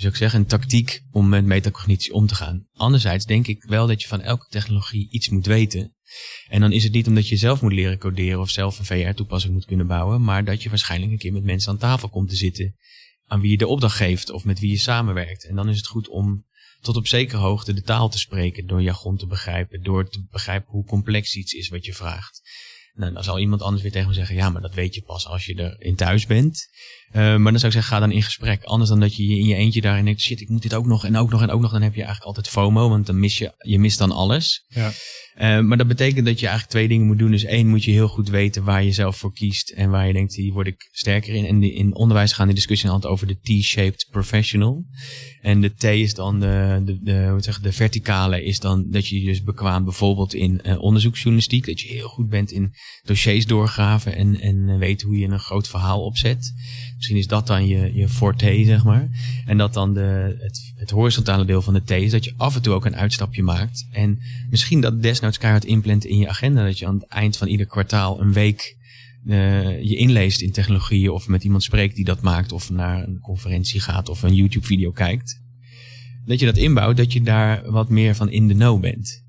zou 0.00 0.12
ik 0.12 0.18
zeggen, 0.18 0.40
een 0.40 0.46
tactiek 0.46 1.02
om 1.10 1.28
met 1.28 1.44
metacognitie 1.44 2.12
om 2.12 2.26
te 2.26 2.34
gaan. 2.34 2.66
Anderzijds 2.74 3.24
denk 3.24 3.46
ik 3.46 3.64
wel 3.64 3.86
dat 3.86 4.02
je 4.02 4.08
van 4.08 4.20
elke 4.20 4.46
technologie 4.48 5.10
iets 5.10 5.28
moet 5.28 5.46
weten. 5.46 5.94
En 6.48 6.60
dan 6.60 6.72
is 6.72 6.84
het 6.84 6.92
niet 6.92 7.06
omdat 7.06 7.28
je 7.28 7.36
zelf 7.36 7.62
moet 7.62 7.72
leren 7.72 7.98
coderen 7.98 8.40
of 8.40 8.50
zelf 8.50 8.78
een 8.78 8.84
VR-toepassing 8.84 9.52
moet 9.52 9.64
kunnen 9.64 9.86
bouwen, 9.86 10.22
maar 10.22 10.44
dat 10.44 10.62
je 10.62 10.68
waarschijnlijk 10.68 11.12
een 11.12 11.18
keer 11.18 11.32
met 11.32 11.44
mensen 11.44 11.72
aan 11.72 11.78
tafel 11.78 12.08
komt 12.08 12.28
te 12.28 12.36
zitten 12.36 12.76
aan 13.28 13.40
wie 13.40 13.50
je 13.50 13.56
de 13.56 13.66
opdracht 13.66 13.96
geeft 13.96 14.30
of 14.30 14.44
met 14.44 14.58
wie 14.58 14.70
je 14.70 14.78
samenwerkt. 14.78 15.44
En 15.44 15.56
dan 15.56 15.68
is 15.68 15.76
het 15.76 15.86
goed 15.86 16.08
om 16.08 16.46
tot 16.80 16.96
op 16.96 17.06
zekere 17.06 17.40
hoogte 17.40 17.72
de 17.72 17.82
taal 17.82 18.08
te 18.08 18.18
spreken, 18.18 18.66
door 18.66 18.82
jargon 18.82 19.16
te 19.16 19.26
begrijpen, 19.26 19.82
door 19.82 20.08
te 20.08 20.26
begrijpen 20.30 20.70
hoe 20.70 20.84
complex 20.84 21.34
iets 21.34 21.52
is 21.52 21.68
wat 21.68 21.84
je 21.84 21.94
vraagt. 21.94 22.40
Nou, 22.98 23.12
dan 23.12 23.24
zal 23.24 23.38
iemand 23.38 23.62
anders 23.62 23.82
weer 23.82 23.92
tegen 23.92 24.08
me 24.08 24.14
zeggen, 24.14 24.36
ja, 24.36 24.50
maar 24.50 24.62
dat 24.62 24.74
weet 24.74 24.94
je 24.94 25.02
pas 25.02 25.26
als 25.26 25.44
je 25.44 25.76
erin 25.78 25.96
thuis 25.96 26.26
bent. 26.26 26.68
Uh, 27.08 27.14
maar 27.14 27.50
dan 27.50 27.60
zou 27.60 27.66
ik 27.66 27.72
zeggen, 27.72 27.82
ga 27.82 27.98
dan 28.00 28.12
in 28.12 28.22
gesprek. 28.22 28.64
Anders 28.64 28.90
dan 28.90 29.00
dat 29.00 29.16
je 29.16 29.22
in 29.22 29.46
je 29.46 29.54
eentje 29.54 29.80
daarin 29.80 30.04
denkt, 30.04 30.20
shit, 30.20 30.40
ik 30.40 30.48
moet 30.48 30.62
dit 30.62 30.74
ook 30.74 30.86
nog 30.86 31.04
en 31.04 31.16
ook 31.16 31.30
nog 31.30 31.42
en 31.42 31.50
ook 31.50 31.60
nog. 31.60 31.72
Dan 31.72 31.82
heb 31.82 31.94
je 31.94 32.02
eigenlijk 32.02 32.26
altijd 32.26 32.48
FOMO, 32.48 32.88
want 32.88 33.06
dan 33.06 33.20
mis 33.20 33.38
je, 33.38 33.52
je 33.58 33.78
mist 33.78 33.98
dan 33.98 34.12
alles. 34.12 34.64
Ja. 34.68 34.92
Uh, 35.40 35.60
maar 35.60 35.76
dat 35.76 35.88
betekent 35.88 36.26
dat 36.26 36.40
je 36.40 36.46
eigenlijk 36.46 36.74
twee 36.74 36.88
dingen 36.88 37.06
moet 37.06 37.18
doen. 37.18 37.30
Dus 37.30 37.44
één 37.44 37.68
moet 37.68 37.84
je 37.84 37.90
heel 37.90 38.08
goed 38.08 38.28
weten 38.28 38.64
waar 38.64 38.84
je 38.84 38.92
zelf 38.92 39.16
voor 39.16 39.32
kiest 39.32 39.70
en 39.70 39.90
waar 39.90 40.06
je 40.06 40.12
denkt, 40.12 40.34
hier 40.34 40.52
word 40.52 40.66
ik 40.66 40.88
sterker 40.92 41.34
in. 41.34 41.44
En 41.44 41.62
in 41.62 41.94
onderwijs 41.94 42.32
gaan 42.32 42.46
die 42.46 42.54
discussie 42.54 42.90
altijd 42.90 43.12
over 43.12 43.26
de 43.26 43.40
T-shaped 43.40 44.06
professional. 44.10 44.84
En 45.40 45.60
de 45.60 45.74
T 45.74 45.84
is 45.84 46.14
dan 46.14 46.40
de, 46.40 46.82
de, 46.84 46.98
de, 47.02 47.34
zeg, 47.38 47.60
de 47.60 47.72
verticale 47.72 48.44
is 48.44 48.60
dan 48.60 48.90
dat 48.90 49.06
je 49.06 49.24
dus 49.24 49.42
bekwaam 49.42 49.84
bijvoorbeeld 49.84 50.34
in 50.34 50.60
uh, 50.62 50.82
onderzoeksjournalistiek. 50.82 51.66
Dat 51.66 51.80
je 51.80 51.88
heel 51.88 52.08
goed 52.08 52.28
bent 52.28 52.50
in 52.50 52.74
dossiers 53.02 53.46
doorgraven 53.46 54.16
en, 54.16 54.40
en 54.40 54.78
weet 54.78 55.02
hoe 55.02 55.18
je 55.18 55.26
een 55.26 55.38
groot 55.38 55.68
verhaal 55.68 56.04
opzet. 56.04 56.52
Misschien 56.96 57.16
is 57.16 57.26
dat 57.26 57.46
dan 57.46 57.66
je, 57.66 57.94
je 57.94 58.08
forte, 58.08 58.62
zeg 58.64 58.84
maar. 58.84 59.08
En 59.46 59.58
dat 59.58 59.74
dan 59.74 59.94
de, 59.94 60.36
het, 60.40 60.67
het 60.78 60.90
horizontale 60.90 61.44
deel 61.44 61.62
van 61.62 61.74
de 61.74 61.84
T 61.84 61.90
is 61.90 62.10
dat 62.10 62.24
je 62.24 62.34
af 62.36 62.54
en 62.54 62.62
toe 62.62 62.74
ook 62.74 62.84
een 62.84 62.96
uitstapje 62.96 63.42
maakt. 63.42 63.86
En 63.90 64.18
misschien 64.50 64.80
dat 64.80 65.02
desnoods 65.02 65.38
keihard 65.38 65.64
inplant 65.64 66.04
in 66.04 66.18
je 66.18 66.28
agenda. 66.28 66.64
Dat 66.64 66.78
je 66.78 66.86
aan 66.86 66.94
het 66.94 67.06
eind 67.06 67.36
van 67.36 67.48
ieder 67.48 67.66
kwartaal 67.66 68.20
een 68.20 68.32
week 68.32 68.76
uh, 69.24 69.82
je 69.82 69.96
inleest 69.96 70.40
in 70.40 70.52
technologieën 70.52 71.10
of 71.10 71.28
met 71.28 71.44
iemand 71.44 71.62
spreekt 71.62 71.96
die 71.96 72.04
dat 72.04 72.20
maakt 72.20 72.52
of 72.52 72.70
naar 72.70 73.02
een 73.02 73.20
conferentie 73.20 73.80
gaat 73.80 74.08
of 74.08 74.22
een 74.22 74.34
YouTube 74.34 74.66
video 74.66 74.90
kijkt. 74.90 75.42
Dat 76.24 76.40
je 76.40 76.46
dat 76.46 76.56
inbouwt, 76.56 76.96
dat 76.96 77.12
je 77.12 77.22
daar 77.22 77.70
wat 77.70 77.88
meer 77.88 78.14
van 78.14 78.30
in 78.30 78.48
de 78.48 78.54
know 78.54 78.80
bent. 78.80 79.26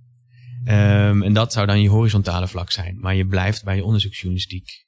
Um, 0.65 1.23
en 1.23 1.33
dat 1.33 1.53
zou 1.53 1.65
dan 1.67 1.81
je 1.81 1.89
horizontale 1.89 2.47
vlak 2.47 2.71
zijn. 2.71 2.97
Maar 2.99 3.15
je 3.15 3.25
blijft 3.25 3.63
bij 3.63 3.75
je 3.75 3.83
onderzoeksjournalistiek. 3.83 4.87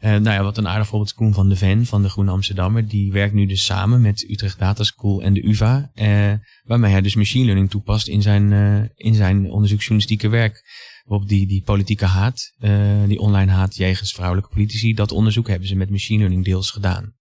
Uh, 0.00 0.10
nou 0.10 0.30
ja, 0.30 0.42
wat 0.42 0.58
een 0.58 0.68
aardig 0.68 0.86
voorbeeld 0.86 1.14
Koen 1.14 1.34
van 1.34 1.48
de 1.48 1.56
Ven 1.56 1.86
van 1.86 2.02
de 2.02 2.08
Groene 2.08 2.30
Amsterdammer. 2.30 2.88
Die 2.88 3.12
werkt 3.12 3.34
nu 3.34 3.46
dus 3.46 3.64
samen 3.64 4.00
met 4.00 4.30
Utrecht 4.30 4.58
Data 4.58 4.84
School 4.84 5.22
en 5.22 5.34
de 5.34 5.46
UvA. 5.46 5.90
Uh, 5.94 6.32
waarmee 6.64 6.90
hij 6.90 7.00
dus 7.00 7.14
machine 7.14 7.44
learning 7.44 7.70
toepast 7.70 8.08
in 8.08 8.22
zijn, 8.22 8.52
uh, 8.52 8.82
in 8.94 9.14
zijn 9.14 9.50
onderzoeksjournalistieke 9.50 10.28
werk. 10.28 10.64
Op 11.04 11.28
die, 11.28 11.46
die 11.46 11.62
politieke 11.62 12.04
haat, 12.04 12.54
die 13.06 13.18
online 13.18 13.50
haat 13.50 13.76
jegens 13.76 14.12
vrouwelijke 14.12 14.50
politici, 14.50 14.94
dat 14.94 15.12
onderzoek 15.12 15.48
hebben 15.48 15.68
ze 15.68 15.76
met 15.76 15.90
machine 15.90 16.18
learning 16.18 16.44
deels 16.44 16.70
gedaan. 16.70 17.14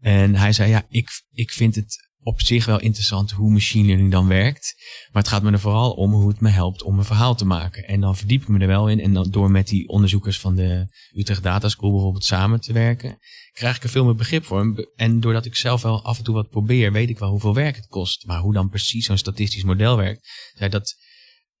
En 0.00 0.34
hij 0.34 0.52
zei, 0.52 0.70
ja, 0.70 0.86
ik, 0.88 1.10
ik 1.32 1.50
vind 1.50 1.74
het 1.74 2.11
op 2.22 2.40
zich 2.40 2.64
wel 2.64 2.80
interessant 2.80 3.30
hoe 3.30 3.50
machine 3.50 3.86
learning 3.86 4.10
dan 4.10 4.28
werkt. 4.28 4.74
Maar 5.12 5.22
het 5.22 5.30
gaat 5.30 5.42
me 5.42 5.52
er 5.52 5.60
vooral 5.60 5.92
om 5.92 6.12
hoe 6.12 6.28
het 6.28 6.40
me 6.40 6.48
helpt 6.48 6.82
om 6.82 6.98
een 6.98 7.04
verhaal 7.04 7.34
te 7.34 7.44
maken. 7.44 7.84
En 7.84 8.00
dan 8.00 8.16
verdiep 8.16 8.42
ik 8.42 8.48
me 8.48 8.58
er 8.58 8.66
wel 8.66 8.88
in. 8.88 9.00
En 9.00 9.12
dan 9.12 9.30
door 9.30 9.50
met 9.50 9.68
die 9.68 9.88
onderzoekers 9.88 10.40
van 10.40 10.54
de 10.54 10.86
Utrecht 11.14 11.42
Data 11.42 11.68
School 11.68 11.90
bijvoorbeeld 11.90 12.24
samen 12.24 12.60
te 12.60 12.72
werken, 12.72 13.18
krijg 13.52 13.76
ik 13.76 13.82
er 13.82 13.88
veel 13.88 14.04
meer 14.04 14.14
begrip 14.14 14.44
voor. 14.44 14.88
En 14.96 15.20
doordat 15.20 15.44
ik 15.44 15.54
zelf 15.54 15.82
wel 15.82 16.04
af 16.04 16.18
en 16.18 16.24
toe 16.24 16.34
wat 16.34 16.48
probeer, 16.48 16.92
weet 16.92 17.08
ik 17.08 17.18
wel 17.18 17.30
hoeveel 17.30 17.54
werk 17.54 17.76
het 17.76 17.86
kost. 17.86 18.26
Maar 18.26 18.40
hoe 18.40 18.52
dan 18.52 18.68
precies 18.68 19.06
zo'n 19.06 19.18
statistisch 19.18 19.64
model 19.64 19.96
werkt, 19.96 20.28
zei 20.54 20.70
dat 20.70 20.96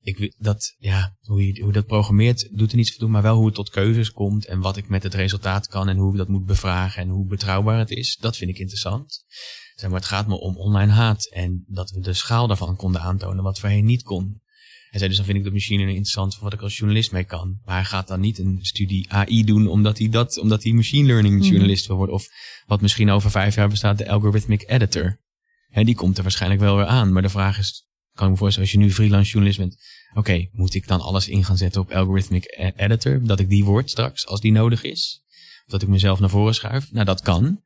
ik, 0.02 0.34
dat, 0.38 0.74
ja, 0.78 1.16
hoe 1.20 1.46
je 1.46 1.62
hoe 1.62 1.72
dat 1.72 1.86
programmeert, 1.86 2.48
doet 2.58 2.70
er 2.70 2.76
niets 2.76 2.90
voor 2.90 3.00
doen, 3.00 3.10
maar 3.10 3.22
wel 3.22 3.36
hoe 3.36 3.46
het 3.46 3.54
tot 3.54 3.70
keuzes 3.70 4.10
komt 4.10 4.46
en 4.46 4.60
wat 4.60 4.76
ik 4.76 4.88
met 4.88 5.02
het 5.02 5.14
resultaat 5.14 5.66
kan 5.66 5.88
en 5.88 5.96
hoe 5.96 6.12
ik 6.12 6.18
dat 6.18 6.28
moet 6.28 6.46
bevragen 6.46 7.02
en 7.02 7.08
hoe 7.08 7.26
betrouwbaar 7.26 7.78
het 7.78 7.90
is. 7.90 8.16
Dat 8.16 8.36
vind 8.36 8.50
ik 8.50 8.58
interessant. 8.58 9.24
Zeg 9.82 9.90
maar, 9.90 10.00
het 10.00 10.08
gaat 10.08 10.26
me 10.26 10.40
om 10.40 10.56
online 10.56 10.92
haat 10.92 11.24
en 11.24 11.64
dat 11.66 11.90
we 11.90 12.00
de 12.00 12.12
schaal 12.12 12.46
daarvan 12.46 12.76
konden 12.76 13.00
aantonen, 13.00 13.44
wat 13.44 13.58
voorheen 13.58 13.84
niet 13.84 14.02
kon. 14.02 14.40
En 14.90 14.98
zei 14.98 15.08
dus 15.08 15.16
dan 15.16 15.24
vind 15.26 15.38
ik 15.38 15.44
dat 15.44 15.52
machine 15.52 15.82
interessant 15.82 16.34
voor 16.34 16.44
wat 16.44 16.52
ik 16.52 16.60
als 16.60 16.76
journalist 16.76 17.12
mee 17.12 17.24
kan. 17.24 17.58
Maar 17.64 17.74
hij 17.74 17.84
gaat 17.84 18.08
dan 18.08 18.20
niet 18.20 18.38
een 18.38 18.58
studie 18.60 19.12
AI 19.12 19.44
doen 19.44 19.66
omdat 19.66 19.98
hij 19.98 20.08
dat, 20.08 20.38
omdat 20.38 20.62
hij 20.62 20.72
machine 20.72 21.06
learning 21.06 21.38
mhm. 21.38 21.48
journalist 21.48 21.86
wil 21.86 21.96
worden. 21.96 22.14
Of 22.14 22.26
wat 22.66 22.80
misschien 22.80 23.10
over 23.10 23.30
vijf 23.30 23.54
jaar 23.54 23.68
bestaat, 23.68 23.98
de 23.98 24.08
algorithmic 24.08 24.64
editor. 24.66 25.20
En 25.70 25.86
die 25.86 25.94
komt 25.94 26.16
er 26.16 26.22
waarschijnlijk 26.22 26.60
wel 26.60 26.76
weer 26.76 26.86
aan. 26.86 27.12
Maar 27.12 27.22
de 27.22 27.28
vraag 27.28 27.58
is, 27.58 27.86
kan 28.12 28.26
ik 28.26 28.32
me 28.32 28.38
voorstellen, 28.38 28.68
als 28.68 28.78
je 28.78 28.84
nu 28.84 28.92
freelance 28.92 29.30
journalist 29.30 29.58
bent, 29.58 29.76
oké, 30.10 30.18
okay, 30.18 30.50
moet 30.52 30.74
ik 30.74 30.86
dan 30.86 31.00
alles 31.00 31.28
in 31.28 31.44
gaan 31.44 31.56
zetten 31.56 31.80
op 31.80 31.90
algorithmic 31.90 32.44
e- 32.44 32.72
editor, 32.76 33.24
dat 33.24 33.40
ik 33.40 33.48
die 33.48 33.64
word 33.64 33.90
straks, 33.90 34.26
als 34.26 34.40
die 34.40 34.52
nodig 34.52 34.82
is? 34.82 35.22
Of 35.66 35.72
dat 35.72 35.82
ik 35.82 35.88
mezelf 35.88 36.20
naar 36.20 36.30
voren 36.30 36.54
schuif? 36.54 36.92
Nou, 36.92 37.04
dat 37.04 37.20
kan. 37.20 37.62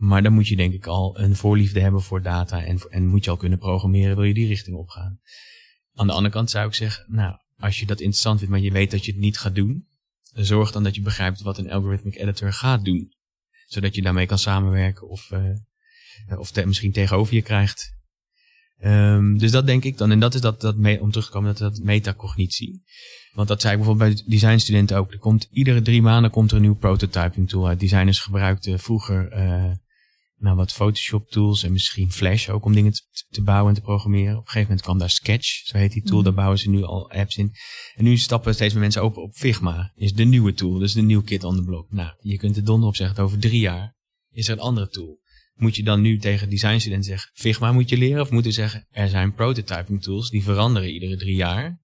Maar 0.00 0.22
dan 0.22 0.32
moet 0.32 0.48
je 0.48 0.56
denk 0.56 0.72
ik 0.72 0.86
al 0.86 1.18
een 1.18 1.36
voorliefde 1.36 1.80
hebben 1.80 2.02
voor 2.02 2.22
data 2.22 2.64
en, 2.64 2.78
en 2.90 3.06
moet 3.06 3.24
je 3.24 3.30
al 3.30 3.36
kunnen 3.36 3.58
programmeren, 3.58 4.16
wil 4.16 4.24
je 4.24 4.34
die 4.34 4.46
richting 4.46 4.76
opgaan. 4.76 5.20
Aan 5.94 6.06
de 6.06 6.12
andere 6.12 6.34
kant 6.34 6.50
zou 6.50 6.66
ik 6.66 6.74
zeggen, 6.74 7.04
nou, 7.08 7.36
als 7.58 7.80
je 7.80 7.86
dat 7.86 8.00
interessant 8.00 8.38
vindt, 8.38 8.52
maar 8.52 8.62
je 8.62 8.72
weet 8.72 8.90
dat 8.90 9.04
je 9.04 9.12
het 9.12 9.20
niet 9.20 9.38
gaat 9.38 9.54
doen, 9.54 9.86
zorg 10.32 10.72
dan 10.72 10.82
dat 10.82 10.94
je 10.94 11.00
begrijpt 11.00 11.40
wat 11.40 11.58
een 11.58 11.70
algorithmic 11.70 12.16
editor 12.16 12.52
gaat 12.52 12.84
doen. 12.84 13.12
Zodat 13.66 13.94
je 13.94 14.02
daarmee 14.02 14.26
kan 14.26 14.38
samenwerken 14.38 15.08
of, 15.08 15.30
uh, 15.30 16.38
of 16.38 16.64
misschien 16.64 16.92
tegenover 16.92 17.34
je 17.34 17.42
krijgt. 17.42 17.92
Um, 18.84 19.38
dus 19.38 19.50
dat 19.50 19.66
denk 19.66 19.84
ik 19.84 19.98
dan. 19.98 20.10
En 20.10 20.20
dat 20.20 20.34
is 20.34 20.40
dat, 20.40 20.60
dat 20.60 20.74
om 20.74 21.10
terug 21.10 21.26
te 21.26 21.32
komen, 21.32 21.54
dat, 21.54 21.58
dat 21.58 21.84
metacognitie. 21.84 22.82
Want 23.32 23.48
dat 23.48 23.60
zei 23.60 23.72
ik 23.72 23.78
bijvoorbeeld 23.78 24.14
bij 24.14 24.24
designstudenten 24.26 24.96
ook. 24.96 25.12
Er 25.12 25.18
komt, 25.18 25.48
iedere 25.50 25.82
drie 25.82 26.02
maanden 26.02 26.30
komt 26.30 26.50
er 26.50 26.56
een 26.56 26.62
nieuw 26.62 26.74
prototyping 26.74 27.48
tool 27.48 27.68
uit. 27.68 27.80
Designers 27.80 28.20
gebruikten 28.20 28.78
vroeger 28.78 29.32
uh, 29.36 29.72
nou, 30.40 30.56
wat 30.56 30.72
Photoshop 30.72 31.30
tools 31.30 31.62
en 31.62 31.72
misschien 31.72 32.12
Flash 32.12 32.48
ook 32.48 32.64
om 32.64 32.74
dingen 32.74 32.92
te, 32.92 33.02
te, 33.28 33.42
bouwen 33.42 33.68
en 33.68 33.74
te 33.74 33.80
programmeren. 33.80 34.32
Op 34.32 34.38
een 34.38 34.46
gegeven 34.46 34.62
moment 34.62 34.82
kwam 34.82 34.98
daar 34.98 35.10
Sketch, 35.10 35.48
zo 35.48 35.76
heet 35.76 35.92
die 35.92 36.02
tool. 36.02 36.18
Mm. 36.18 36.24
Daar 36.24 36.34
bouwen 36.34 36.58
ze 36.58 36.70
nu 36.70 36.82
al 36.82 37.10
apps 37.10 37.36
in. 37.36 37.52
En 37.94 38.04
nu 38.04 38.16
stappen 38.16 38.54
steeds 38.54 38.72
meer 38.72 38.82
mensen 38.82 39.02
open 39.02 39.22
op 39.22 39.34
Figma. 39.34 39.92
Is 39.94 40.12
de 40.12 40.24
nieuwe 40.24 40.52
tool, 40.52 40.78
dus 40.78 40.92
de 40.92 41.02
nieuwe 41.02 41.24
kit 41.24 41.44
on 41.44 41.56
the 41.56 41.62
block. 41.62 41.92
Nou, 41.92 42.14
je 42.18 42.36
kunt 42.36 42.56
er 42.56 42.64
donder 42.64 42.88
op 42.88 42.96
zeggen 42.96 43.24
over 43.24 43.38
drie 43.38 43.60
jaar 43.60 43.98
is 44.30 44.48
er 44.48 44.52
een 44.52 44.60
andere 44.60 44.88
tool. 44.88 45.18
Moet 45.54 45.76
je 45.76 45.82
dan 45.82 46.00
nu 46.00 46.18
tegen 46.18 46.50
designstudenten 46.50 47.08
zeggen, 47.08 47.30
Figma 47.34 47.72
moet 47.72 47.88
je 47.88 47.96
leren? 47.96 48.20
Of 48.20 48.30
moeten 48.30 48.52
zeggen, 48.52 48.86
er 48.90 49.08
zijn 49.08 49.34
prototyping 49.34 50.02
tools 50.02 50.30
die 50.30 50.42
veranderen 50.42 50.92
iedere 50.92 51.16
drie 51.16 51.34
jaar. 51.34 51.80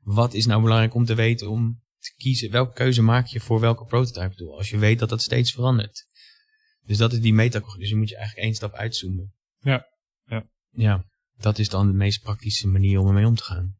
Wat 0.00 0.34
is 0.34 0.46
nou 0.46 0.62
belangrijk 0.62 0.94
om 0.94 1.04
te 1.04 1.14
weten 1.14 1.50
om 1.50 1.82
te 1.98 2.14
kiezen? 2.16 2.50
Welke 2.50 2.72
keuze 2.72 3.02
maak 3.02 3.26
je 3.26 3.40
voor 3.40 3.60
welke 3.60 3.84
prototype 3.84 4.34
tool? 4.34 4.56
Als 4.56 4.70
je 4.70 4.78
weet 4.78 4.98
dat 4.98 5.08
dat 5.08 5.22
steeds 5.22 5.52
verandert. 5.52 6.06
Dus 6.90 6.98
dat 6.98 7.12
is 7.12 7.20
die 7.20 7.34
metacognitie. 7.34 7.80
Dus 7.80 7.90
dan 7.90 7.98
moet 7.98 8.08
je 8.08 8.16
eigenlijk 8.16 8.46
één 8.46 8.54
stap 8.54 8.72
uitzoomen. 8.72 9.32
Ja, 9.58 9.86
ja. 10.24 10.44
Ja, 10.70 11.04
dat 11.36 11.58
is 11.58 11.68
dan 11.68 11.86
de 11.86 11.92
meest 11.92 12.22
praktische 12.22 12.68
manier 12.68 12.98
om 12.98 13.06
ermee 13.06 13.26
om 13.26 13.34
te 13.34 13.42
gaan. 13.42 13.74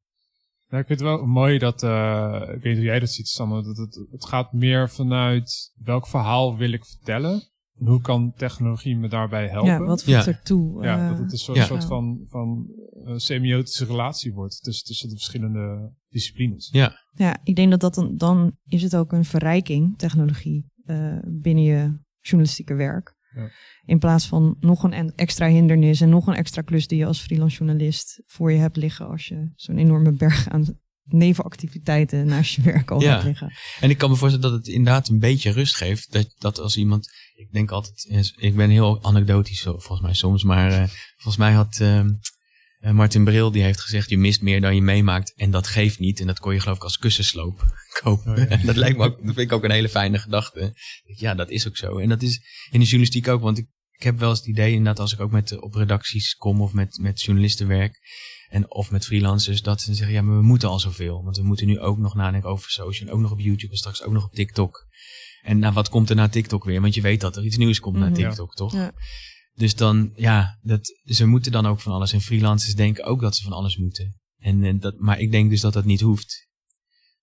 Ja, 0.69 0.79
ik 0.79 0.87
vind 0.87 1.01
het 1.01 1.09
wel 1.09 1.27
mooi 1.27 1.59
dat, 1.59 1.83
uh, 1.83 2.41
ik 2.43 2.63
weet 2.63 2.65
niet 2.65 2.75
hoe 2.75 2.85
jij 2.85 2.99
dat 2.99 3.11
ziet, 3.11 3.29
Sander, 3.29 3.63
dat 3.63 3.77
het, 3.77 4.07
het 4.11 4.25
gaat 4.25 4.53
meer 4.53 4.91
vanuit 4.91 5.73
welk 5.75 6.07
verhaal 6.07 6.57
wil 6.57 6.73
ik 6.73 6.85
vertellen 6.85 7.43
en 7.79 7.87
hoe 7.87 8.01
kan 8.01 8.33
technologie 8.37 8.97
me 8.97 9.09
daarbij 9.09 9.49
helpen? 9.49 9.71
Ja, 9.71 9.79
wat 9.79 10.05
voegt 10.05 10.27
er 10.27 10.43
toe? 10.43 10.83
Ja, 10.83 11.09
dat 11.09 11.19
het 11.19 11.33
een 11.33 11.39
soort, 11.39 11.59
soort 11.59 11.85
van, 11.85 12.21
van 12.25 12.67
uh, 13.05 13.15
semiotische 13.17 13.85
relatie 13.85 14.33
wordt 14.33 14.63
tussen, 14.63 14.87
tussen 14.87 15.09
de 15.09 15.15
verschillende 15.15 15.93
disciplines. 16.09 16.69
Ja, 16.73 16.93
ja 17.15 17.41
ik 17.45 17.57
denk 17.57 17.71
dat 17.71 17.81
dat 17.81 17.95
dan, 17.95 18.17
dan 18.17 18.57
is 18.65 18.83
het 18.83 18.97
ook 18.97 19.13
een 19.13 19.25
verrijking, 19.25 19.99
technologie, 19.99 20.71
uh, 20.85 21.19
binnen 21.25 21.65
je 21.65 21.99
journalistieke 22.31 22.75
werk. 22.75 23.15
Ja. 23.35 23.51
In 23.85 23.99
plaats 23.99 24.27
van 24.27 24.57
nog 24.61 24.83
een 24.83 25.15
extra 25.15 25.47
hindernis 25.47 26.01
en 26.01 26.09
nog 26.09 26.27
een 26.27 26.35
extra 26.35 26.63
klus 26.63 26.87
die 26.87 26.99
je 26.99 27.07
als 27.07 27.21
freelance 27.21 27.57
journalist 27.57 28.23
voor 28.27 28.53
je 28.53 28.59
hebt 28.59 28.77
liggen 28.77 29.09
als 29.09 29.27
je 29.27 29.53
zo'n 29.55 29.79
enorme 29.79 30.13
berg 30.13 30.49
aan 30.49 30.79
nevenactiviteiten 31.05 32.27
naast 32.27 32.55
je 32.55 32.63
werk 32.63 32.91
al 32.91 33.01
ja. 33.01 33.13
hebt 33.13 33.25
liggen. 33.25 33.53
En 33.81 33.91
ik 33.91 33.99
kan 33.99 34.11
me 34.11 34.17
voorstellen 34.17 34.51
dat 34.51 34.59
het 34.59 34.69
inderdaad 34.69 35.09
een 35.09 35.19
beetje 35.19 35.51
rust 35.51 35.77
geeft. 35.77 36.13
Dat, 36.13 36.35
dat 36.39 36.59
als 36.59 36.77
iemand, 36.77 37.11
ik 37.35 37.53
denk 37.53 37.71
altijd, 37.71 38.35
ik 38.37 38.57
ben 38.57 38.71
heel 38.71 39.05
anekdotisch 39.05 39.63
volgens 39.63 40.01
mij 40.01 40.15
soms, 40.15 40.43
maar 40.43 40.71
uh, 40.71 40.85
volgens 41.17 41.37
mij 41.37 41.53
had 41.53 41.79
uh, 41.83 42.05
Uh, 42.81 42.91
Martin 42.91 43.25
Bril 43.25 43.51
die 43.51 43.63
heeft 43.63 43.81
gezegd, 43.81 44.11
je 44.11 44.19
mist 44.19 44.43
meer 44.43 44.61
dan 44.61 44.75
je 44.75 44.83
meemaakt. 44.83 45.33
En 45.37 45.51
dat 45.51 45.67
geeft 45.67 45.99
niet. 45.99 46.21
En 46.21 46.27
dat 46.27 46.39
kon 46.39 46.53
je 46.53 46.61
geloof 46.61 46.77
ik 46.77 46.83
als 46.83 46.99
kussensloop 46.99 47.65
kopen. 48.03 48.51
Oh, 48.51 48.65
dat 48.65 48.77
lijkt 48.77 48.99
me 48.99 49.05
ook, 49.05 49.17
dat 49.17 49.35
vind 49.35 49.39
ik 49.39 49.53
ook 49.53 49.65
een 49.65 49.71
hele 49.71 49.89
fijne 49.89 50.19
gedachte. 50.19 50.75
Ja, 51.05 51.35
dat 51.35 51.51
is 51.51 51.69
ook 51.69 51.77
zo. 51.77 51.99
En 51.99 52.09
dat 52.09 52.23
is 52.23 52.41
in 52.71 52.79
de 52.79 52.85
journalistiek 52.85 53.29
ook. 53.29 53.43
Want 53.43 53.59
ik, 53.59 53.67
ik 53.91 54.03
heb 54.03 54.19
wel 54.19 54.29
eens 54.29 54.39
het 54.39 54.49
idee 54.49 54.71
inderdaad 54.71 54.99
als 54.99 55.13
ik 55.13 55.21
ook 55.21 55.31
met, 55.31 55.61
op 55.61 55.75
redacties 55.75 56.35
kom 56.35 56.61
of 56.61 56.73
met, 56.73 56.99
met 57.01 57.23
journalisten 57.23 57.67
werk. 57.67 58.01
En 58.49 58.71
of 58.71 58.91
met 58.91 59.05
freelancers, 59.05 59.63
dat 59.63 59.81
ze 59.81 59.95
zeggen, 59.95 60.15
ja, 60.15 60.23
maar 60.23 60.37
we 60.37 60.43
moeten 60.43 60.69
al 60.69 60.79
zoveel. 60.79 61.25
Want 61.25 61.37
we 61.37 61.43
moeten 61.43 61.67
nu 61.67 61.81
ook 61.81 61.99
nog 61.99 62.15
nadenken 62.15 62.51
over 62.51 62.71
social. 62.71 63.09
En 63.09 63.15
ook 63.15 63.21
nog 63.21 63.31
op 63.31 63.41
YouTube 63.41 63.73
en 63.73 63.79
straks 63.79 64.03
ook 64.03 64.13
nog 64.13 64.25
op 64.25 64.35
TikTok. 64.35 64.89
En 65.43 65.59
nou, 65.59 65.75
wat 65.75 65.89
komt 65.89 66.11
er 66.11 66.17
na 66.17 66.29
TikTok 66.29 66.65
weer? 66.65 66.81
Want 66.81 66.95
je 66.95 67.01
weet 67.01 67.21
dat 67.21 67.37
er 67.37 67.45
iets 67.45 67.57
nieuws 67.57 67.81
komt 67.81 67.97
mm 67.97 68.03
na 68.03 68.13
TikTok, 68.13 68.55
toch? 68.55 68.73
Ja. 68.73 68.93
Dus 69.61 69.75
dan, 69.75 70.13
ja, 70.17 70.59
dat, 70.63 71.01
ze 71.05 71.27
moeten 71.27 71.53
dan 71.53 71.67
ook 71.67 71.81
van 71.81 71.93
alles. 71.93 72.13
En 72.13 72.21
freelancers 72.21 72.75
denken 72.75 73.05
ook 73.05 73.21
dat 73.21 73.37
ze 73.37 73.43
van 73.43 73.53
alles 73.53 73.77
moeten. 73.77 74.21
En, 74.39 74.65
en 74.65 74.79
dat, 74.79 74.99
maar 74.99 75.21
ik 75.21 75.31
denk 75.31 75.51
dus 75.51 75.61
dat 75.61 75.73
dat 75.73 75.85
niet 75.85 76.01
hoeft. 76.01 76.49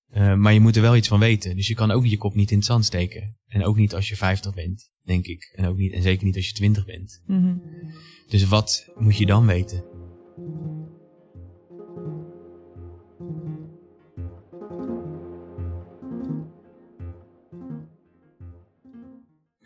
Uh, 0.10 0.36
maar 0.36 0.54
je 0.54 0.60
moet 0.60 0.76
er 0.76 0.82
wel 0.82 0.96
iets 0.96 1.08
van 1.08 1.20
weten. 1.20 1.56
Dus 1.56 1.68
je 1.68 1.74
kan 1.74 1.92
ook 1.92 2.06
je 2.06 2.18
kop 2.18 2.36
niet 2.36 2.52
in 2.52 2.58
het 2.58 2.66
zand 2.66 2.86
steken. 2.86 3.38
En 3.48 3.64
ook 3.64 3.76
niet 3.76 3.96
als 3.96 4.08
je 4.08 4.16
50 4.16 4.54
bent, 4.54 4.90
denk 5.04 5.26
ik. 5.26 5.54
En, 5.56 5.66
ook 5.66 5.78
niet, 5.78 5.94
en 5.94 6.02
zeker 6.02 6.26
niet 6.26 6.36
als 6.36 6.48
je 6.48 6.54
20 6.54 6.86
bent. 6.86 7.22
Mm 7.26 7.42
-hmm. 7.42 7.62
Dus 8.28 8.44
wat 8.44 8.86
moet 8.96 9.18
je 9.18 9.26
dan 9.26 9.46
weten? 9.46 9.84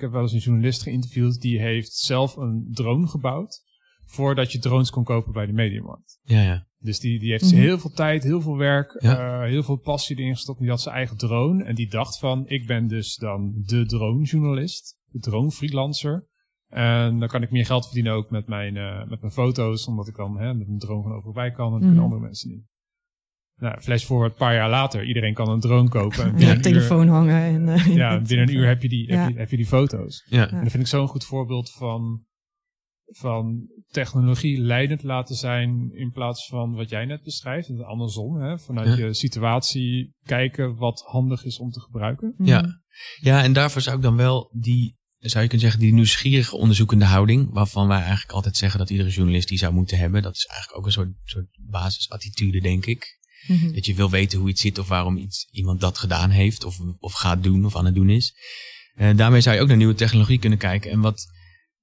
Heb 0.01 0.11
wel 0.11 0.21
eens 0.21 0.33
een 0.33 0.39
journalist 0.39 0.81
geïnterviewd 0.81 1.41
die 1.41 1.59
heeft 1.59 1.93
zelf 1.93 2.35
een 2.35 2.67
drone 2.71 3.07
gebouwd 3.07 3.63
voordat 4.05 4.51
je 4.51 4.59
drones 4.59 4.89
kon 4.89 5.03
kopen 5.03 5.33
bij 5.33 5.45
de 5.45 5.53
mediamarkt. 5.53 6.19
Ja, 6.23 6.41
ja. 6.41 6.67
Dus 6.77 6.99
die, 6.99 7.19
die 7.19 7.31
heeft 7.31 7.51
mm 7.51 7.59
heel 7.59 7.79
veel 7.79 7.91
tijd, 7.91 8.23
heel 8.23 8.41
veel 8.41 8.57
werk, 8.57 9.03
uh, 9.03 9.41
heel 9.41 9.63
veel 9.63 9.75
passie 9.75 10.17
erin 10.17 10.35
gestopt. 10.35 10.59
Die 10.59 10.69
had 10.69 10.81
zijn 10.81 10.95
eigen 10.95 11.17
drone 11.17 11.63
en 11.63 11.75
die 11.75 11.89
dacht 11.89 12.19
van, 12.19 12.47
ik 12.47 12.67
ben 12.67 12.87
dus 12.87 13.15
dan 13.15 13.53
de 13.65 13.85
drone-journalist, 13.85 14.97
de 15.05 15.19
drone-freelancer. 15.19 16.29
En 16.67 17.19
dan 17.19 17.27
kan 17.27 17.41
ik 17.41 17.51
meer 17.51 17.65
geld 17.65 17.85
verdienen 17.85 18.13
ook 18.13 18.29
met 18.29 18.47
mijn, 18.47 18.75
uh, 18.75 19.07
met 19.07 19.21
mijn 19.21 19.33
foto's, 19.33 19.87
omdat 19.87 20.07
ik 20.07 20.15
dan 20.15 20.39
hè, 20.39 20.53
met 20.53 20.67
een 20.67 20.79
drone 20.79 21.03
van 21.03 21.13
overbij 21.13 21.51
kan 21.51 21.73
en 21.73 21.73
mm 21.73 21.79
kunnen 21.79 22.03
andere 22.03 22.21
mensen 22.21 22.49
niet. 22.49 22.65
Nou, 23.61 23.81
flash 23.81 24.05
voor 24.05 24.25
een 24.25 24.33
paar 24.33 24.53
jaar 24.53 24.69
later. 24.69 25.05
Iedereen 25.05 25.33
kan 25.33 25.49
een 25.49 25.59
drone 25.59 25.89
kopen. 25.89 26.33
En 26.33 26.39
ja, 26.39 26.59
telefoon 26.59 27.07
hangen. 27.07 27.41
En, 27.41 27.67
uh, 27.67 27.95
ja, 27.95 28.19
binnen 28.27 28.47
een 28.47 28.55
uur 28.55 28.67
heb 28.67 28.81
je 28.81 28.89
die, 28.89 29.15
heb 29.15 29.29
je, 29.29 29.37
heb 29.39 29.49
je 29.49 29.57
die 29.57 29.65
foto's. 29.65 30.25
Ja. 30.29 30.49
En 30.49 30.61
dat 30.61 30.71
vind 30.71 30.83
ik 30.83 30.89
zo'n 30.89 31.07
goed 31.07 31.25
voorbeeld 31.25 31.71
van, 31.71 32.25
van 33.05 33.67
technologie 33.91 34.59
leidend 34.59 35.03
laten 35.03 35.35
zijn 35.35 35.91
in 35.93 36.11
plaats 36.11 36.47
van 36.47 36.73
wat 36.73 36.89
jij 36.89 37.05
net 37.05 37.23
beschrijft. 37.23 37.69
En 37.69 37.85
andersom, 37.85 38.35
hè, 38.35 38.59
vanuit 38.59 38.97
je 38.97 39.13
situatie 39.13 40.15
kijken 40.23 40.75
wat 40.75 41.01
handig 41.05 41.43
is 41.43 41.59
om 41.59 41.69
te 41.71 41.79
gebruiken. 41.79 42.33
Ja. 42.37 42.81
ja, 43.19 43.43
en 43.43 43.53
daarvoor 43.53 43.81
zou 43.81 43.95
ik 43.95 44.03
dan 44.03 44.15
wel 44.15 44.51
die, 44.53 44.97
zou 45.17 45.43
je 45.43 45.49
kunnen 45.49 45.67
zeggen, 45.67 45.79
die 45.79 45.93
nieuwsgierige 45.93 46.55
onderzoekende 46.55 47.05
houding, 47.05 47.49
waarvan 47.51 47.87
wij 47.87 47.99
eigenlijk 47.99 48.31
altijd 48.31 48.57
zeggen 48.57 48.79
dat 48.79 48.89
iedere 48.89 49.09
journalist 49.09 49.47
die 49.47 49.57
zou 49.57 49.73
moeten 49.73 49.97
hebben. 49.97 50.21
Dat 50.21 50.35
is 50.35 50.45
eigenlijk 50.45 50.79
ook 50.79 50.85
een 50.85 50.91
soort, 50.91 51.09
soort 51.23 51.47
basisattitude, 51.69 52.59
denk 52.59 52.85
ik. 52.85 53.19
Mhm. 53.47 53.73
Dat 53.73 53.85
je 53.85 53.93
wil 53.93 54.09
weten 54.09 54.39
hoe 54.39 54.49
iets 54.49 54.61
zit 54.61 54.77
of 54.77 54.87
waarom 54.87 55.17
iets, 55.17 55.47
iemand 55.51 55.81
dat 55.81 55.97
gedaan 55.97 56.29
heeft 56.29 56.63
of, 56.63 56.79
of 56.99 57.13
gaat 57.13 57.43
doen 57.43 57.65
of 57.65 57.75
aan 57.75 57.85
het 57.85 57.95
doen 57.95 58.09
is. 58.09 58.33
Uh, 58.95 59.15
daarmee 59.15 59.41
zou 59.41 59.55
je 59.55 59.61
ook 59.61 59.67
naar 59.67 59.77
nieuwe 59.77 59.93
technologie 59.93 60.39
kunnen 60.39 60.59
kijken. 60.59 60.91
En 60.91 60.99
wat, 60.99 61.25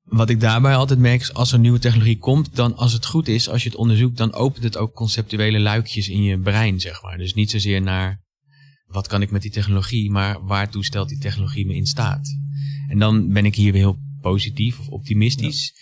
wat 0.02 0.30
ik 0.30 0.40
daarbij 0.40 0.74
altijd 0.74 0.98
merk 0.98 1.20
is 1.20 1.34
als 1.34 1.52
er 1.52 1.58
nieuwe 1.58 1.78
technologie 1.78 2.18
komt, 2.18 2.56
dan 2.56 2.76
als 2.76 2.92
het 2.92 3.06
goed 3.06 3.28
is, 3.28 3.48
als 3.48 3.62
je 3.62 3.68
het 3.68 3.78
onderzoekt, 3.78 4.16
dan 4.16 4.32
opent 4.32 4.64
het 4.64 4.76
ook 4.76 4.94
conceptuele 4.94 5.60
luikjes 5.60 6.08
in 6.08 6.22
je 6.22 6.38
brein, 6.38 6.80
zeg 6.80 7.02
maar. 7.02 7.18
Dus 7.18 7.34
niet 7.34 7.50
zozeer 7.50 7.82
naar 7.82 8.26
wat 8.86 9.06
kan 9.06 9.22
ik 9.22 9.30
met 9.30 9.42
die 9.42 9.50
technologie, 9.50 10.10
maar 10.10 10.44
waartoe 10.44 10.84
stelt 10.84 11.08
die 11.08 11.18
technologie 11.18 11.66
me 11.66 11.74
in 11.74 11.86
staat. 11.86 12.28
En 12.88 12.98
dan 12.98 13.32
ben 13.32 13.44
ik 13.44 13.54
hier 13.54 13.72
weer 13.72 13.80
heel 13.80 13.98
positief 14.20 14.78
of 14.78 14.88
optimistisch. 14.88 15.74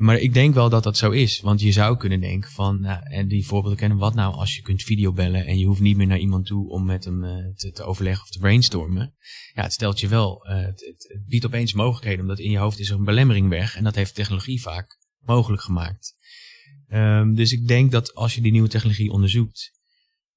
Maar 0.00 0.18
ik 0.18 0.34
denk 0.34 0.54
wel 0.54 0.68
dat 0.68 0.82
dat 0.82 0.96
zo 0.96 1.10
is. 1.10 1.40
Want 1.40 1.60
je 1.60 1.72
zou 1.72 1.96
kunnen 1.96 2.20
denken 2.20 2.50
van, 2.50 2.80
nou, 2.80 3.02
en 3.04 3.28
die 3.28 3.46
voorbeelden 3.46 3.78
kennen, 3.78 3.98
wat 3.98 4.14
nou 4.14 4.34
als 4.34 4.56
je 4.56 4.62
kunt 4.62 4.82
videobellen 4.82 5.46
en 5.46 5.58
je 5.58 5.66
hoeft 5.66 5.80
niet 5.80 5.96
meer 5.96 6.06
naar 6.06 6.18
iemand 6.18 6.46
toe 6.46 6.68
om 6.68 6.84
met 6.84 7.04
hem 7.04 7.24
uh, 7.24 7.46
te, 7.54 7.70
te, 7.72 7.82
overleggen 7.82 8.22
of 8.22 8.30
te 8.30 8.38
brainstormen. 8.38 9.14
Ja, 9.54 9.62
het 9.62 9.72
stelt 9.72 10.00
je 10.00 10.08
wel, 10.08 10.46
uh, 10.48 10.54
het, 10.54 11.20
biedt 11.26 11.46
opeens 11.46 11.72
mogelijkheden, 11.72 12.20
omdat 12.20 12.38
in 12.38 12.50
je 12.50 12.58
hoofd 12.58 12.78
is 12.78 12.90
er 12.90 12.96
een 12.96 13.04
belemmering 13.04 13.48
weg. 13.48 13.76
En 13.76 13.84
dat 13.84 13.94
heeft 13.94 14.14
technologie 14.14 14.62
vaak 14.62 14.98
mogelijk 15.18 15.62
gemaakt. 15.62 16.14
Um, 16.88 17.34
dus 17.34 17.52
ik 17.52 17.68
denk 17.68 17.90
dat 17.90 18.14
als 18.14 18.34
je 18.34 18.40
die 18.40 18.52
nieuwe 18.52 18.68
technologie 18.68 19.10
onderzoekt, 19.10 19.79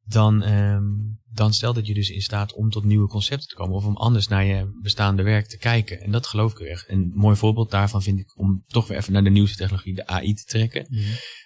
dan, 0.05 0.43
um, 0.43 1.19
dan 1.31 1.53
stelt 1.53 1.75
het 1.75 1.87
je 1.87 1.93
dus 1.93 2.09
in 2.09 2.21
staat 2.21 2.53
om 2.53 2.69
tot 2.69 2.83
nieuwe 2.83 3.07
concepten 3.07 3.47
te 3.47 3.55
komen 3.55 3.75
of 3.75 3.85
om 3.85 3.97
anders 3.97 4.27
naar 4.27 4.45
je 4.45 4.79
bestaande 4.81 5.23
werk 5.23 5.47
te 5.47 5.57
kijken. 5.57 6.01
En 6.01 6.11
dat 6.11 6.27
geloof 6.27 6.51
ik 6.51 6.59
echt. 6.59 6.89
Een 6.89 7.11
mooi 7.15 7.35
voorbeeld 7.35 7.71
daarvan 7.71 8.01
vind 8.01 8.19
ik 8.19 8.39
om 8.39 8.63
toch 8.67 8.87
weer 8.87 8.97
even 8.97 9.13
naar 9.13 9.23
de 9.23 9.29
nieuwste 9.29 9.57
technologie, 9.57 9.95
de 9.95 10.07
AI, 10.07 10.33
te 10.33 10.43
trekken. 10.43 10.85
Mm 10.89 11.01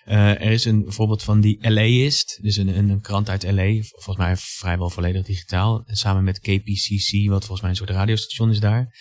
uh, 0.07 0.29
er 0.29 0.51
is 0.51 0.65
een 0.65 0.85
voorbeeld 0.87 1.23
van 1.23 1.41
die 1.41 1.71
LAist, 1.71 2.39
dus 2.41 2.57
een, 2.57 2.77
een, 2.77 3.01
krant 3.01 3.29
uit 3.29 3.43
LA, 3.43 3.81
volgens 3.81 4.17
mij 4.17 4.37
vrijwel 4.37 4.89
volledig 4.89 5.25
digitaal, 5.25 5.83
samen 5.85 6.23
met 6.23 6.39
KPCC, 6.39 7.29
wat 7.29 7.45
volgens 7.45 7.61
mij 7.61 7.69
een 7.69 7.75
soort 7.75 7.89
radiostation 7.89 8.49
is 8.49 8.59
daar 8.59 8.95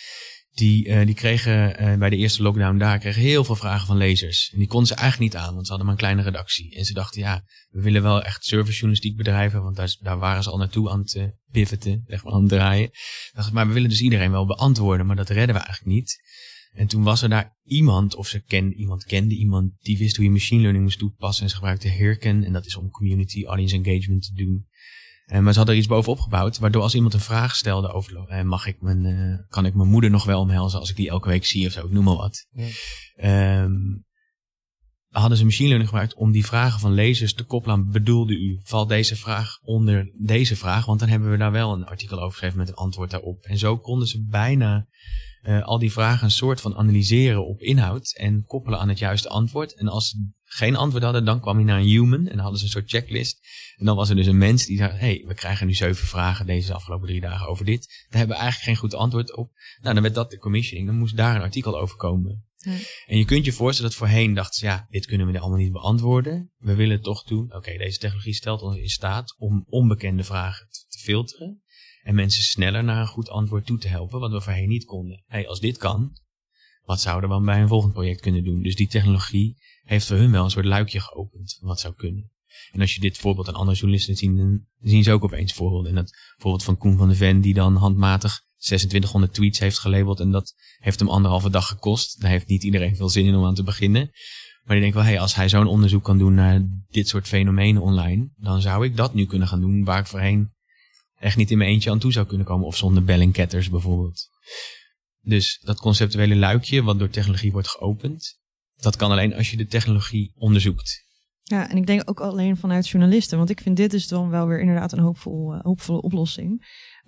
die, 0.57 0.88
uh, 0.88 1.07
die 1.07 1.14
kregen 1.14 1.83
uh, 1.83 1.99
bij 1.99 2.11
de 2.11 2.16
eerste 2.16 2.42
lockdown 2.42 2.79
daar 2.79 2.99
kregen 2.99 3.23
heel 3.23 3.45
veel 3.45 3.55
vragen 3.55 3.87
van 3.87 3.97
lezers. 3.97 4.51
En 4.53 4.59
die 4.59 4.69
konden 4.69 4.88
ze 4.88 4.95
eigenlijk 4.95 5.33
niet 5.33 5.42
aan, 5.42 5.55
want 5.55 5.66
ze 5.66 5.73
hadden 5.73 5.87
maar 5.87 5.95
een 5.95 6.03
kleine 6.03 6.23
redactie. 6.23 6.77
En 6.77 6.85
ze 6.85 6.92
dachten, 6.92 7.21
ja, 7.21 7.45
we 7.71 7.81
willen 7.81 8.03
wel 8.03 8.23
echt 8.23 8.45
servicejournalistiek 8.45 9.16
bedrijven, 9.16 9.62
want 9.62 9.77
daar, 9.77 9.97
daar 10.01 10.19
waren 10.19 10.42
ze 10.42 10.51
al 10.51 10.59
naartoe 10.59 10.90
aan 10.90 11.01
het 11.01 11.14
uh, 11.14 11.25
pivoten, 11.51 12.05
zeg 12.09 12.25
maar, 12.25 12.33
aan 12.33 12.40
het 12.40 12.49
draaien. 12.49 12.90
Maar 13.53 13.66
we 13.66 13.73
willen 13.73 13.88
dus 13.88 14.01
iedereen 14.01 14.31
wel 14.31 14.47
beantwoorden, 14.47 15.07
maar 15.07 15.16
dat 15.16 15.29
redden 15.29 15.55
we 15.55 15.61
eigenlijk 15.61 15.97
niet. 15.97 16.19
En 16.73 16.87
toen 16.87 17.03
was 17.03 17.23
er 17.23 17.29
daar 17.29 17.57
iemand, 17.64 18.14
of 18.14 18.29
ze 18.29 18.40
kende, 18.40 18.75
iemand 18.75 19.05
kende 19.05 19.35
iemand, 19.35 19.73
die 19.81 19.99
wist 19.99 20.16
hoe 20.16 20.25
je 20.25 20.31
machine 20.31 20.61
learning 20.61 20.85
moest 20.85 20.99
toepassen. 20.99 21.45
En 21.45 21.51
ze 21.51 21.55
gebruikte 21.55 21.88
Hirken, 21.88 22.45
en 22.45 22.53
dat 22.53 22.66
is 22.66 22.77
om 22.77 22.90
community 22.90 23.45
audience 23.45 23.75
engagement 23.75 24.23
te 24.23 24.33
doen. 24.35 24.66
Uh, 25.33 25.39
maar 25.39 25.53
ze 25.53 25.59
hadden 25.59 25.75
er 25.75 25.81
iets 25.81 25.91
bovenop 25.91 26.21
gebouwd, 26.21 26.59
waardoor 26.59 26.83
als 26.83 26.95
iemand 26.95 27.15
een 27.15 27.21
vraag 27.21 27.57
stelde 27.57 27.93
over, 27.93 28.27
uh, 28.29 28.43
mag 28.43 28.67
ik 28.67 28.81
mijn, 28.81 29.05
uh, 29.05 29.39
kan 29.49 29.67
ik 29.67 29.75
mijn 29.75 29.89
moeder 29.89 30.11
nog 30.11 30.25
wel 30.25 30.41
omhelzen 30.41 30.81
als 30.81 30.91
ik 30.91 30.97
die 30.97 31.09
elke 31.09 31.29
week 31.29 31.47
zie 31.47 31.67
of 31.67 31.73
zo, 31.73 31.85
ik 31.85 31.93
noem 31.93 32.05
maar 32.05 32.17
wat. 32.17 32.47
Ja. 32.51 33.62
Um, 33.62 34.05
hadden 35.09 35.39
ze 35.39 35.45
machine 35.45 35.69
learning 35.69 35.91
gebruikt 35.91 36.15
om 36.15 36.33
die 36.33 36.47
vragen 36.47 36.81
van 36.81 36.93
lezers 36.93 37.35
te 37.35 37.45
koppelen 37.45 37.77
aan, 37.77 37.91
bedoelde 37.91 38.35
u, 38.35 38.61
valt 38.62 38.89
deze 38.89 39.17
vraag 39.17 39.59
onder 39.62 40.12
deze 40.19 40.57
vraag? 40.57 40.87
Want 40.87 41.01
dan 41.01 41.09
hebben 41.09 41.31
we 41.31 41.37
daar 41.37 41.53
wel 41.53 41.73
een 41.73 41.87
artikel 41.87 42.17
over 42.17 42.31
geschreven 42.31 42.59
met 42.59 42.69
een 42.69 42.75
antwoord 42.75 43.11
daarop. 43.11 43.45
En 43.45 43.59
zo 43.59 43.79
konden 43.79 44.09
ze 44.09 44.27
bijna 44.31 44.87
uh, 45.43 45.62
al 45.62 45.79
die 45.79 45.93
vragen 45.93 46.25
een 46.25 46.31
soort 46.31 46.61
van 46.61 46.77
analyseren 46.77 47.47
op 47.47 47.61
inhoud 47.61 48.15
en 48.17 48.45
koppelen 48.45 48.79
aan 48.79 48.89
het 48.89 48.99
juiste 48.99 49.29
antwoord. 49.29 49.75
En 49.75 49.89
als 49.89 50.09
ze 50.09 50.31
geen 50.49 50.77
antwoord 50.77 51.05
hadden, 51.05 51.25
dan 51.25 51.41
kwam 51.41 51.57
hij 51.57 51.65
naar 51.65 51.79
een 51.79 51.87
human 51.87 52.27
en 52.27 52.33
dan 52.33 52.39
hadden 52.39 52.59
ze 52.59 52.65
een 52.65 52.71
soort 52.71 52.91
checklist. 52.91 53.41
En 53.77 53.85
dan 53.85 53.97
was 53.97 54.09
er 54.09 54.17
dus 54.17 54.27
een 54.27 54.39
mens 54.39 54.67
die 54.67 54.77
zei, 54.77 54.93
hey, 54.93 55.25
we 55.27 55.35
krijgen 55.35 55.67
nu 55.67 55.75
zeven 55.75 56.07
vragen 56.07 56.47
deze 56.47 56.75
afgelopen 56.75 57.07
drie 57.07 57.21
dagen 57.21 57.49
over 57.49 57.65
dit. 57.65 57.87
Daar 57.87 58.19
hebben 58.19 58.37
we 58.37 58.43
eigenlijk 58.43 58.71
geen 58.71 58.89
goed 58.89 58.95
antwoord 59.01 59.37
op. 59.37 59.51
Nou, 59.81 59.95
dan 59.95 60.03
werd 60.03 60.15
dat 60.15 60.31
de 60.31 60.39
commissioning. 60.39 60.89
Dan 60.89 60.99
moest 60.99 61.17
daar 61.17 61.37
een 61.37 61.43
artikel 61.43 61.79
over 61.79 61.97
komen. 61.97 62.45
En 63.07 63.19
je 63.19 63.25
kunt 63.25 63.45
je 63.45 63.53
voorstellen 63.53 63.91
dat 63.91 63.99
voorheen 63.99 64.35
dachten 64.35 64.59
ze, 64.59 64.65
ja, 64.65 64.87
dit 64.91 65.07
kunnen 65.07 65.27
we 65.27 65.39
allemaal 65.39 65.59
niet 65.59 65.73
beantwoorden. 65.73 66.53
We 66.57 66.75
willen 66.75 66.95
het 66.95 67.05
toch 67.05 67.23
doen. 67.23 67.55
Oké, 67.55 67.77
deze 67.77 67.99
technologie 67.99 68.35
stelt 68.35 68.63
ons 68.63 68.77
in 68.77 68.89
staat 68.89 69.35
om 69.39 69.65
onbekende 69.69 70.25
vragen 70.25 70.67
te 70.89 70.99
filteren. 70.99 71.63
En 72.03 72.15
mensen 72.15 72.43
sneller 72.43 72.85
naar 72.85 73.01
een 73.01 73.07
goed 73.07 73.29
antwoord 73.29 73.67
toe 73.67 73.79
te 73.79 73.89
helpen, 73.89 74.21
wat 74.21 74.31
we 74.31 74.41
voorheen 74.41 74.69
niet 74.69 74.85
konden. 74.85 75.23
Hey, 75.27 75.49
als 75.49 75.61
dit 75.61 75.77
kan, 75.77 76.19
wat 76.83 77.01
zouden 77.01 77.29
we 77.29 77.35
dan 77.35 77.45
bij 77.45 77.61
een 77.61 77.69
volgend 77.69 77.93
project 77.93 78.21
kunnen 78.21 78.45
doen? 78.45 78.63
Dus 78.63 78.77
die 78.77 78.89
technologie 78.89 79.57
heeft 79.87 80.07
voor 80.07 80.16
hun 80.16 80.31
wel 80.31 80.44
een 80.44 80.51
soort 80.51 80.64
luikje 80.64 81.01
geopend, 81.01 81.59
wat 81.61 81.81
zou 81.81 81.94
kunnen. 81.94 82.31
En 82.72 82.81
als 82.81 82.94
je 82.94 83.01
dit 83.01 83.18
voorbeeld 83.18 83.49
aan 83.49 83.55
andere 83.55 83.77
journalisten 83.77 84.16
ziet, 84.16 84.37
dan 84.37 84.66
zien 84.81 85.03
ze 85.03 85.12
ook 85.12 85.25
opeens 85.25 85.53
voorbeelden. 85.53 85.90
En 85.90 85.96
dat 85.96 86.16
voorbeeld 86.37 86.64
van 86.64 86.77
Koen 86.77 86.96
van 86.96 87.09
de 87.09 87.14
Ven, 87.14 87.40
die 87.40 87.55
dan 87.55 87.77
handmatig 87.77 88.44
2600 88.57 89.34
tweets 89.34 89.59
heeft 89.59 89.78
gelabeld. 89.78 90.20
En 90.20 90.30
dat 90.30 90.55
heeft 90.78 90.99
hem 90.99 91.09
anderhalve 91.09 91.51
dag 91.51 91.66
gekost. 91.66 92.20
Daar 92.20 92.30
heeft 92.30 92.47
niet 92.47 92.64
iedereen 92.64 92.97
veel 92.97 93.09
zin 93.09 93.26
in 93.26 93.34
om 93.34 93.45
aan 93.45 93.55
te 93.55 93.62
beginnen. 93.62 94.11
Maar 94.62 94.76
ik 94.76 94.82
denk 94.82 94.95
wel, 94.95 95.03
hey, 95.03 95.20
als 95.20 95.34
hij 95.34 95.49
zo'n 95.49 95.66
onderzoek 95.66 96.05
kan 96.05 96.18
doen 96.18 96.34
naar 96.34 96.66
dit 96.89 97.09
soort 97.09 97.26
fenomenen 97.26 97.82
online, 97.82 98.28
dan 98.37 98.61
zou 98.61 98.84
ik 98.84 98.97
dat 98.97 99.14
nu 99.14 99.26
kunnen 99.26 99.49
gaan 99.49 99.61
doen 99.61 99.84
waar 99.84 99.99
ik 99.99 100.07
voorheen 100.07 100.55
echt 101.18 101.37
niet 101.37 101.51
in 101.51 101.59
mijn 101.59 101.70
eentje 101.70 101.91
aan 101.91 101.99
toe 101.99 102.12
zou 102.12 102.26
kunnen 102.26 102.47
komen. 102.47 102.66
Of 102.66 102.76
zonder 102.76 103.05
bellingketters 103.05 103.70
bijvoorbeeld. 103.70 104.28
Dus 105.20 105.61
dat 105.62 105.80
conceptuele 105.80 106.37
luikje 106.37 106.82
wat 106.82 106.99
door 106.99 107.09
technologie 107.09 107.53
wordt 107.53 107.68
geopend, 107.68 108.39
dat 108.87 108.97
kan 108.97 109.11
alleen 109.11 109.34
als 109.34 109.51
je 109.51 109.57
de 109.57 109.66
technologie 109.66 110.32
onderzoekt. 110.34 111.05
Ja, 111.43 111.70
en 111.70 111.76
ik 111.76 111.87
denk 111.87 112.03
ook 112.05 112.20
alleen 112.20 112.57
vanuit 112.57 112.89
journalisten, 112.89 113.39
want 113.39 113.51
ik 113.51 113.61
vind 113.61 113.76
dit 113.76 113.91
dus 113.91 114.09
dan 114.09 114.30
wel 114.30 114.47
weer 114.47 114.61
inderdaad 114.61 114.93
een 114.93 114.99
hoopvol, 114.99 115.55
uh, 115.55 115.61
hoopvolle 115.62 116.01
oplossing. 116.03 116.51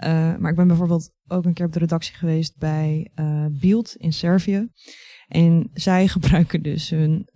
Uh, 0.04 0.36
maar 0.36 0.50
ik 0.50 0.56
ben 0.56 0.66
bijvoorbeeld 0.66 1.10
ook 1.26 1.44
een 1.44 1.52
keer 1.52 1.66
op 1.66 1.72
de 1.72 1.78
redactie 1.78 2.14
geweest 2.14 2.56
bij 2.56 3.10
uh, 3.14 3.46
Beeld 3.50 3.94
in 3.96 4.12
Servië. 4.12 4.68
En 5.26 5.70
zij 5.72 6.08
gebruiken 6.14 6.62
dus 6.62 6.90
hun 6.90 7.28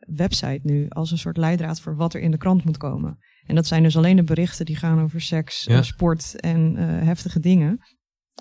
website 0.00 0.60
nu 0.62 0.88
als 0.88 1.10
een 1.10 1.18
soort 1.18 1.36
leidraad 1.36 1.80
voor 1.80 1.96
wat 1.96 2.14
er 2.14 2.20
in 2.20 2.30
de 2.30 2.38
krant 2.38 2.64
moet 2.64 2.76
komen. 2.76 3.18
En 3.46 3.54
dat 3.54 3.66
zijn 3.66 3.82
dus 3.82 3.96
alleen 3.96 4.16
de 4.16 4.24
berichten 4.24 4.66
die 4.66 4.76
gaan 4.76 5.02
over 5.02 5.20
seks, 5.20 5.64
ja. 5.64 5.82
sport 5.82 6.40
en 6.40 6.76
heftige 7.04 7.40
dingen. 7.40 7.80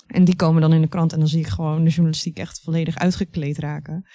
En 0.08 0.24
die 0.24 0.36
komen 0.36 0.62
dan 0.62 0.74
in 0.74 0.82
de 0.82 0.88
krant 0.88 1.14
en 1.14 1.20
dan 1.20 1.28
zie 1.28 1.40
ik 1.40 1.48
gewoon 1.48 1.84
de 1.84 1.90
journalistiek 1.90 2.38
echt 2.38 2.62
volledig 2.62 2.98
uitgekleed 2.98 3.58
raken. 3.58 4.06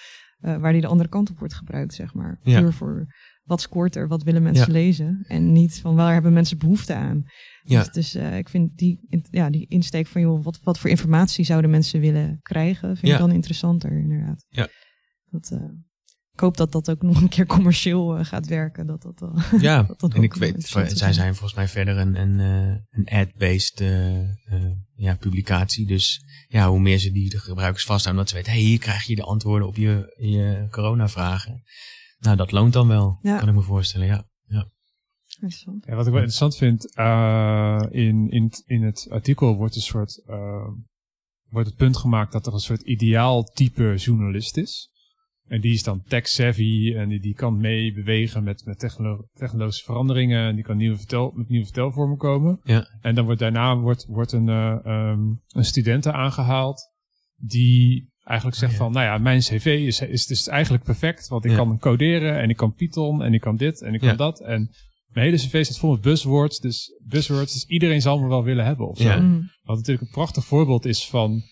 Uh, 0.45 0.57
waar 0.57 0.71
die 0.71 0.81
de 0.81 0.87
andere 0.87 1.09
kant 1.09 1.29
op 1.29 1.39
wordt 1.39 1.53
gebruikt, 1.53 1.93
zeg 1.93 2.13
maar. 2.13 2.39
Ja. 2.41 2.59
Puur 2.59 2.73
voor 2.73 3.05
wat 3.43 3.61
scoort 3.61 3.95
er, 3.95 4.07
wat 4.07 4.23
willen 4.23 4.43
mensen 4.43 4.71
lezen. 4.71 5.25
En 5.27 5.51
niet 5.51 5.79
van 5.79 5.95
waar 5.95 6.13
hebben 6.13 6.33
mensen 6.33 6.57
behoefte 6.57 6.93
aan. 6.93 7.23
Ja. 7.63 7.83
Dus, 7.91 8.15
uh, 8.15 8.37
ik 8.37 8.49
vind 8.49 8.77
die, 8.77 8.99
ja, 9.31 9.49
die 9.49 9.65
insteek 9.67 10.07
van 10.07 10.21
joh, 10.21 10.43
wat, 10.43 10.59
wat 10.63 10.79
voor 10.79 10.89
informatie 10.89 11.45
zouden 11.45 11.69
mensen 11.69 11.99
willen 11.99 12.39
krijgen, 12.41 12.97
vind 12.97 13.11
ik 13.11 13.17
dan 13.17 13.31
interessanter 13.31 13.91
inderdaad. 13.91 14.45
Ja. 14.49 14.67
Dat, 15.29 15.51
uh, 15.53 15.59
ik 16.33 16.39
hoop 16.39 16.57
dat 16.57 16.71
dat 16.71 16.89
ook 16.89 17.01
nog 17.01 17.21
een 17.21 17.29
keer 17.29 17.45
commercieel 17.45 18.19
uh, 18.19 18.25
gaat 18.25 18.47
werken. 18.47 18.87
Dat 18.87 19.01
dat, 19.01 19.31
ja, 19.61 19.83
dat 19.83 19.99
dat 19.99 20.13
en 20.13 20.23
ik 20.23 20.33
weet, 20.33 20.67
zij 20.67 21.13
zijn 21.13 21.35
volgens 21.35 21.53
mij 21.53 21.67
verder 21.67 21.97
een, 21.97 22.15
een, 22.15 22.39
een 22.89 23.05
ad-based 23.05 23.79
ja, 24.95 25.15
publicatie. 25.15 25.87
Dus 25.87 26.23
ja, 26.47 26.69
hoe 26.69 26.79
meer 26.79 26.97
ze 26.97 27.11
die 27.11 27.29
de 27.29 27.39
gebruikers 27.39 27.85
vasthouden, 27.85 28.23
dat 28.23 28.31
ze 28.31 28.37
weten, 28.37 28.53
hey, 28.53 28.61
hier 28.61 28.79
krijg 28.79 29.03
je 29.03 29.15
de 29.15 29.23
antwoorden 29.23 29.67
op 29.67 29.75
je, 29.75 30.15
je 30.17 30.67
corona-vragen. 30.71 31.63
Nou, 32.19 32.37
dat 32.37 32.51
loont 32.51 32.73
dan 32.73 32.87
wel, 32.87 33.17
ja. 33.21 33.37
kan 33.37 33.47
ik 33.47 33.55
me 33.55 33.61
voorstellen, 33.61 34.07
ja. 34.07 34.27
ja. 34.47 34.71
Ja, 35.85 35.95
wat 35.95 36.05
ik 36.05 36.11
wel 36.11 36.21
interessant 36.21 36.55
vind, 36.55 36.97
uh, 36.97 37.83
in, 37.89 38.29
in, 38.29 38.51
in 38.65 38.83
het 38.83 39.07
artikel 39.09 39.55
wordt 39.55 39.75
een 39.75 39.81
soort, 39.81 40.21
uh, 40.27 40.67
wordt 41.49 41.67
het 41.67 41.77
punt 41.77 41.97
gemaakt 41.97 42.31
dat 42.31 42.47
er 42.47 42.53
een 42.53 42.59
soort 42.59 42.81
ideaal 42.81 43.43
type 43.43 43.95
journalist 43.95 44.57
is. 44.57 44.91
En 45.53 45.61
die 45.61 45.73
is 45.73 45.83
dan 45.83 46.03
tech-savvy 46.07 46.93
en 46.95 47.09
die, 47.09 47.19
die 47.19 47.33
kan 47.33 47.57
mee 47.57 47.93
bewegen 47.93 48.43
met, 48.43 48.65
met 48.65 48.79
technolo 48.79 49.27
technologische 49.33 49.83
veranderingen. 49.83 50.47
En 50.47 50.55
die 50.55 50.63
kan 50.63 50.77
nieuwe 50.77 50.97
vertel, 50.97 51.31
met 51.35 51.49
nieuwe 51.49 51.65
vertelvormen 51.65 52.17
komen. 52.17 52.59
Ja. 52.63 52.87
En 53.01 53.15
dan 53.15 53.25
wordt 53.25 53.39
daarna 53.39 53.77
wordt, 53.77 54.05
wordt 54.05 54.31
een, 54.31 54.47
uh, 54.47 54.77
um, 54.85 55.41
een 55.47 55.65
studenten 55.65 56.13
aangehaald 56.13 56.89
die 57.35 58.11
eigenlijk 58.23 58.57
zegt 58.57 58.75
van, 58.75 58.91
nou 58.91 59.05
ja, 59.05 59.17
mijn 59.17 59.39
cv 59.39 59.65
is, 59.65 60.01
is 60.01 60.25
dus 60.25 60.47
eigenlijk 60.47 60.83
perfect. 60.83 61.27
Want 61.27 61.45
ik 61.45 61.51
ja. 61.51 61.57
kan 61.57 61.79
coderen 61.79 62.39
en 62.39 62.49
ik 62.49 62.57
kan 62.57 62.73
Python 62.73 63.23
en 63.23 63.33
ik 63.33 63.41
kan 63.41 63.55
dit 63.55 63.81
en 63.81 63.93
ik 63.93 63.99
kan 63.99 64.09
ja. 64.09 64.15
dat. 64.15 64.41
En 64.41 64.69
mijn 65.07 65.25
hele 65.25 65.37
cv 65.37 65.65
staat 65.65 65.79
vol 65.79 65.91
met 65.91 66.01
buzzwords. 66.01 66.59
Dus 66.59 66.99
buzzwords, 67.07 67.53
dus 67.53 67.65
iedereen 67.65 68.01
zal 68.01 68.19
me 68.19 68.27
wel 68.27 68.43
willen 68.43 68.65
hebben 68.65 68.87
of 68.87 68.97
zo. 68.97 69.19
Mm. 69.19 69.49
Wat 69.63 69.77
natuurlijk 69.77 70.05
een 70.05 70.13
prachtig 70.13 70.45
voorbeeld 70.45 70.85
is 70.85 71.09
van 71.09 71.43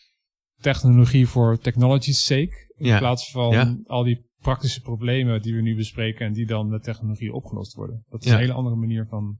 technologie 0.61 1.27
voor 1.27 1.59
technology's 1.59 2.25
sake. 2.25 2.69
In 2.75 2.97
plaats 2.97 3.31
van 3.31 3.83
al 3.85 4.03
die 4.03 4.29
praktische 4.39 4.81
problemen 4.81 5.41
die 5.41 5.55
we 5.55 5.61
nu 5.61 5.75
bespreken 5.75 6.25
en 6.25 6.33
die 6.33 6.45
dan 6.45 6.69
met 6.69 6.83
technologie 6.83 7.33
opgelost 7.33 7.73
worden. 7.73 8.05
Dat 8.09 8.25
is 8.25 8.31
een 8.31 8.37
hele 8.37 8.53
andere 8.53 8.75
manier 8.75 9.05
van, 9.05 9.37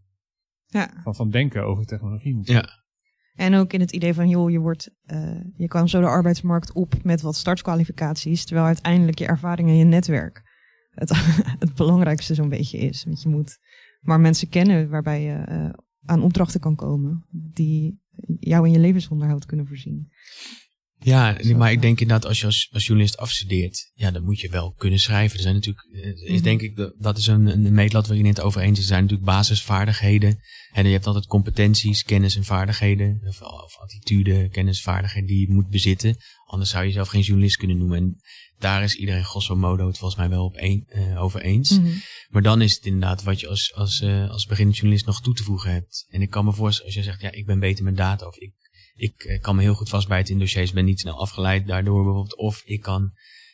van, 1.04 1.16
van 1.16 1.30
denken 1.30 1.64
over 1.64 1.86
technologie. 1.86 2.40
Ja. 2.42 2.80
En 3.36 3.56
ook 3.56 3.74
in 3.74 3.80
het 3.80 3.92
idee 3.92 4.14
van, 4.14 4.30
joh, 4.30 4.52
je, 4.52 4.60
wordt, 4.60 4.92
uh, 5.06 5.42
je 5.56 5.68
kan 5.68 5.90
zo 5.90 6.00
de 6.00 6.08
arbeidsmarkt 6.08 6.74
op 6.74 7.04
met 7.04 7.22
wat 7.22 7.36
startkwalificaties, 7.36 8.46
terwijl 8.46 8.68
uiteindelijk 8.68 9.20
je 9.20 9.26
ervaring 9.26 9.70
en 9.70 9.76
je 9.76 9.84
netwerk 9.84 10.44
het, 10.92 11.10
het 11.66 11.76
belangrijkste 11.76 12.34
zo'n 12.34 12.50
beetje 12.50 12.78
is. 12.78 13.04
Want 13.04 13.22
je 13.22 13.30
moet 13.30 13.58
maar 14.00 14.20
mensen 14.20 14.50
kennen 14.50 14.90
waarbij 14.90 15.22
je 15.22 15.46
uh, 15.50 15.70
aan 16.06 16.22
opdrachten 16.22 16.60
kan 16.60 16.76
komen 16.76 17.26
die 17.32 18.02
jou 18.40 18.66
in 18.66 18.72
je 18.72 18.80
levensonderhoud 18.80 19.46
kunnen 19.46 19.68
voorzien. 19.68 20.12
Ja, 21.04 21.38
maar 21.56 21.72
ik 21.72 21.82
denk 21.82 22.00
inderdaad, 22.00 22.30
als 22.30 22.40
je 22.40 22.46
als, 22.46 22.70
als 22.72 22.86
journalist 22.86 23.18
afstudeert, 23.18 23.92
ja, 23.94 24.12
dan 24.12 24.24
moet 24.24 24.40
je 24.40 24.50
wel 24.50 24.74
kunnen 24.78 25.00
schrijven. 25.00 25.36
Er 25.36 25.44
zijn 25.44 25.56
natuurlijk, 25.56 25.88
is 25.92 26.22
mm 26.22 26.36
-hmm. 26.36 26.44
denk 26.44 26.62
ik, 26.62 26.92
dat 27.00 27.18
is 27.18 27.28
een, 27.28 27.46
een 27.46 27.74
meetlat 27.74 28.08
waarin 28.08 28.26
het 28.26 28.42
over 28.42 28.62
eens 28.62 28.78
is. 28.78 28.84
Er 28.84 28.90
zijn 28.90 29.02
natuurlijk 29.02 29.30
basisvaardigheden. 29.30 30.40
En 30.72 30.86
je 30.86 30.92
hebt 30.92 31.08
altijd 31.08 31.26
competenties, 31.26 32.04
kennis 32.04 32.36
en 32.36 32.44
vaardigheden. 32.44 33.22
Of, 33.28 33.42
of 33.42 33.78
attitude, 33.80 34.50
kennis, 34.50 34.82
vaardigheden 34.82 35.28
die 35.28 35.40
je 35.40 35.54
moet 35.54 35.70
bezitten. 35.70 36.16
Anders 36.46 36.70
zou 36.70 36.84
je 36.84 36.90
jezelf 36.90 37.08
geen 37.08 37.22
journalist 37.22 37.58
kunnen 37.58 37.78
noemen. 37.78 37.98
En 37.98 38.16
daar 38.58 38.84
is 38.84 38.96
iedereen 38.96 39.26
grosso 39.26 39.56
modo 39.56 39.88
het 39.88 39.98
volgens 39.98 40.20
mij 40.20 40.30
wel 40.30 40.46
op 40.46 40.56
een, 40.58 40.88
uh, 40.90 41.24
over 41.24 41.42
eens. 41.42 41.70
Mm 41.70 41.86
-hmm. 41.86 42.02
Maar 42.30 42.42
dan 42.42 42.62
is 42.62 42.76
het 42.76 42.86
inderdaad 42.86 43.24
wat 43.24 43.40
je 43.40 43.48
als, 43.48 43.74
als, 43.76 44.02
uh, 44.02 44.30
als 44.30 44.46
beginnend 44.46 44.78
journalist 44.78 45.06
nog 45.06 45.22
toe 45.22 45.34
te 45.34 45.44
voegen 45.44 45.72
hebt. 45.72 46.06
En 46.10 46.22
ik 46.22 46.30
kan 46.30 46.46
me 46.46 46.54
voorstellen, 46.54 46.86
als 46.86 46.96
je 46.96 47.04
zegt, 47.04 47.22
ja, 47.22 47.32
ik 47.32 47.46
ben 47.46 47.60
beter 47.60 47.84
met 47.84 47.98
data 47.98 48.26
of 48.26 48.38
ik 48.38 48.54
ik 48.96 49.24
eh, 49.24 49.42
kan 49.42 49.56
me 49.56 49.62
heel 49.62 49.74
goed 49.74 49.90
vastbijten 49.90 50.34
in 50.34 50.40
dossiers, 50.40 50.72
ben 50.72 50.86
niet 50.86 51.00
snel 51.00 51.20
afgeleid 51.20 51.68
daardoor 51.68 52.04
bijvoorbeeld. 52.04 52.38
Of 52.38 52.62
ik 52.66 52.82
kan 52.82 53.12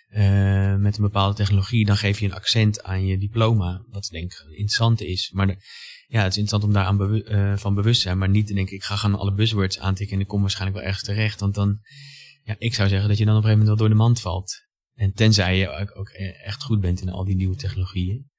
uh, 0.09 0.75
met 0.75 0.97
een 0.97 1.03
bepaalde 1.03 1.35
technologie, 1.35 1.85
dan 1.85 1.97
geef 1.97 2.19
je 2.19 2.25
een 2.25 2.33
accent 2.33 2.83
aan 2.83 3.05
je 3.05 3.17
diploma, 3.17 3.83
wat 3.89 4.07
denk 4.11 4.31
ik 4.31 4.45
interessant 4.49 5.01
is. 5.01 5.31
Maar 5.33 5.47
ja, 6.07 6.23
het 6.23 6.31
is 6.31 6.37
interessant 6.37 6.63
om 6.63 6.73
daar 6.73 6.85
aan 6.85 6.97
bewu 6.97 7.23
uh, 7.23 7.57
van 7.57 7.75
bewust 7.75 7.95
te 7.95 8.07
zijn, 8.07 8.17
maar 8.17 8.29
niet 8.29 8.47
te 8.47 8.53
denken, 8.53 8.75
ik 8.75 8.83
ga 8.83 8.95
gaan 8.95 9.15
alle 9.15 9.33
buzzwords 9.33 9.79
aantikken 9.79 10.15
en 10.15 10.21
ik 10.21 10.27
kom 10.27 10.41
waarschijnlijk 10.41 10.77
wel 10.77 10.87
ergens 10.87 11.05
terecht. 11.05 11.39
Want 11.39 11.55
dan, 11.55 11.79
ja, 12.43 12.55
ik 12.57 12.73
zou 12.73 12.89
zeggen 12.89 13.09
dat 13.09 13.17
je 13.17 13.25
dan 13.25 13.35
op 13.35 13.43
een 13.43 13.49
gegeven 13.49 13.65
moment 13.65 13.79
wel 13.79 13.89
door 13.89 13.97
de 13.97 14.03
mand 14.03 14.21
valt. 14.21 14.65
En 14.93 15.13
tenzij 15.13 15.57
je 15.57 15.69
ook 15.95 16.09
echt 16.43 16.63
goed 16.63 16.81
bent 16.81 17.01
in 17.01 17.09
al 17.09 17.25
die 17.25 17.35
nieuwe 17.35 17.55
technologieën. 17.55 18.29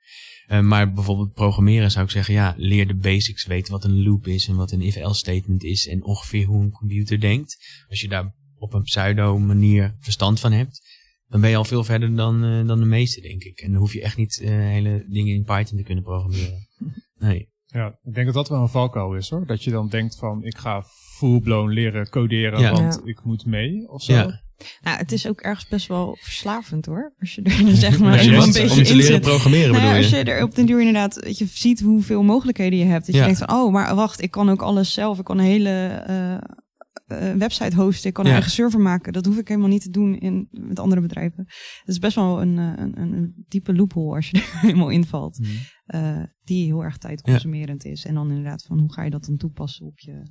Uh, 0.49 0.61
maar 0.61 0.93
bijvoorbeeld 0.93 1.33
programmeren 1.33 1.91
zou 1.91 2.05
ik 2.05 2.11
zeggen, 2.11 2.35
ja, 2.35 2.55
leer 2.57 2.87
de 2.87 2.95
basics, 2.95 3.47
weet 3.47 3.69
wat 3.69 3.85
een 3.85 4.03
loop 4.03 4.27
is 4.27 4.49
en 4.49 4.57
wat 4.57 4.73
een 4.73 4.81
if-else 4.81 5.19
statement 5.19 5.65
is 5.65 5.89
en 5.89 6.05
ongeveer 6.05 6.47
hoe 6.47 6.63
een 6.63 6.71
computer 6.71 7.21
denkt. 7.21 7.57
Als 7.89 8.01
je 8.01 8.09
daar 8.09 8.35
op 8.59 8.73
een 8.73 8.83
pseudo 8.83 9.39
manier 9.39 9.97
verstand 9.99 10.41
van 10.41 10.53
hebt, 10.53 10.81
dan 11.27 11.41
ben 11.41 11.51
je 11.51 11.57
al 11.57 11.65
veel 11.65 11.85
verder 11.85 12.17
dan, 12.17 12.45
uh, 12.45 12.67
dan 12.67 12.79
de 12.79 12.87
meeste, 12.87 13.21
denk 13.21 13.43
ik. 13.43 13.61
En 13.61 13.71
dan 13.71 13.81
hoef 13.81 13.93
je 13.93 14.03
echt 14.03 14.17
niet 14.17 14.41
uh, 14.43 14.49
hele 14.49 15.05
dingen 15.09 15.35
in 15.35 15.45
Python 15.45 15.77
te 15.77 15.85
kunnen 15.85 16.05
programmeren. 16.05 16.67
Nee. 17.19 17.49
Ja, 17.67 17.99
ik 18.03 18.15
denk 18.15 18.27
dat 18.27 18.35
dat 18.35 18.49
wel 18.49 18.63
een 18.63 18.69
valkuil 18.69 19.15
is 19.15 19.31
hoor. 19.31 19.47
Dat 19.47 19.65
je 19.65 19.71
dan 19.71 19.89
denkt 19.89 20.17
van, 20.17 20.45
ik 20.45 20.59
ga 20.59 20.85
full-blown 21.17 21.71
leren 21.71 22.09
coderen, 22.09 22.61
ja. 22.61 22.73
want 22.73 22.95
ja. 22.95 23.11
ik 23.11 23.25
moet 23.25 23.47
mee 23.47 23.89
of 23.89 24.03
zo. 24.03 24.13
Ja. 24.13 24.43
Nou, 24.81 24.99
het 24.99 25.13
is 25.13 25.27
ook 25.27 25.41
ergens 25.41 25.69
best 25.69 25.87
wel 25.87 26.17
verslavend 26.21 26.87
hoor. 26.87 27.13
Als 27.19 27.35
je 27.35 27.43
er 27.43 27.77
zeg 27.77 27.99
maar 27.99 28.21
een 28.21 28.31
beetje 28.31 28.71
om 28.71 28.83
te 28.83 28.97
leren 28.97 29.21
programmeren 29.21 29.71
nou, 29.71 29.83
bedoel 29.83 29.97
je? 29.97 30.03
Als 30.03 30.11
je 30.11 30.25
er 30.25 30.43
op 30.43 30.55
den 30.55 30.67
duur 30.67 30.79
inderdaad, 30.79 31.15
weet 31.15 31.39
je, 31.39 31.47
ziet 31.47 31.81
hoeveel 31.81 32.23
mogelijkheden 32.23 32.79
je 32.79 32.85
hebt. 32.85 33.07
Dat 33.07 33.15
ja. 33.15 33.21
je 33.21 33.27
denkt 33.27 33.45
van, 33.45 33.59
oh, 33.59 33.73
maar 33.73 33.95
wacht, 33.95 34.23
ik 34.23 34.31
kan 34.31 34.51
ook 34.51 34.63
alles 34.63 34.93
zelf. 34.93 35.19
Ik 35.19 35.25
kan 35.25 35.39
een 35.39 35.45
hele 35.45 36.05
uh, 36.09 37.21
uh, 37.21 37.33
website 37.33 37.77
hosten. 37.77 38.09
Ik 38.09 38.15
kan 38.15 38.27
een 38.27 38.33
eigen 38.33 38.51
server 38.51 38.81
maken. 38.81 39.13
Dat 39.13 39.25
hoef 39.25 39.39
ik 39.39 39.49
helemaal 39.49 39.69
niet 39.69 39.83
te 39.83 39.91
doen 39.91 40.19
in, 40.19 40.49
met 40.51 40.79
andere 40.79 41.01
bedrijven. 41.01 41.45
Het 41.79 41.89
is 41.89 41.99
best 41.99 42.15
wel 42.15 42.41
een, 42.41 42.57
een, 42.57 43.01
een, 43.01 43.13
een 43.13 43.45
diepe 43.49 43.75
loophole 43.75 44.15
als 44.15 44.31
je 44.31 44.37
er 44.39 44.59
helemaal 44.61 44.89
invalt. 44.89 45.39
Mm. 45.39 45.47
Uh, 45.87 46.23
die 46.45 46.65
heel 46.65 46.85
erg 46.85 46.99
tijdconsumerend 46.99 47.85
is. 47.85 48.05
En 48.05 48.15
dan 48.15 48.29
inderdaad 48.29 48.63
van, 48.63 48.79
hoe 48.79 48.93
ga 48.93 49.03
je 49.03 49.11
dat 49.11 49.25
dan 49.25 49.37
toepassen 49.37 49.87
op 49.87 49.99
je 49.99 50.23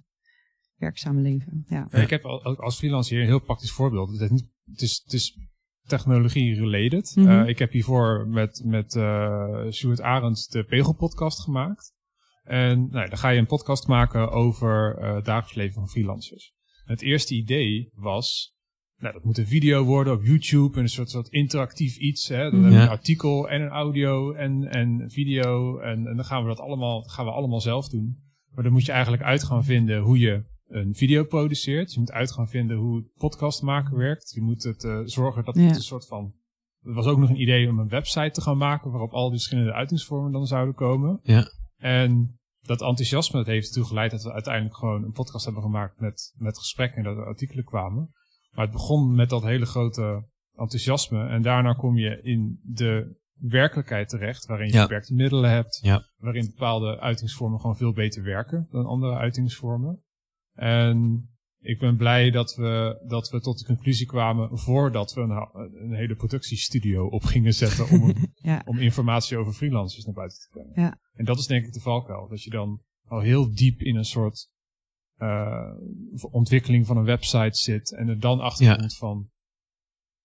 werkzame 0.77 1.21
leven. 1.21 1.65
Ja. 1.67 1.87
ja. 1.91 1.97
Ik 1.97 2.09
heb 2.09 2.25
als 2.25 2.77
freelancer 2.77 3.13
hier 3.13 3.21
een 3.21 3.29
heel 3.29 3.41
praktisch 3.41 3.71
voorbeeld. 3.71 4.11
Het 4.11 4.21
is, 4.21 4.29
niet, 4.29 4.49
het 4.65 4.81
is, 4.81 5.01
het 5.03 5.13
is 5.13 5.37
technologie 5.87 6.55
related. 6.55 7.15
Mm 7.15 7.25
-hmm. 7.25 7.41
uh, 7.41 7.47
ik 7.47 7.59
heb 7.59 7.71
hiervoor 7.71 8.27
met, 8.27 8.61
met 8.65 8.95
uh, 8.95 9.65
Stuart 9.69 10.01
Arends 10.01 10.47
de 10.47 10.63
Pegel 10.63 10.93
podcast 10.93 11.39
gemaakt. 11.39 11.95
En 12.43 12.89
nou, 12.89 13.09
dan 13.09 13.17
ga 13.17 13.29
je 13.29 13.39
een 13.39 13.45
podcast 13.45 13.87
maken 13.87 14.31
over 14.31 14.97
uh, 14.99 15.15
het 15.15 15.25
dagelijks 15.25 15.55
leven 15.55 15.73
van 15.73 15.89
freelancers. 15.89 16.53
Het 16.83 17.01
eerste 17.01 17.35
idee 17.35 17.89
was, 17.93 18.55
nou, 18.97 19.13
dat 19.13 19.23
moet 19.23 19.37
een 19.37 19.47
video 19.47 19.83
worden 19.83 20.13
op 20.13 20.23
YouTube 20.23 20.77
en 20.77 20.83
een 20.83 20.89
soort, 20.89 21.09
soort 21.09 21.27
interactief 21.27 21.97
iets. 21.97 22.27
Hè? 22.27 22.37
Dan 22.37 22.49
-hmm. 22.49 22.61
hebben 22.61 22.79
we 22.79 22.85
een 22.85 22.91
artikel 22.91 23.49
en 23.49 23.61
een 23.61 23.69
audio 23.69 24.33
en, 24.33 24.63
en 24.63 25.11
video. 25.11 25.79
En, 25.79 26.07
en 26.07 26.15
dan 26.15 26.25
gaan 26.25 26.41
we 26.41 26.47
dat 26.47 26.59
allemaal, 26.59 27.01
gaan 27.01 27.25
we 27.25 27.31
allemaal 27.31 27.61
zelf 27.61 27.89
doen. 27.89 28.25
Maar 28.51 28.63
dan 28.63 28.73
moet 28.73 28.85
je 28.85 28.91
eigenlijk 28.91 29.23
uit 29.23 29.43
gaan 29.43 29.63
vinden 29.63 30.01
hoe 30.01 30.19
je 30.19 30.43
een 30.67 30.95
video 30.95 31.23
produceert. 31.23 31.93
Je 31.93 31.99
moet 31.99 32.11
uit 32.11 32.31
gaan 32.31 32.49
vinden 32.49 32.77
hoe 32.77 33.03
podcast 33.17 33.61
maken 33.61 33.97
werkt. 33.97 34.31
Je 34.33 34.41
moet 34.41 34.63
het 34.63 34.83
uh, 34.83 34.99
zorgen 35.03 35.45
dat 35.45 35.55
het 35.55 35.63
ja. 35.63 35.69
een 35.69 35.81
soort 35.81 36.07
van... 36.07 36.33
Er 36.81 36.93
was 36.93 37.05
ook 37.05 37.17
nog 37.17 37.29
een 37.29 37.41
idee 37.41 37.69
om 37.69 37.79
een 37.79 37.87
website 37.87 38.31
te 38.31 38.41
gaan 38.41 38.57
maken 38.57 38.91
waarop 38.91 39.11
al 39.11 39.23
die 39.29 39.37
verschillende 39.37 39.73
uitingsvormen 39.73 40.31
dan 40.31 40.47
zouden 40.47 40.75
komen. 40.75 41.19
Ja. 41.23 41.51
En 41.77 42.39
dat 42.61 42.81
enthousiasme 42.81 43.37
dat 43.37 43.47
heeft 43.47 43.67
ertoe 43.67 43.85
geleid 43.85 44.11
dat 44.11 44.23
we 44.23 44.33
uiteindelijk 44.33 44.75
gewoon 44.75 45.03
een 45.03 45.11
podcast 45.11 45.45
hebben 45.45 45.63
gemaakt 45.63 45.99
met, 45.99 46.33
met 46.37 46.57
gesprekken 46.57 46.97
en 46.97 47.03
dat 47.03 47.17
er 47.17 47.25
artikelen 47.25 47.63
kwamen. 47.63 48.11
Maar 48.51 48.65
het 48.65 48.73
begon 48.73 49.15
met 49.15 49.29
dat 49.29 49.43
hele 49.43 49.65
grote 49.65 50.27
enthousiasme 50.53 51.27
en 51.27 51.41
daarna 51.41 51.73
kom 51.73 51.97
je 51.97 52.21
in 52.21 52.59
de 52.63 53.15
werkelijkheid 53.39 54.09
terecht, 54.09 54.45
waarin 54.45 54.67
je 54.67 54.73
ja. 54.73 54.81
beperkte 54.81 55.13
middelen 55.13 55.49
hebt, 55.49 55.79
ja. 55.81 56.03
waarin 56.17 56.45
bepaalde 56.45 56.99
uitingsvormen 56.99 57.59
gewoon 57.59 57.77
veel 57.77 57.93
beter 57.93 58.23
werken 58.23 58.67
dan 58.71 58.85
andere 58.85 59.15
uitingsvormen. 59.15 60.01
En 60.57 61.29
ik 61.59 61.79
ben 61.79 61.97
blij 61.97 62.31
dat 62.31 62.55
we, 62.55 63.03
dat 63.07 63.29
we 63.29 63.41
tot 63.41 63.59
de 63.59 63.65
conclusie 63.65 64.05
kwamen 64.05 64.57
voordat 64.59 65.13
we 65.13 65.21
een, 65.21 65.81
een 65.83 65.93
hele 65.93 66.15
productiestudio 66.15 67.07
op 67.07 67.23
gingen 67.23 67.53
zetten 67.53 67.89
om, 67.89 68.13
ja. 68.51 68.61
om 68.65 68.77
informatie 68.77 69.37
over 69.37 69.53
freelancers 69.53 70.05
naar 70.05 70.13
buiten 70.13 70.39
te 70.39 70.47
brengen. 70.51 70.71
Ja. 70.75 70.99
En 71.13 71.25
dat 71.25 71.37
is 71.37 71.45
denk 71.45 71.65
ik 71.65 71.73
de 71.73 71.79
valkuil. 71.79 72.27
Dat 72.27 72.43
je 72.43 72.49
dan 72.49 72.81
al 73.07 73.19
heel 73.19 73.53
diep 73.53 73.79
in 73.79 73.95
een 73.95 74.05
soort 74.05 74.49
uh, 75.17 75.73
ontwikkeling 76.31 76.85
van 76.85 76.97
een 76.97 77.03
website 77.03 77.57
zit 77.57 77.93
en 77.93 78.07
er 78.07 78.19
dan 78.19 78.39
achter 78.39 78.77
komt 78.77 78.97
van 78.97 79.29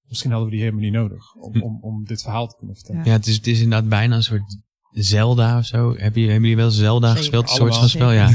misschien 0.06 0.30
hadden 0.30 0.48
we 0.48 0.54
die 0.54 0.64
helemaal 0.64 0.84
niet 0.84 0.92
nodig 0.92 1.34
om, 1.34 1.62
om, 1.62 1.78
om 1.82 2.04
dit 2.04 2.22
verhaal 2.22 2.48
te 2.48 2.56
kunnen 2.56 2.74
vertellen. 2.74 3.04
Ja, 3.04 3.12
het, 3.12 3.26
is, 3.26 3.36
het 3.36 3.46
is 3.46 3.60
inderdaad 3.60 3.88
bijna 3.88 4.16
een 4.16 4.22
soort 4.22 4.60
Zelda 4.92 5.58
of 5.58 5.66
zo. 5.66 5.94
Heb 5.96 6.16
je, 6.16 6.22
hebben 6.22 6.40
jullie 6.40 6.56
wel 6.56 6.70
Zelda 6.70 7.06
Zeker. 7.06 7.20
gespeeld? 7.22 7.48
Een 7.50 7.56
soort 7.56 7.76
van 7.76 7.88
spel, 7.88 8.12
ja. 8.22 8.30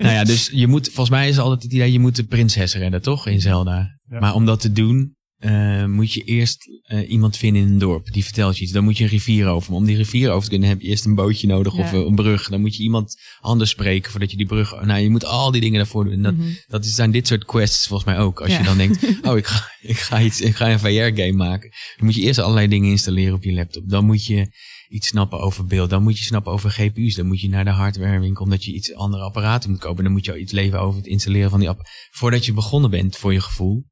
nou 0.00 0.08
ja, 0.14 0.24
dus 0.24 0.50
je 0.52 0.66
moet, 0.66 0.86
volgens 0.86 1.10
mij 1.10 1.28
is 1.28 1.38
altijd 1.38 1.62
het 1.62 1.72
idee, 1.72 1.92
je 1.92 1.98
moet 1.98 2.16
de 2.16 2.24
prinses 2.24 2.74
redden, 2.74 3.02
toch? 3.02 3.26
In 3.26 3.40
Zelda. 3.40 3.98
Ja. 4.08 4.20
Maar 4.20 4.34
om 4.34 4.44
dat 4.46 4.60
te 4.60 4.72
doen, 4.72 5.16
eh, 5.38 5.84
moet 5.86 6.12
je 6.12 6.20
eerst 6.22 6.68
eh, 6.82 7.10
iemand 7.10 7.36
vinden 7.36 7.62
in 7.62 7.68
een 7.68 7.78
dorp. 7.78 8.12
Die 8.12 8.24
vertelt 8.24 8.56
je 8.58 8.62
iets. 8.62 8.72
Dan 8.72 8.84
moet 8.84 8.96
je 8.98 9.04
een 9.04 9.10
rivier 9.10 9.46
over. 9.46 9.70
Maar 9.70 9.80
om 9.80 9.86
die 9.86 9.96
rivier 9.96 10.30
over 10.30 10.42
te 10.44 10.50
kunnen, 10.50 10.68
heb 10.68 10.80
je 10.80 10.88
eerst 10.88 11.04
een 11.04 11.14
bootje 11.14 11.46
nodig 11.46 11.76
Ja. 11.76 11.82
of 11.82 11.92
een 11.92 12.14
brug. 12.14 12.48
Dan 12.48 12.60
moet 12.60 12.76
je 12.76 12.82
iemand 12.82 13.16
anders 13.40 13.70
spreken 13.70 14.10
voordat 14.10 14.30
je 14.30 14.36
die 14.36 14.46
brug... 14.46 14.84
Nou, 14.84 15.00
je 15.00 15.10
moet 15.10 15.24
al 15.24 15.50
die 15.50 15.60
dingen 15.60 15.76
daarvoor 15.76 16.04
doen. 16.04 16.12
En 16.12 16.22
dat, 16.22 16.36
Mhm. 16.36 16.48
dat 16.66 16.86
zijn 16.86 17.10
dit 17.10 17.26
soort 17.26 17.44
quests 17.44 17.86
volgens 17.86 18.08
mij 18.14 18.18
ook. 18.18 18.40
Als 18.40 18.50
Ja. 18.50 18.58
je 18.58 18.64
dan 18.64 18.76
denkt, 18.76 19.04
oh, 19.28 19.36
ik 19.36 19.46
ga, 19.46 19.68
ik 19.80 19.96
ga, 19.98 20.20
iets, 20.22 20.40
ik 20.40 20.56
ga 20.56 20.70
een 20.70 20.78
VR-game 20.78 21.32
maken. 21.32 21.70
Dan 21.96 22.06
moet 22.06 22.14
je 22.14 22.20
eerst 22.22 22.38
allerlei 22.38 22.68
dingen 22.68 22.90
installeren 22.90 23.34
op 23.34 23.44
je 23.44 23.52
laptop. 23.52 23.88
Dan 23.88 24.04
moet 24.04 24.26
je 24.26 24.46
iets 24.92 25.08
snappen 25.08 25.40
over 25.40 25.66
beeld. 25.66 25.90
Dan 25.90 26.02
moet 26.02 26.18
je 26.18 26.24
snappen 26.24 26.52
over 26.52 26.70
GPU's. 26.70 27.14
Dan 27.14 27.26
moet 27.26 27.40
je 27.40 27.48
naar 27.48 27.64
de 27.64 27.70
hardwarewinkel 27.70 28.44
omdat 28.44 28.64
je 28.64 28.72
iets 28.72 28.94
andere 28.94 29.22
apparaten 29.22 29.70
moet 29.70 29.78
kopen. 29.78 30.04
Dan 30.04 30.12
moet 30.12 30.24
je 30.24 30.38
iets 30.38 30.52
leven 30.52 30.80
over 30.80 30.96
het 30.96 31.06
installeren 31.06 31.50
van 31.50 31.60
die 31.60 31.68
app. 31.68 31.80
Voordat 32.10 32.46
je 32.46 32.52
begonnen 32.52 32.90
bent, 32.90 33.16
voor 33.16 33.32
je 33.32 33.40
gevoel, 33.40 33.84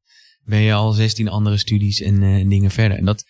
ben 0.44 0.60
je 0.60 0.72
al 0.72 0.92
16 0.92 1.28
andere 1.28 1.56
studies 1.56 2.00
en 2.00 2.22
eh, 2.22 2.48
dingen 2.48 2.70
verder. 2.70 2.98
En 2.98 3.04
dat 3.04 3.24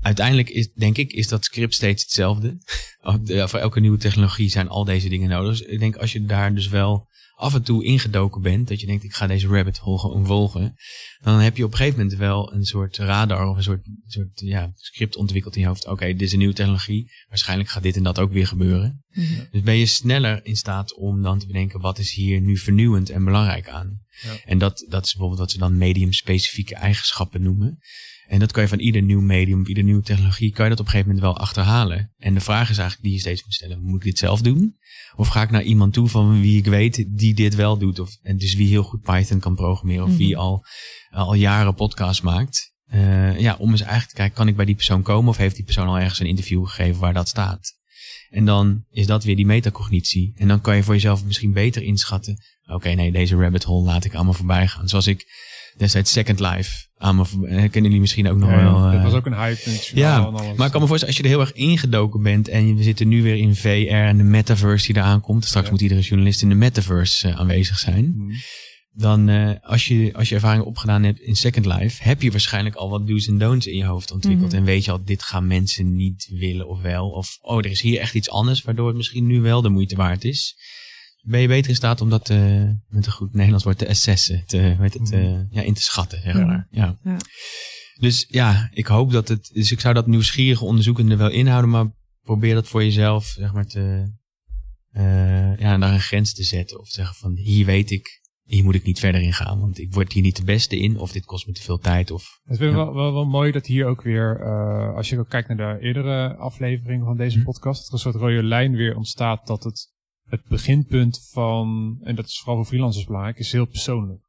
uiteindelijk 0.00 0.50
is, 0.50 0.72
denk 0.72 0.96
ik, 0.96 1.12
is 1.12 1.28
dat 1.28 1.44
script 1.44 1.74
steeds 1.74 2.02
hetzelfde. 2.02 2.58
Voor 3.48 3.58
elke 3.58 3.80
nieuwe 3.80 3.98
technologie 3.98 4.48
zijn 4.48 4.68
al 4.68 4.84
deze 4.84 5.08
dingen 5.08 5.28
nodig. 5.28 5.58
Dus 5.58 5.66
ik 5.66 5.78
denk 5.78 5.96
als 5.96 6.12
je 6.12 6.24
daar 6.24 6.54
dus 6.54 6.68
wel 6.68 7.08
af 7.40 7.54
en 7.54 7.62
toe 7.62 7.84
ingedoken 7.84 8.42
bent, 8.42 8.68
dat 8.68 8.80
je 8.80 8.86
denkt 8.86 9.04
ik 9.04 9.14
ga 9.14 9.26
deze 9.26 9.46
rabbit 9.46 9.78
hole 9.78 10.24
volgen, 10.24 10.76
dan 11.20 11.38
heb 11.38 11.56
je 11.56 11.64
op 11.64 11.70
een 11.70 11.76
gegeven 11.76 11.98
moment 11.98 12.18
wel 12.18 12.52
een 12.52 12.64
soort 12.64 12.96
radar 12.96 13.48
of 13.48 13.56
een 13.56 13.62
soort, 13.62 13.86
soort 14.06 14.40
ja, 14.40 14.72
script 14.74 15.16
ontwikkeld 15.16 15.54
in 15.54 15.60
je 15.60 15.66
hoofd. 15.66 15.86
Oké, 15.86 16.06
dit 16.06 16.22
is 16.22 16.32
een 16.32 16.38
nieuwe 16.38 16.54
technologie. 16.54 17.10
Waarschijnlijk 17.28 17.68
gaat 17.68 17.82
dit 17.82 17.96
en 17.96 18.02
dat 18.02 18.18
ook 18.18 18.32
weer 18.32 18.46
gebeuren. 18.46 19.04
Mhm. 19.10 19.44
Dus 19.50 19.62
ben 19.62 19.76
je 19.76 19.86
sneller 19.86 20.40
in 20.44 20.56
staat 20.56 20.94
om 20.94 21.22
dan 21.22 21.38
te 21.38 21.46
bedenken 21.46 21.80
wat 21.80 21.98
is 21.98 22.12
hier 22.12 22.40
nu 22.40 22.56
vernieuwend 22.56 23.10
en 23.10 23.24
belangrijk 23.24 23.68
aan. 23.68 24.00
Ja. 24.22 24.36
En 24.44 24.58
dat, 24.58 24.86
dat 24.88 25.04
is 25.04 25.10
bijvoorbeeld 25.10 25.40
wat 25.40 25.50
ze 25.50 25.58
dan 25.58 25.78
medium-specifieke 25.78 26.74
eigenschappen 26.74 27.42
noemen. 27.42 27.78
En 28.30 28.38
dat 28.38 28.52
kan 28.52 28.62
je 28.62 28.68
van 28.68 28.78
ieder 28.78 29.02
nieuw 29.02 29.20
medium, 29.20 29.66
ieder 29.66 29.84
nieuwe 29.84 30.02
technologie, 30.02 30.52
kan 30.52 30.64
je 30.64 30.70
dat 30.70 30.80
op 30.80 30.84
een 30.86 30.90
gegeven 30.90 31.14
moment 31.14 31.32
wel 31.32 31.42
achterhalen. 31.42 32.12
En 32.16 32.34
de 32.34 32.40
vraag 32.40 32.70
is 32.70 32.78
eigenlijk 32.78 33.02
die 33.02 33.12
je 33.12 33.20
steeds 33.20 33.44
moet 33.44 33.54
stellen, 33.54 33.82
moet 33.82 33.96
ik 33.96 34.02
dit 34.02 34.18
zelf 34.18 34.40
doen? 34.40 34.76
Of 35.16 35.28
ga 35.28 35.42
ik 35.42 35.50
naar 35.50 35.62
iemand 35.62 35.92
toe 35.92 36.08
van 36.08 36.40
wie 36.40 36.58
ik 36.58 36.66
weet 36.66 37.06
die 37.08 37.34
dit 37.34 37.54
wel 37.54 37.78
doet? 37.78 37.98
Of, 37.98 38.16
en 38.22 38.36
dus 38.36 38.54
wie 38.54 38.68
heel 38.68 38.82
goed 38.82 39.00
Python 39.00 39.38
kan 39.40 39.54
programmeren 39.54 40.04
of 40.04 40.16
wie 40.16 40.30
Mhm. 40.30 40.40
al, 40.40 40.64
al 41.10 41.34
jaren 41.34 41.74
podcasts 41.74 42.20
maakt. 42.20 42.74
Eh, 42.84 43.40
ja, 43.40 43.56
om 43.58 43.70
eens 43.70 43.80
eigenlijk 43.80 44.10
te 44.10 44.16
kijken, 44.16 44.36
kan 44.36 44.48
ik 44.48 44.56
bij 44.56 44.64
die 44.64 44.74
persoon 44.74 45.02
komen 45.02 45.28
of 45.28 45.36
heeft 45.36 45.56
die 45.56 45.64
persoon 45.64 45.88
al 45.88 45.98
ergens 45.98 46.18
een 46.20 46.26
interview 46.26 46.66
gegeven 46.66 47.00
waar 47.00 47.14
dat 47.14 47.28
staat? 47.28 47.74
En 48.28 48.44
dan 48.44 48.84
is 48.90 49.06
dat 49.06 49.24
weer 49.24 49.36
die 49.36 49.46
metacognitie. 49.46 50.32
En 50.36 50.48
dan 50.48 50.60
kan 50.60 50.76
je 50.76 50.82
voor 50.82 50.94
jezelf 50.94 51.24
misschien 51.24 51.52
beter 51.52 51.82
inschatten. 51.82 52.44
Oké, 52.66 52.88
nee, 52.88 53.12
deze 53.12 53.36
rabbit 53.36 53.64
hole 53.64 53.84
laat 53.84 54.04
ik 54.04 54.14
allemaal 54.14 54.32
voorbij 54.32 54.68
gaan. 54.68 54.88
Zoals 54.88 55.06
ik 55.06 55.26
destijds 55.80 56.12
Second 56.12 56.40
Life 56.40 56.88
aan 56.96 57.16
me 57.16 57.24
kennen 57.48 57.82
jullie 57.82 58.00
misschien 58.00 58.28
ook 58.28 58.36
nog 58.36 58.50
Ja, 58.50 58.62
wel. 58.62 58.80
dat 58.82 58.92
eh, 58.94 59.02
was 59.02 59.12
ook 59.12 59.26
een 59.26 59.34
hype. 59.34 59.70
Ja, 59.70 59.76
journaal 60.16 60.28
en 60.28 60.44
alles. 60.44 60.56
maar 60.56 60.66
ik 60.66 60.72
kan 60.72 60.80
me 60.80 60.86
voorstellen, 60.86 61.06
als 61.06 61.16
je 61.16 61.22
er 61.22 61.28
heel 61.36 61.40
erg 61.46 61.52
ingedoken 61.52 62.22
bent 62.22 62.48
en 62.48 62.76
we 62.76 62.82
zitten 62.82 63.08
nu 63.08 63.22
weer 63.22 63.36
in 63.36 63.54
VR 63.54 63.68
en 63.88 64.16
de 64.16 64.22
metaverse 64.22 64.86
die 64.92 64.96
eraan 65.02 65.20
komt. 65.20 65.44
Straks 65.44 65.66
Ja. 65.66 65.72
moet 65.72 65.80
iedere 65.80 66.00
journalist 66.00 66.42
in 66.42 66.48
de 66.48 66.54
metaverse 66.54 67.28
eh, 67.28 67.38
aanwezig 67.38 67.78
zijn. 67.78 68.14
Mhm. 68.16 68.32
Dan, 68.92 69.28
eh, 69.28 69.50
als, 69.62 69.86
je, 69.88 70.10
als 70.14 70.28
je 70.28 70.34
ervaring 70.34 70.64
opgedaan 70.64 71.02
hebt 71.02 71.20
in 71.20 71.36
Second 71.36 71.66
Life, 71.66 72.02
heb 72.02 72.22
je 72.22 72.30
waarschijnlijk 72.30 72.74
al 72.74 72.90
wat 72.90 73.06
do's 73.06 73.26
en 73.26 73.38
don'ts 73.38 73.66
in 73.66 73.76
je 73.76 73.84
hoofd 73.84 74.10
ontwikkeld. 74.12 74.48
Mhm. 74.50 74.56
En 74.56 74.64
weet 74.64 74.84
je 74.84 74.90
al, 74.90 75.04
dit 75.04 75.22
gaan 75.22 75.46
mensen 75.46 75.96
niet 75.96 76.28
willen 76.32 76.68
of 76.68 76.80
wel. 76.80 77.08
Of, 77.10 77.38
oh, 77.40 77.58
er 77.58 77.66
is 77.70 77.80
hier 77.80 78.00
echt 78.00 78.14
iets 78.14 78.30
anders, 78.30 78.62
waardoor 78.62 78.86
het 78.88 78.96
misschien 78.96 79.26
nu 79.26 79.40
wel 79.40 79.62
de 79.62 79.68
moeite 79.68 79.96
waard 79.96 80.24
is. 80.24 80.56
Ben 81.22 81.40
je 81.40 81.48
beter 81.48 81.70
in 81.70 81.76
staat 81.76 82.00
om 82.00 82.10
dat 82.10 82.30
eh, 82.30 82.64
met 82.88 83.06
een 83.06 83.12
goed 83.12 83.32
Nederlands 83.32 83.64
woord 83.64 83.78
te 83.78 83.88
assessen, 83.88 84.42
te, 84.46 84.56
heet 84.56 84.94
het, 84.94 85.12
eh, 85.12 85.50
ja, 85.50 85.62
in 85.62 85.74
te 85.74 85.82
schatten, 85.82 86.20
zeg 86.22 86.34
maar. 86.34 86.66
Ja. 86.70 86.96
Ja. 87.04 87.16
Dus 88.00 88.26
ja, 88.28 88.68
ik 88.72 88.86
hoop 88.86 89.10
dat 89.10 89.28
het, 89.28 89.50
dus 89.52 89.72
ik 89.72 89.80
zou 89.80 89.94
dat 89.94 90.06
nieuwsgierige 90.06 90.64
onderzoekende 90.64 91.16
wel 91.16 91.30
inhouden, 91.30 91.70
maar 91.70 91.92
probeer 92.22 92.54
dat 92.54 92.68
voor 92.68 92.82
jezelf, 92.84 93.24
zeg 93.24 93.52
maar, 93.52 93.66
te, 93.66 94.12
eh, 94.90 95.58
ja, 95.58 95.76
naar 95.76 95.92
een 95.92 96.00
grens 96.00 96.34
te 96.34 96.42
zetten. 96.42 96.80
Of 96.80 96.88
zeggen 96.88 97.14
van, 97.16 97.36
hier 97.36 97.66
weet 97.66 97.90
ik, 97.90 98.20
hier 98.42 98.64
moet 98.64 98.74
ik 98.74 98.84
niet 98.84 98.98
verder 98.98 99.20
in 99.20 99.32
gaan, 99.32 99.60
want 99.60 99.78
ik 99.78 99.92
word 99.94 100.12
hier 100.12 100.22
niet 100.22 100.36
de 100.36 100.44
beste 100.44 100.78
in, 100.78 100.98
of 100.98 101.12
dit 101.12 101.24
kost 101.24 101.46
me 101.46 101.52
te 101.52 101.62
veel 101.62 101.78
tijd, 101.78 102.10
of... 102.10 102.40
Het 102.42 102.52
is 102.52 102.58
wel, 102.58 102.68
Ja. 102.70 102.74
wel, 102.76 102.94
wel, 102.94 103.12
wel 103.12 103.26
mooi 103.26 103.52
dat 103.52 103.66
hier 103.66 103.86
ook 103.86 104.02
weer, 104.02 104.44
als 104.96 105.08
je 105.08 105.18
ook 105.18 105.28
kijkt 105.28 105.48
naar 105.48 105.78
de 105.78 105.84
eerdere 105.84 106.36
afleveringen 106.36 107.06
van 107.06 107.16
deze 107.16 107.36
Mhm. 107.36 107.44
podcast, 107.46 107.78
dat 107.78 107.86
er 107.88 107.92
een 107.92 107.98
soort 108.12 108.14
rode 108.14 108.42
lijn 108.42 108.72
weer 108.72 108.96
ontstaat 108.96 109.46
dat 109.46 109.64
het, 109.64 109.92
het 110.30 110.44
beginpunt 110.48 111.28
van, 111.32 111.98
en 112.02 112.14
dat 112.14 112.26
is 112.26 112.38
vooral 112.38 112.56
voor 112.56 112.64
freelancers 112.66 113.04
belangrijk, 113.06 113.38
is 113.38 113.52
heel 113.52 113.66
persoonlijk. 113.66 114.20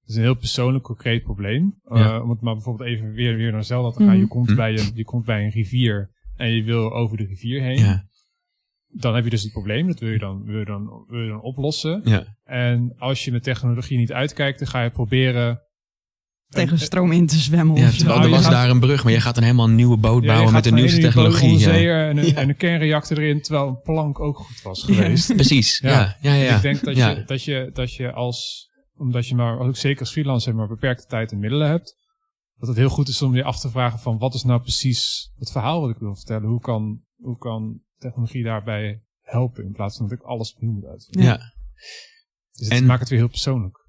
Het 0.00 0.08
is 0.10 0.16
een 0.16 0.22
heel 0.22 0.34
persoonlijk, 0.36 0.84
concreet 0.84 1.22
probleem. 1.22 1.74
Eh, 1.84 1.98
Ja. 1.98 2.22
om 2.22 2.30
het 2.30 2.40
maar 2.40 2.54
bijvoorbeeld 2.54 2.88
even 2.88 3.12
weer, 3.12 3.36
weer 3.36 3.52
naar 3.52 3.64
Zelda 3.64 3.90
te 3.90 3.98
gaan. 4.04 4.12
Mhm. 4.12 4.20
Je, 4.20 4.26
komt 4.26 4.46
Mhm. 4.46 4.56
bij 4.56 4.78
een, 4.78 4.90
je 4.94 5.04
komt 5.04 5.24
bij 5.24 5.44
een 5.44 5.50
rivier 5.50 6.10
en 6.36 6.50
je 6.50 6.62
wil 6.62 6.92
over 6.94 7.16
de 7.16 7.24
rivier 7.24 7.62
heen. 7.62 7.78
Ja, 7.78 8.04
Dan 8.88 9.14
heb 9.14 9.24
je 9.24 9.30
dus 9.30 9.42
het 9.42 9.52
probleem, 9.52 9.86
dat 9.86 9.98
wil 10.00 10.10
je 10.10 10.18
dan, 10.18 10.44
wil 10.44 10.58
je 10.58 10.64
dan, 10.64 11.04
wil 11.08 11.20
je 11.22 11.28
dan 11.28 11.40
oplossen. 11.40 12.00
ja, 12.04 12.36
En 12.44 12.94
als 12.98 13.24
je 13.24 13.32
met 13.32 13.42
technologie 13.42 13.98
niet 13.98 14.12
uitkijkt, 14.12 14.58
dan 14.58 14.68
ga 14.68 14.82
je 14.82 14.90
proberen... 14.90 15.60
Tegen 16.48 16.72
een- 16.72 16.78
stroom 16.78 17.12
in 17.12 17.26
te 17.26 17.36
zwemmen. 17.36 17.76
ja 17.76 17.86
of 17.86 17.90
zo. 17.92 17.96
terwijl 17.96 18.18
Nou, 18.18 18.30
er 18.30 18.36
was 18.36 18.44
gaat- 18.44 18.52
daar 18.52 18.70
een 18.70 18.80
brug, 18.80 19.04
maar 19.04 19.12
je 19.12 19.20
gaat 19.20 19.34
dan 19.34 19.44
helemaal 19.44 19.66
een 19.66 19.74
nieuwe 19.74 19.96
boot 19.96 20.22
Ja, 20.22 20.28
bouwen 20.32 20.52
met 20.52 20.64
de 20.64 20.70
nieuwste 20.72 21.00
technologie. 21.00 21.58
Ja. 21.58 21.70
En, 22.08 22.16
een, 22.16 22.26
Ja. 22.26 22.34
en 22.34 22.48
een 22.48 22.56
kernreactor 22.56 23.18
erin, 23.18 23.42
terwijl 23.42 23.68
een 23.68 23.80
plank 23.80 24.20
ook 24.20 24.36
goed 24.36 24.62
was 24.62 24.84
Ja. 24.86 24.94
geweest. 24.94 25.34
Precies, 25.34 25.78
ja, 25.78 25.90
Ja. 25.90 26.16
ja, 26.20 26.34
ja. 26.34 26.42
ja. 26.44 26.56
Ik 26.56 26.62
denk 26.62 26.84
dat, 26.84 26.96
Ja. 26.96 27.08
je, 27.10 27.24
dat, 27.24 27.42
je, 27.44 27.70
dat 27.72 27.94
je 27.94 28.12
als, 28.12 28.68
omdat 28.96 29.28
je 29.28 29.34
maar, 29.34 29.58
ook 29.58 29.76
zeker 29.76 30.00
als 30.00 30.10
freelancer, 30.10 30.54
maar 30.54 30.68
beperkte 30.68 31.06
tijd 31.06 31.32
en 31.32 31.38
middelen 31.38 31.68
hebt, 31.68 31.96
dat 32.58 32.68
het 32.68 32.76
heel 32.76 32.88
goed 32.88 33.08
is 33.08 33.22
om 33.22 33.34
je 33.34 33.44
af 33.44 33.60
te 33.60 33.70
vragen 33.70 33.98
van 33.98 34.18
wat 34.18 34.34
is 34.34 34.42
nou 34.42 34.60
precies 34.60 35.30
het 35.38 35.50
verhaal 35.50 35.80
wat 35.80 35.90
ik 35.90 35.98
wil 35.98 36.14
vertellen? 36.16 36.48
Hoe 36.48 36.60
kan, 36.60 37.00
hoe 37.16 37.38
kan 37.38 37.80
technologie 37.98 38.44
daarbij 38.44 39.02
helpen 39.22 39.64
in 39.64 39.72
plaats 39.72 39.96
van 39.96 40.08
dat 40.08 40.18
ik 40.18 40.24
alles 40.24 40.54
opnieuw 40.54 40.72
moet 40.72 40.84
uitvinden? 40.86 41.30
ja. 41.30 41.36
Dus 42.52 42.68
het 42.68 42.78
En- 42.78 42.86
maakt 42.86 43.00
het 43.00 43.08
weer 43.08 43.18
heel 43.18 43.28
persoonlijk. 43.28 43.84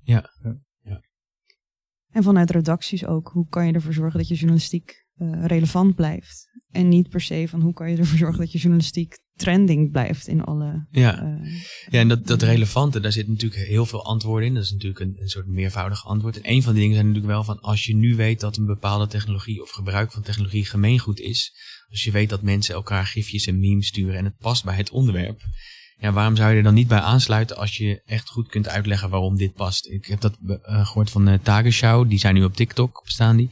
En 2.12 2.24
vanuit 2.24 2.52
redacties 2.52 3.06
ook. 3.06 3.30
Hoe 3.34 3.48
kan 3.50 3.68
je 3.68 3.74
ervoor 3.74 3.94
zorgen 3.94 4.20
dat 4.20 4.28
je 4.28 4.36
journalistiek 4.36 5.06
eh, 5.16 5.46
relevant 5.46 5.96
blijft? 5.96 6.48
En 6.72 6.90
niet 6.90 7.10
per 7.10 7.22
se 7.22 7.48
van 7.48 7.62
hoe 7.62 7.74
kan 7.74 7.92
je 7.92 7.98
ervoor 7.98 8.18
zorgen 8.18 8.40
dat 8.40 8.52
je 8.52 8.58
journalistiek 8.58 9.18
trending 9.34 9.92
blijft 9.92 10.28
in 10.28 10.44
alle... 10.44 10.88
ja. 10.92 11.22
eh, 11.22 11.52
Ja, 11.90 12.00
en 12.00 12.08
dat, 12.08 12.28
dat 12.28 12.42
relevante, 12.42 13.00
daar 13.00 13.12
zit 13.12 13.28
natuurlijk 13.28 13.68
heel 13.68 13.86
veel 13.86 14.06
antwoorden 14.06 14.48
in. 14.48 14.54
Dat 14.54 14.64
is 14.64 14.72
natuurlijk 14.72 15.00
een, 15.00 15.16
een 15.20 15.28
soort 15.28 15.48
meervoudig 15.48 16.06
antwoord. 16.06 16.42
En 16.42 16.52
een 16.52 16.64
van 16.64 16.72
die 16.74 16.82
dingen 16.82 16.96
zijn 16.96 17.08
natuurlijk 17.08 17.34
wel 17.34 17.44
van, 17.44 17.60
als 17.60 17.86
je 17.86 17.96
nu 17.96 18.16
weet 18.16 18.40
dat 18.40 18.58
een 18.58 18.66
bepaalde 18.66 19.08
technologie 19.08 19.62
of 19.62 19.70
gebruik 19.70 20.12
van 20.12 20.22
technologie 20.22 20.66
gemeengoed 20.66 21.20
is, 21.20 21.54
als 21.90 22.04
je 22.04 22.12
weet 22.12 22.30
dat 22.30 22.42
mensen 22.42 22.76
elkaar 22.76 23.06
gifjes 23.06 23.46
en 23.46 23.60
memes 23.60 23.88
sturen 23.88 24.16
en 24.16 24.26
het 24.26 24.38
past 24.38 24.64
bij 24.64 24.76
het 24.76 24.90
onderwerp, 24.90 25.42
ja, 26.00 26.12
waarom 26.12 26.36
zou 26.36 26.52
je 26.52 26.58
er 26.58 26.64
dan 26.64 26.74
niet 26.74 26.88
bij 26.88 27.00
aansluiten 27.00 27.58
als 27.58 27.78
je 27.78 28.02
echt 28.06 28.30
goed 28.30 28.48
kunt 28.48 28.68
uitleggen 28.68 29.10
waarom 29.10 29.38
dit 29.38 29.54
past? 29.54 29.88
Ik 29.88 30.06
heb 30.06 30.22
dat 30.22 30.38
eh, 30.64 30.86
gehoord 30.86 31.10
van 31.10 31.30
uh, 31.30 31.34
Tagesschau, 31.44 32.08
die 32.08 32.20
zijn 32.20 32.34
nu 32.34 32.44
op 32.44 32.56
TikTok, 32.56 33.02
bestaan 33.04 33.38
die. 33.38 33.50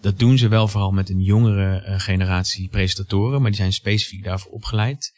Dat 0.00 0.18
doen 0.18 0.38
ze 0.38 0.48
wel 0.48 0.68
vooral 0.68 0.92
met 0.92 1.08
een 1.08 1.20
jongere 1.20 1.78
eh, 1.78 2.00
generatie 2.00 2.68
presentatoren, 2.68 3.40
maar 3.40 3.50
die 3.50 3.60
zijn 3.60 3.72
specifiek 3.72 4.24
daarvoor 4.24 4.52
opgeleid. 4.52 5.12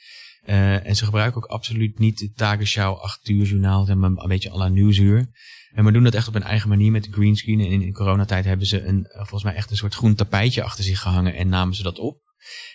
En 0.44 0.96
ze 0.96 1.04
gebruiken 1.04 1.42
ook 1.42 1.50
absoluut 1.50 1.98
niet 1.98 2.18
de 2.18 2.32
Tagesschau 2.32 2.98
8 3.00 3.28
uur 3.28 3.46
journaal, 3.46 3.84
maar 3.96 4.10
een 4.10 4.28
beetje 4.28 4.50
à 4.50 4.56
la 4.56 4.68
nieuwsuur. 4.68 5.28
En 5.72 5.84
maar 5.84 5.92
doen 5.92 6.04
dat 6.04 6.14
echt 6.14 6.28
op 6.28 6.34
een 6.34 6.42
eigen 6.42 6.68
manier 6.68 6.90
met 6.90 7.04
de 7.04 7.12
greenscreen. 7.12 7.60
En 7.60 7.82
in, 7.82 7.92
coronatijd 7.92 8.44
hebben 8.44 8.66
ze 8.66 8.84
een, 8.84 9.06
volgens 9.10 9.42
mij 9.42 9.54
echt 9.54 9.70
een 9.70 9.76
soort 9.76 9.94
groen 9.94 10.14
tapijtje 10.14 10.62
achter 10.62 10.84
zich 10.84 11.00
gehangen 11.00 11.34
en 11.34 11.48
namen 11.48 11.74
ze 11.74 11.82
dat 11.82 11.98
op. 11.98 12.20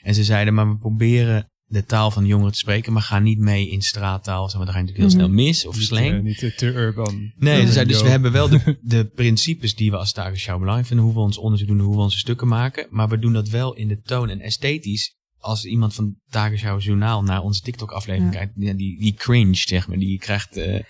En 0.01 0.13
ze 0.13 0.23
zeiden, 0.23 0.53
maar 0.53 0.69
we 0.69 0.77
proberen 0.77 1.50
de 1.71 1.85
taal 1.85 2.11
van 2.11 2.25
jongeren 2.25 2.51
te 2.51 2.57
spreken, 2.57 2.93
maar 2.93 3.01
ga 3.01 3.19
niet 3.19 3.39
mee 3.39 3.69
in 3.69 3.81
straattaal. 3.81 4.49
Zeg 4.49 4.57
maar, 4.57 4.65
dan 4.65 4.73
ga 4.73 4.79
je 4.79 4.85
natuurlijk 4.85 5.13
heel 5.13 5.21
Mhm. 5.23 5.31
snel 5.33 5.45
mis 5.45 5.65
of 5.65 5.77
Niet, 5.77 5.85
slang. 5.87 6.11
eh, 6.11 6.19
niet 6.19 6.43
eh, 6.43 6.51
te 6.57 6.65
urban. 6.65 7.31
Nee, 7.37 7.65
dus, 7.65 7.73
dus 7.75 8.01
we 8.01 8.09
hebben 8.09 8.31
wel 8.31 8.49
de, 8.49 8.77
de 8.81 9.05
principes 9.05 9.75
die 9.75 9.91
we 9.91 9.97
als 9.97 10.11
Tagesschau 10.13 10.57
belangrijk 10.59 10.87
vinden. 10.87 11.05
Hoe 11.05 11.15
we 11.15 11.21
ons 11.21 11.37
onderzoek 11.37 11.67
doen, 11.67 11.79
hoe 11.79 11.95
we 11.95 12.01
onze 12.01 12.17
stukken 12.17 12.47
maken. 12.47 12.87
Maar 12.89 13.09
we 13.09 13.19
doen 13.19 13.33
dat 13.33 13.49
wel 13.49 13.75
in 13.75 13.87
de 13.87 13.99
toon 14.01 14.29
en 14.29 14.39
esthetisch. 14.39 15.15
Als 15.39 15.65
iemand 15.65 15.93
van 15.93 16.15
Tagesschau 16.29 16.79
Journaal 16.81 17.23
naar 17.23 17.41
onze 17.41 17.61
TikTok-aflevering 17.61 18.33
Ja. 18.33 18.39
kijkt, 18.39 18.53
ja, 18.55 18.73
die, 18.73 18.99
die 18.99 19.13
cringe, 19.13 19.55
zeg 19.55 19.87
maar. 19.87 19.97
Die 19.97 20.19
krijgt, 20.19 20.57
eh 20.57 20.83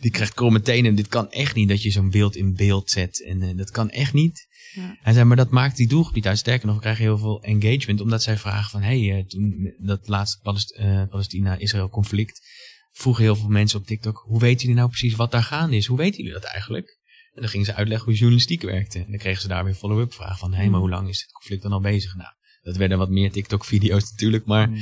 die 0.00 0.10
krijgt 0.10 0.34
kromme 0.34 0.60
tenen. 0.60 0.94
Dit 0.94 1.08
kan 1.08 1.30
echt 1.30 1.54
niet 1.54 1.68
dat 1.68 1.82
je 1.82 1.90
zo'n 1.90 2.10
beeld 2.10 2.36
in 2.36 2.54
beeld 2.54 2.90
zet. 2.90 3.24
En 3.24 3.42
eh, 3.42 3.56
dat 3.56 3.70
kan 3.70 3.90
echt 3.90 4.12
niet. 4.12 4.46
Ja. 4.76 4.96
Hij 5.00 5.12
zei, 5.12 5.24
maar 5.24 5.36
dat 5.36 5.50
maakt 5.50 5.76
die 5.76 5.88
doelgroep 5.88 6.14
niet 6.14 6.26
uit. 6.26 6.38
Sterker 6.38 6.66
nog, 6.66 6.74
we 6.74 6.80
krijgen 6.80 7.04
heel 7.04 7.18
veel 7.18 7.42
engagement. 7.42 8.00
Omdat 8.00 8.22
zij 8.22 8.36
vragen 8.36 8.70
van, 8.70 8.82
hé, 8.82 9.06
hey, 9.06 9.18
eh, 9.18 9.24
toen 9.26 9.74
dat 9.78 10.08
laatste 10.08 10.38
Palest- 10.42 10.70
eh, 10.70 11.02
Palestina-Israël 11.08 11.88
conflict 11.88 12.40
vroegen 12.92 13.22
heel 13.24 13.36
veel 13.36 13.48
mensen 13.48 13.78
op 13.78 13.86
TikTok, 13.86 14.24
hoe 14.26 14.40
weten 14.40 14.60
jullie 14.60 14.76
nou 14.76 14.88
precies 14.88 15.14
wat 15.14 15.30
daar 15.30 15.42
gaande 15.42 15.76
is? 15.76 15.86
Hoe 15.86 15.98
weten 15.98 16.16
jullie 16.16 16.32
dat 16.40 16.44
eigenlijk? 16.44 16.98
En 17.32 17.40
dan 17.42 17.50
gingen 17.50 17.66
ze 17.66 17.74
uitleggen 17.74 18.06
hoe 18.06 18.16
journalistiek 18.16 18.62
werkte. 18.62 18.98
En 18.98 19.06
dan 19.08 19.18
kregen 19.18 19.40
ze 19.42 19.48
daar 19.48 19.64
weer 19.64 19.74
follow-up 19.74 20.12
vragen 20.14 20.38
van, 20.38 20.50
hé, 20.52 20.56
hey, 20.56 20.68
maar 20.68 20.80
hoe 20.80 20.88
lang 20.90 21.08
is 21.08 21.18
dit 21.18 21.32
conflict 21.32 21.62
dan 21.62 21.72
al 21.72 21.80
bezig? 21.80 22.14
Nou, 22.14 22.30
dat 22.62 22.76
werden 22.76 22.98
wat 22.98 23.10
meer 23.10 23.30
TikTok-video's 23.32 24.10
natuurlijk, 24.10 24.44
maar 24.46 24.68
Mm. 24.68 24.76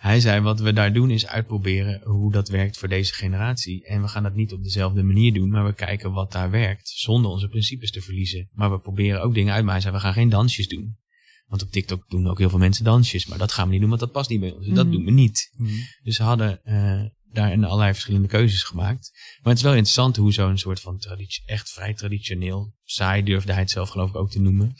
Hij 0.00 0.20
zei, 0.20 0.40
wat 0.40 0.60
we 0.60 0.72
daar 0.72 0.92
doen 0.92 1.10
is 1.10 1.26
uitproberen 1.26 2.00
hoe 2.04 2.32
dat 2.32 2.48
werkt 2.48 2.78
voor 2.78 2.88
deze 2.88 3.14
generatie. 3.14 3.84
En 3.86 4.02
we 4.02 4.08
gaan 4.08 4.22
dat 4.22 4.34
niet 4.34 4.52
op 4.52 4.62
dezelfde 4.62 5.02
manier 5.02 5.32
doen, 5.34 5.50
maar 5.50 5.64
we 5.64 5.72
kijken 5.74 6.12
wat 6.12 6.32
daar 6.32 6.50
werkt, 6.50 6.88
zonder 6.88 7.30
onze 7.30 7.48
principes 7.48 7.90
te 7.90 8.00
verliezen. 8.00 8.48
Maar 8.52 8.70
we 8.70 8.78
proberen 8.78 9.22
ook 9.22 9.34
dingen 9.34 9.52
uit, 9.54 9.64
maar 9.64 9.72
hij 9.72 9.82
zei, 9.82 9.94
we 9.94 10.00
gaan 10.00 10.12
geen 10.12 10.28
dansjes 10.28 10.68
doen. 10.68 10.98
Want 11.46 11.62
op 11.62 11.70
TikTok 11.70 12.04
doen 12.08 12.26
ook 12.28 12.38
heel 12.38 12.48
veel 12.48 12.58
mensen 12.58 12.84
dansjes, 12.84 13.26
maar 13.26 13.38
dat 13.38 13.52
gaan 13.52 13.64
we 13.64 13.70
niet 13.70 13.80
doen, 13.80 13.88
want 13.88 14.00
dat 14.00 14.12
past 14.12 14.30
niet 14.30 14.40
bij 14.40 14.50
ons. 14.52 14.66
Dus 14.66 14.74
dat 14.74 14.86
Mhm. 14.86 14.94
doen 14.94 15.04
we 15.04 15.10
niet. 15.10 15.52
Mm. 15.56 15.68
Dus 16.02 16.16
ze 16.16 16.22
hadden 16.22 16.64
eh, 16.64 17.02
daarin 17.32 17.64
allerlei 17.64 17.92
verschillende 17.92 18.28
keuzes 18.28 18.62
gemaakt. 18.62 19.10
Maar 19.12 19.52
het 19.52 19.56
is 19.56 19.62
wel 19.62 19.72
interessant 19.74 20.16
hoe 20.16 20.32
zo'n 20.32 20.58
soort 20.58 20.80
van 20.80 20.98
traditie, 20.98 21.42
echt 21.46 21.70
vrij 21.70 21.94
traditioneel, 21.94 22.74
saai 22.84 23.22
durfde 23.22 23.52
hij 23.52 23.60
het 23.60 23.70
zelf 23.70 23.88
geloof 23.88 24.08
ik 24.08 24.16
ook 24.16 24.30
te 24.30 24.40
noemen, 24.40 24.74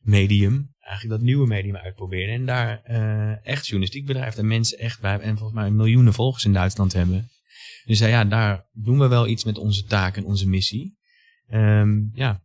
medium, 0.00 0.74
eigenlijk 0.88 1.18
dat 1.18 1.28
nieuwe 1.28 1.46
medium 1.46 1.76
uitprobeerde. 1.76 2.32
En 2.32 2.46
daar 2.46 2.80
eh, 2.84 3.46
echt 3.46 3.66
journalistiek 3.66 4.06
bedrijft 4.06 4.38
en 4.38 4.46
mensen 4.46 4.78
echt 4.78 5.00
bij, 5.00 5.18
en 5.18 5.36
volgens 5.38 5.58
mij 5.60 5.70
miljoenen 5.70 6.12
volgers 6.12 6.44
in 6.44 6.52
Duitsland 6.52 6.92
hebben. 6.92 7.28
Dus 7.84 7.98
ja, 7.98 8.24
daar 8.24 8.68
doen 8.72 8.98
we 8.98 9.08
wel 9.08 9.26
iets 9.26 9.44
met 9.44 9.58
onze 9.58 9.84
taak 9.84 10.16
en 10.16 10.24
onze 10.24 10.48
missie. 10.48 10.98
Ehm, 11.46 11.98
ja, 12.12 12.42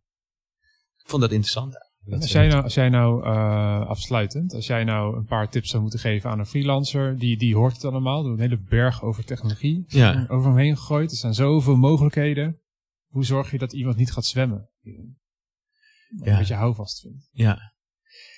ik 1.02 1.08
vond 1.10 1.22
dat 1.22 1.32
interessant. 1.32 1.74
En 2.06 2.20
Als 2.20 2.32
jij 2.32 2.48
nou, 2.48 2.62
als 2.62 2.74
jij 2.74 2.88
nou 2.88 3.24
eh, 3.24 3.86
afsluitend, 3.86 4.54
als 4.54 4.66
jij 4.66 4.84
nou 4.84 5.16
een 5.16 5.24
paar 5.24 5.48
tips 5.50 5.70
zou 5.70 5.82
moeten 5.82 6.00
geven 6.00 6.30
aan 6.30 6.38
een 6.38 6.46
freelancer, 6.46 7.18
die, 7.18 7.36
die 7.36 7.54
hoort 7.54 7.72
het 7.74 7.84
allemaal, 7.84 8.22
door 8.22 8.32
een 8.32 8.40
hele 8.40 8.60
berg 8.60 9.02
over 9.02 9.24
technologie 9.24 9.84
Ja. 9.88 10.26
over 10.28 10.48
hem 10.48 10.58
heen 10.58 10.76
gegooid. 10.76 11.10
Er 11.10 11.16
zijn 11.16 11.34
zoveel 11.34 11.76
mogelijkheden. 11.76 12.60
Hoe 13.06 13.24
zorg 13.24 13.50
je 13.50 13.58
dat 13.58 13.72
iemand 13.72 13.96
niet 13.96 14.12
gaat 14.12 14.24
zwemmen? 14.24 14.70
Ja. 14.80 14.92
Een 14.92 16.38
beetje 16.38 16.54
houvast 16.54 17.00
vindt. 17.00 17.28
Ja. 17.32 17.73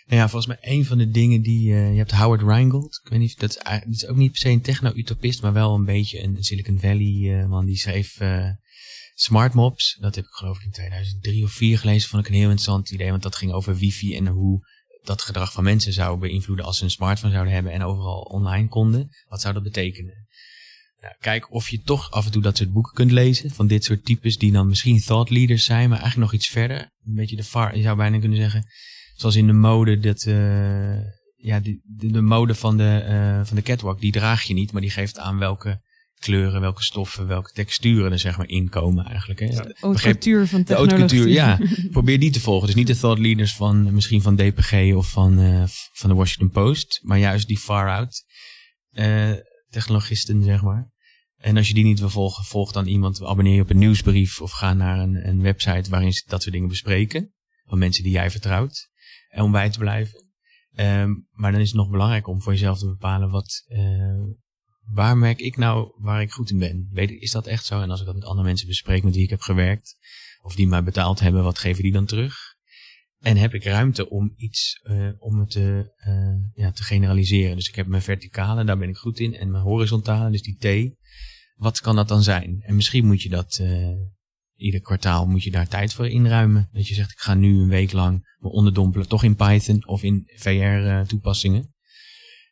Nou 0.06 0.20
ja, 0.20 0.28
volgens 0.28 0.46
mij 0.46 0.72
een 0.72 0.84
van 0.84 0.98
de 0.98 1.10
dingen 1.10 1.42
die... 1.42 1.72
eh, 1.72 1.90
je 1.90 1.96
hebt 1.98 2.10
Howard 2.10 2.42
Rheingold. 2.42 3.00
Ik 3.04 3.10
weet 3.10 3.18
niet, 3.18 3.32
of- 3.32 3.38
dat 3.38 3.50
is, 3.50 3.56
dat 3.62 3.82
is 3.94 4.06
ook 4.06 4.16
niet 4.16 4.30
per 4.30 4.40
se 4.40 4.48
een 4.48 4.60
techno-utopist, 4.60 5.42
maar 5.42 5.52
wel 5.52 5.74
een 5.74 5.84
beetje 5.84 6.22
een 6.22 6.36
Silicon 6.44 6.80
Valley 6.80 7.40
eh, 7.40 7.46
man. 7.48 7.66
Die 7.66 7.76
schreef 7.76 8.20
eh, 8.20 8.48
Smart 9.14 9.54
Mobs. 9.54 9.96
Dat 10.00 10.14
heb 10.14 10.24
ik 10.24 10.30
geloof 10.30 10.56
ik 10.58 10.64
in 10.64 10.70
2003 10.70 11.44
of 11.44 11.50
2004 11.54 11.78
gelezen. 11.78 12.08
Vond 12.08 12.22
ik 12.22 12.28
een 12.28 12.34
heel 12.34 12.50
interessant 12.50 12.90
idee, 12.90 13.10
want 13.10 13.22
dat 13.22 13.36
ging 13.36 13.52
over 13.52 13.76
wifi 13.76 14.16
en 14.16 14.26
hoe 14.26 14.66
dat 15.02 15.22
gedrag 15.22 15.52
van 15.52 15.64
mensen 15.64 15.92
zou 15.92 16.18
beïnvloeden 16.18 16.64
als 16.64 16.78
ze 16.78 16.84
een 16.84 16.90
smartphone 16.90 17.32
zouden 17.32 17.54
hebben 17.54 17.72
en 17.72 17.82
overal 17.82 18.20
online 18.20 18.68
konden. 18.68 19.08
Wat 19.28 19.40
zou 19.40 19.54
dat 19.54 19.62
betekenen? 19.62 20.26
Nou, 21.00 21.14
kijk 21.20 21.52
of 21.52 21.68
je 21.68 21.80
toch 21.82 22.10
af 22.10 22.26
en 22.26 22.32
toe 22.32 22.42
dat 22.42 22.56
soort 22.56 22.72
boeken 22.72 22.94
kunt 22.94 23.10
lezen. 23.10 23.50
Van 23.50 23.66
dit 23.66 23.84
soort 23.84 24.04
types 24.04 24.38
die 24.38 24.52
dan 24.52 24.68
misschien 24.68 25.00
thought 25.00 25.30
leaders 25.30 25.64
zijn, 25.64 25.88
maar 25.88 25.98
eigenlijk 26.00 26.30
nog 26.30 26.40
iets 26.40 26.48
verder. 26.50 26.78
Een 27.06 27.14
beetje 27.14 27.36
de 27.36 27.44
far, 27.44 27.76
je 27.76 27.82
zou 27.82 27.96
bijna 27.96 28.18
kunnen 28.18 28.38
zeggen. 28.38 28.66
Zoals 29.16 29.36
in 29.36 29.46
de 29.46 29.52
mode, 29.52 29.98
dat, 29.98 30.22
eh, 30.22 31.00
ja, 31.36 31.60
de, 31.60 31.80
de, 31.84 32.10
de 32.10 32.20
mode 32.20 32.54
van 32.54 32.76
de, 32.76 33.04
eh, 33.06 33.46
van 33.46 33.56
de 33.56 33.62
catwalk, 33.62 34.00
die 34.00 34.12
draag 34.12 34.42
je 34.42 34.54
niet, 34.54 34.72
maar 34.72 34.80
die 34.82 34.90
geeft 34.90 35.18
aan 35.18 35.38
welke 35.38 35.84
kleuren, 36.18 36.60
welke 36.60 36.82
stoffen, 36.82 37.26
welke 37.26 37.52
texturen 37.52 38.12
er 38.12 38.18
zeg 38.18 38.36
maar 38.36 38.48
in 38.48 38.68
komen 38.68 39.04
eigenlijk. 39.04 39.40
Hè. 39.40 39.46
Ja. 39.46 39.62
De 39.62 39.76
haute 39.80 40.46
van 40.46 40.62
De 40.62 40.74
haute 40.74 40.96
technologie. 40.96 41.32
ja. 41.32 41.58
Probeer 41.90 42.18
die 42.18 42.30
te 42.30 42.40
volgen. 42.40 42.66
Dus 42.66 42.76
niet 42.76 42.86
de 42.86 42.98
thought 42.98 43.22
leaders 43.22 43.54
van 43.54 43.94
misschien 43.94 44.22
van 44.22 44.36
DPG 44.36 44.94
of 44.94 45.10
van, 45.10 45.38
eh, 45.38 45.62
van 45.92 46.10
de 46.10 46.16
Washington 46.16 46.50
Post, 46.50 47.00
maar 47.02 47.18
juist 47.18 47.46
die 47.46 47.58
far 47.58 47.90
out 47.90 48.24
eh, 48.90 49.32
technologisten, 49.68 50.42
zeg 50.42 50.62
maar. 50.62 50.94
En 51.36 51.56
als 51.56 51.68
je 51.68 51.74
die 51.74 51.84
niet 51.84 52.00
wil 52.00 52.10
volgen, 52.10 52.44
volg 52.44 52.72
dan 52.72 52.86
iemand, 52.86 53.22
abonneer 53.22 53.54
je 53.54 53.60
op 53.60 53.70
een 53.70 53.78
nieuwsbrief 53.78 54.40
of 54.40 54.50
ga 54.50 54.74
naar 54.74 54.98
een, 54.98 55.28
een 55.28 55.42
website 55.42 55.90
waarin 55.90 56.12
ze 56.12 56.22
dat 56.26 56.42
soort 56.42 56.54
dingen 56.54 56.68
bespreken. 56.68 57.34
Van 57.64 57.78
mensen 57.78 58.02
die 58.02 58.12
jij 58.12 58.30
vertrouwt. 58.30 58.90
Om 59.42 59.52
bij 59.52 59.70
te 59.70 59.78
blijven. 59.78 60.24
Ehm, 60.74 61.10
maar 61.30 61.52
dan 61.52 61.60
is 61.60 61.68
het 61.68 61.76
nog 61.76 61.90
belangrijk 61.90 62.26
om 62.26 62.42
voor 62.42 62.52
jezelf 62.52 62.78
te 62.78 62.86
bepalen 62.86 63.30
wat, 63.30 63.64
eh, 63.66 64.22
waar 64.82 65.16
merk 65.16 65.40
ik 65.40 65.56
nou 65.56 65.92
waar 65.96 66.22
ik 66.22 66.30
goed 66.30 66.50
in 66.50 66.58
ben? 66.58 66.90
Is 67.20 67.30
dat 67.30 67.46
echt 67.46 67.64
zo? 67.64 67.80
En 67.80 67.90
als 67.90 68.00
ik 68.00 68.06
dat 68.06 68.14
met 68.14 68.24
andere 68.24 68.46
mensen 68.46 68.66
bespreek 68.66 69.02
met 69.02 69.14
wie 69.14 69.24
ik 69.24 69.30
heb 69.30 69.40
gewerkt, 69.40 69.96
of 70.42 70.54
die 70.54 70.66
mij 70.66 70.82
betaald 70.82 71.20
hebben, 71.20 71.42
wat 71.42 71.58
geven 71.58 71.82
die 71.82 71.92
dan 71.92 72.06
terug? 72.06 72.54
En 73.18 73.36
heb 73.36 73.54
ik 73.54 73.64
ruimte 73.64 74.08
om 74.08 74.32
iets, 74.36 74.80
eh, 74.82 75.08
om 75.18 75.38
het 75.38 75.50
te, 75.50 75.92
eh, 75.96 76.62
ja, 76.62 76.72
te 76.72 76.82
generaliseren? 76.82 77.56
Dus 77.56 77.68
ik 77.68 77.74
heb 77.74 77.86
mijn 77.86 78.02
verticale, 78.02 78.64
daar 78.64 78.78
ben 78.78 78.88
ik 78.88 78.96
goed 78.96 79.18
in. 79.18 79.34
En 79.34 79.50
mijn 79.50 79.62
horizontale, 79.62 80.30
dus 80.30 80.42
die 80.42 80.56
T. 80.58 80.96
Wat 81.54 81.80
kan 81.80 81.96
dat 81.96 82.08
dan 82.08 82.22
zijn? 82.22 82.62
En 82.62 82.74
misschien 82.76 83.06
moet 83.06 83.22
je 83.22 83.28
dat, 83.28 83.62
ieder 84.56 84.80
kwartaal 84.80 85.26
moet 85.26 85.42
je 85.42 85.50
daar 85.50 85.68
tijd 85.68 85.94
voor 85.94 86.06
inruimen. 86.06 86.68
Dat 86.72 86.88
je 86.88 86.94
zegt, 86.94 87.10
ik 87.10 87.18
ga 87.18 87.34
nu 87.34 87.60
een 87.60 87.68
week 87.68 87.92
lang 87.92 88.34
me 88.38 88.48
onderdompelen, 88.48 89.08
toch 89.08 89.22
in 89.22 89.36
Python 89.36 89.86
of 89.86 90.02
in 90.02 90.30
VR-toepassingen. 90.36 91.74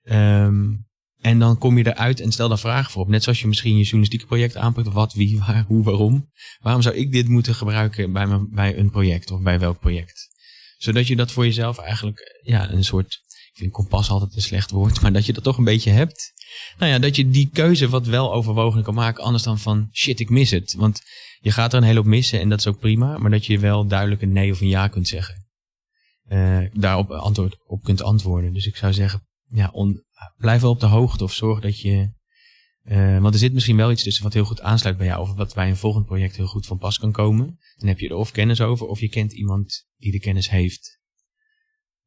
Ehm, 0.02 0.72
en 1.18 1.38
dan 1.38 1.59
kom 1.59 1.78
je 1.78 1.86
eruit 1.86 2.20
en 2.20 2.32
stel 2.32 2.48
daar 2.48 2.59
vragen 2.59 2.90
voor 2.90 3.02
op. 3.02 3.09
Net 3.09 3.22
zoals 3.22 3.40
je 3.40 3.46
misschien 3.46 3.76
je 3.76 3.82
journalistieke 3.82 4.26
project 4.26 4.57
aanpakt. 4.57 4.88
Wat, 4.88 5.12
wie, 5.12 5.38
waar, 5.38 5.64
hoe, 5.66 5.84
waarom. 5.84 6.30
Waarom 6.61 6.82
zou 6.82 6.94
ik 6.94 7.12
dit 7.12 7.28
moeten 7.28 7.55
gebruiken 7.55 8.12
bij, 8.12 8.26
mijn, 8.26 8.50
bij 8.50 8.78
een 8.78 8.90
project 8.90 9.30
of 9.30 9.40
bij 9.42 9.59
welk 9.59 9.78
project? 9.78 10.28
Zodat 10.76 11.07
je 11.07 11.16
dat 11.16 11.32
voor 11.32 11.44
jezelf 11.44 11.78
eigenlijk, 11.78 12.40
ja, 12.42 12.70
een 12.70 12.84
soort, 12.84 13.20
ik 13.52 13.59
vind 13.59 13.72
kompas 13.72 14.11
altijd 14.11 14.34
een 14.34 14.42
slecht 14.42 14.70
woord, 14.70 15.00
maar 15.00 15.12
dat 15.12 15.26
je 15.26 15.32
dat 15.32 15.44
toch 15.44 15.59
een 15.59 15.64
beetje 15.64 15.90
hebt. 15.90 16.32
Nou 16.78 16.92
ja, 16.92 16.98
dat 16.98 17.16
je 17.16 17.28
die 17.28 17.50
keuze 17.52 17.88
wat 17.88 18.07
wel 18.07 18.32
overwogen 18.32 18.82
kan 18.82 18.94
maken, 18.94 19.24
anders 19.24 19.42
dan 19.42 19.59
van 19.59 19.88
shit, 19.92 20.20
ik 20.20 20.30
mis 20.30 20.50
het. 20.50 20.74
Want 20.74 21.02
je 21.45 21.51
gaat 21.51 21.72
er 21.72 21.78
een 21.78 21.84
hele 21.84 21.99
hoop 21.99 22.07
missen 22.07 22.40
en 22.40 22.49
dat 22.49 22.59
is 22.59 22.66
ook 22.66 22.78
prima, 22.78 23.18
maar 23.18 23.30
dat 23.30 23.47
je 23.47 23.59
wel 23.59 23.86
duidelijk 23.86 24.22
een 24.22 24.32
nee 24.32 24.53
of 24.53 24.61
een 24.61 24.68
ja 24.68 24.88
kunt 24.88 25.09
zeggen. 25.09 25.47
Eh, 26.24 26.61
daarop 26.72 27.11
antwoord, 27.11 27.57
op 27.66 27.82
kunt 27.82 28.03
antwoorden. 28.03 28.53
Dus 28.53 28.66
ik 28.66 28.76
zou 28.76 28.92
zeggen, 28.92 29.26
ja, 29.49 29.70
on, 29.72 30.05
blijf 30.36 30.61
wel 30.61 30.70
op 30.70 30.80
de 30.80 30.86
hoogte 30.86 31.24
of 31.24 31.32
zorg 31.32 31.61
dat 31.61 31.80
je. 31.80 32.12
eh, 32.82 33.18
want 33.18 33.34
er 33.34 33.40
zit 33.40 33.53
misschien 33.53 33.76
wel 33.76 33.90
iets 33.90 34.03
tussen 34.03 34.22
wat 34.24 34.32
heel 34.32 34.45
goed 34.45 34.61
aansluit 34.61 34.97
bij 34.97 35.07
jou, 35.07 35.20
of 35.20 35.34
wat 35.34 35.55
bij 35.55 35.68
een 35.68 35.76
volgend 35.76 36.07
project 36.07 36.36
heel 36.36 36.47
goed 36.47 36.66
van 36.66 36.78
pas 36.78 36.99
kan 36.99 37.12
komen. 37.12 37.59
Dan 37.76 37.88
heb 37.88 37.99
je 37.99 38.09
er 38.09 38.14
of 38.14 38.30
kennis 38.30 38.61
over, 38.61 38.86
of 38.86 39.01
je 39.01 39.09
kent 39.09 39.32
iemand 39.32 39.86
die 39.97 40.12
de 40.12 40.20
kennis 40.20 40.51
heeft. 40.51 41.01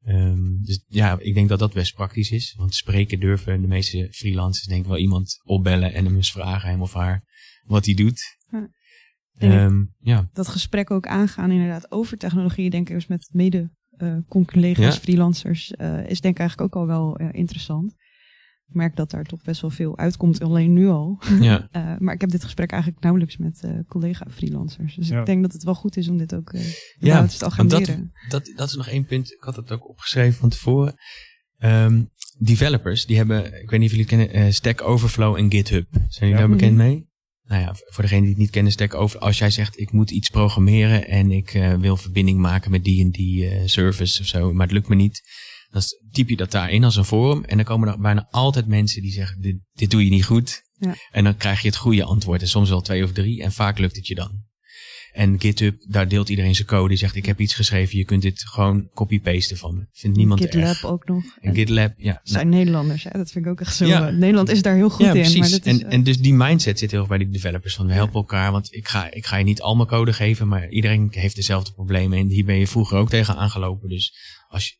Ehm, 0.04 0.62
dus 0.62 0.84
ja, 0.88 1.20
ik 1.20 1.34
denk 1.34 1.50
dat 1.50 1.60
dat 1.60 1.74
best 1.74 1.94
praktisch 1.94 2.32
is. 2.32 2.54
Want 2.58 2.76
spreken 2.76 3.20
durven 3.20 3.62
de 3.62 3.68
meeste 3.68 4.08
freelancers 4.12 4.68
denk 4.68 4.82
ik 4.82 4.88
wel 4.88 4.98
iemand 4.98 5.42
opbellen 5.44 5.94
en 5.94 6.06
hem 6.06 6.16
eens 6.16 6.32
vragen, 6.32 6.70
hem 6.70 6.82
of 6.82 6.94
haar, 6.94 7.24
wat 7.66 7.86
hij 7.86 7.94
doet. 7.94 8.36
Ehm, 9.38 9.84
ja. 10.00 10.30
Dat 10.34 10.48
gesprek 10.48 10.92
ook 10.92 11.08
aangaan 11.08 11.52
inderdaad 11.52 11.92
over 11.92 12.18
technologie, 12.18 12.70
denk 12.70 12.90
ik 12.90 12.96
eens 12.96 13.08
met 13.08 13.30
mede 13.32 13.70
eh 13.98 14.16
collega's, 14.28 14.96
Ja. 14.96 15.02
freelancers, 15.02 15.72
eh, 15.72 16.10
is 16.10 16.22
denk 16.22 16.34
ik 16.34 16.40
eigenlijk 16.40 16.62
ook 16.76 16.82
al 16.82 16.88
wel 16.88 17.18
eh, 17.18 17.28
interessant. 17.32 17.94
Ik 18.68 18.74
merk 18.76 18.96
dat 18.96 19.12
daar 19.12 19.24
toch 19.24 19.42
best 19.44 19.62
wel 19.62 19.70
veel 19.70 19.98
uitkomt, 19.98 20.42
alleen 20.42 20.74
nu 20.74 20.88
al. 20.88 21.22
ja. 21.40 21.68
Eh, 21.72 21.98
maar 22.00 22.14
ik 22.14 22.22
heb 22.22 22.30
dit 22.30 22.44
gesprek 22.44 22.72
eigenlijk 22.72 23.02
nauwelijks 23.04 23.38
met 23.38 23.64
eh, 23.64 23.72
collega-freelancers. 23.88 24.96
Dus 24.96 25.08
Ja. 25.08 25.20
ik 25.20 25.26
denk 25.26 25.42
dat 25.42 25.54
het 25.54 25.64
wel 25.64 25.76
goed 25.76 25.98
is 25.98 26.08
om 26.10 26.18
dit 26.18 26.36
ook 26.36 26.54
eh 26.54 26.62
Ja, 26.64 26.70
überhaupt 27.00 27.38
te 27.38 27.46
want 27.46 27.70
dat, 27.70 27.80
agenderen. 27.80 28.12
dat, 28.30 28.52
dat 28.56 28.68
is 28.70 28.76
nog 28.76 28.88
één 28.88 29.06
punt. 29.06 29.32
Ik 29.32 29.44
had 29.44 29.56
het 29.56 29.72
ook 29.72 29.90
opgeschreven 29.90 30.40
van 30.40 30.50
tevoren. 30.50 30.94
Ehm, 31.58 32.04
developers, 32.40 33.06
die 33.06 33.18
hebben, 33.18 33.62
ik 33.62 33.70
weet 33.70 33.80
niet 33.80 33.92
of 33.92 33.96
jullie 33.98 34.16
het 34.18 34.30
kennen, 34.30 34.30
eh, 34.30 34.52
Stack 34.52 34.82
Overflow 34.82 35.36
en 35.38 35.52
GitHub. 35.52 35.88
Zijn 35.92 36.08
jullie 36.30 36.34
Ja. 36.34 36.40
daar 36.40 36.50
bekend 36.50 36.76
Mhm. 36.76 36.84
mee? 36.88 37.06
Nou 37.48 37.62
ja, 37.62 37.76
voor 37.76 38.04
degene 38.04 38.22
die 38.22 38.30
het 38.30 38.38
niet 38.38 38.50
kennen, 38.50 38.72
Stack 38.72 38.94
Over, 38.94 39.20
als 39.20 39.38
jij 39.38 39.50
zegt 39.50 39.80
ik 39.80 39.92
moet 39.92 40.12
iets 40.12 40.30
programmeren 40.30 41.08
en 41.08 41.32
ik 41.32 41.54
eh, 41.54 41.74
wil 41.74 41.98
verbinding 41.98 42.40
maken 42.40 42.72
met 42.72 42.84
die 42.84 43.04
en 43.04 43.10
die 43.10 43.50
eh, 43.50 43.62
service 43.66 44.22
of 44.22 44.28
zo, 44.28 44.54
maar 44.54 44.66
het 44.66 44.76
lukt 44.76 44.88
me 44.88 44.96
niet. 44.96 45.22
Dan 45.70 45.82
typ 46.12 46.30
je 46.30 46.36
dat 46.36 46.52
daarin 46.52 46.84
als 46.84 46.96
een 46.96 47.06
forum 47.06 47.44
en 47.44 47.56
dan 47.56 47.66
komen 47.66 47.88
er 47.88 48.00
bijna 48.00 48.28
altijd 48.30 48.68
mensen 48.68 49.02
die 49.02 49.12
zeggen 49.12 49.42
dit, 49.42 49.58
dit 49.74 49.90
doe 49.90 50.04
je 50.04 50.10
niet 50.10 50.26
goed. 50.26 50.62
Ja. 50.80 50.96
En 51.12 51.24
dan 51.24 51.38
krijg 51.38 51.62
je 51.62 51.68
het 51.68 51.78
goede 51.78 52.04
antwoord 52.04 52.42
en 52.42 52.48
soms 52.48 52.70
wel 52.70 52.82
twee 52.82 53.04
of 53.04 53.12
drie 53.12 53.44
en 53.44 53.52
vaak 53.52 53.78
lukt 53.78 53.96
het 53.96 54.08
je 54.08 54.16
dan. 54.16 54.46
En 55.18 55.40
GitHub, 55.40 55.86
daar 55.88 56.08
deelt 56.08 56.30
iedereen 56.30 56.56
zijn 56.56 56.68
code. 56.68 56.88
Die 56.88 56.98
zegt, 56.98 57.16
ik 57.16 57.26
heb 57.26 57.40
iets 57.40 57.54
geschreven, 57.54 57.98
je 57.98 58.06
kunt 58.06 58.22
dit 58.22 58.44
gewoon 58.46 58.90
copy-pasten 58.94 59.58
van 59.58 59.76
me. 59.76 59.88
Vindt 59.92 60.18
niemand 60.18 60.40
GitLab 60.40 60.64
erg. 60.64 60.86
ook 60.86 61.08
nog. 61.08 61.24
En 61.42 61.56
GitLab, 61.56 61.94
ja. 61.98 62.20
Zijn 62.24 62.50
Nederlanders, 62.50 63.04
hè? 63.04 63.10
dat 63.14 63.32
vind 63.32 63.46
ik 63.46 63.52
ook 63.52 63.62
echt 63.62 63.76
zo. 63.76 63.86
Ja. 63.86 64.08
eh, 64.08 64.14
Nederland 64.14 64.50
is 64.50 64.62
daar 64.62 64.76
heel 64.76 64.90
goed 64.90 65.06
ja, 65.06 65.14
in. 65.14 65.22
precies. 65.22 65.40
Maar 65.40 65.50
dat 65.50 65.66
is, 65.66 65.74
en, 65.74 65.88
eh, 65.88 65.94
en 65.94 66.04
dus 66.04 66.18
die 66.18 66.34
mindset 66.34 66.80
zit 66.80 66.92
heel 66.92 67.00
erg 67.00 67.10
bij 67.10 67.18
die 67.18 67.30
developers. 67.30 67.76
Van 67.76 67.88
we 67.88 67.94
helpen 67.94 68.16
elkaar, 68.16 68.52
want 68.52 68.74
ik 68.74 68.88
ga, 68.88 69.12
ik 69.12 69.26
ga 69.26 69.38
je 69.38 69.44
niet 69.44 69.62
al 69.62 69.76
mijn 69.76 69.88
code 69.88 70.14
geven, 70.14 70.48
maar 70.48 70.70
iedereen 70.70 71.08
heeft 71.12 71.36
dezelfde 71.36 71.72
problemen. 71.72 72.18
En 72.18 72.28
hier 72.28 72.46
ben 72.46 72.58
je 72.58 72.68
vroeger 72.68 72.98
ook 72.98 73.10
tegen 73.10 73.36
aangelopen. 73.36 73.90
Dus 73.90 74.14
als 74.48 74.68
je, 74.68 74.76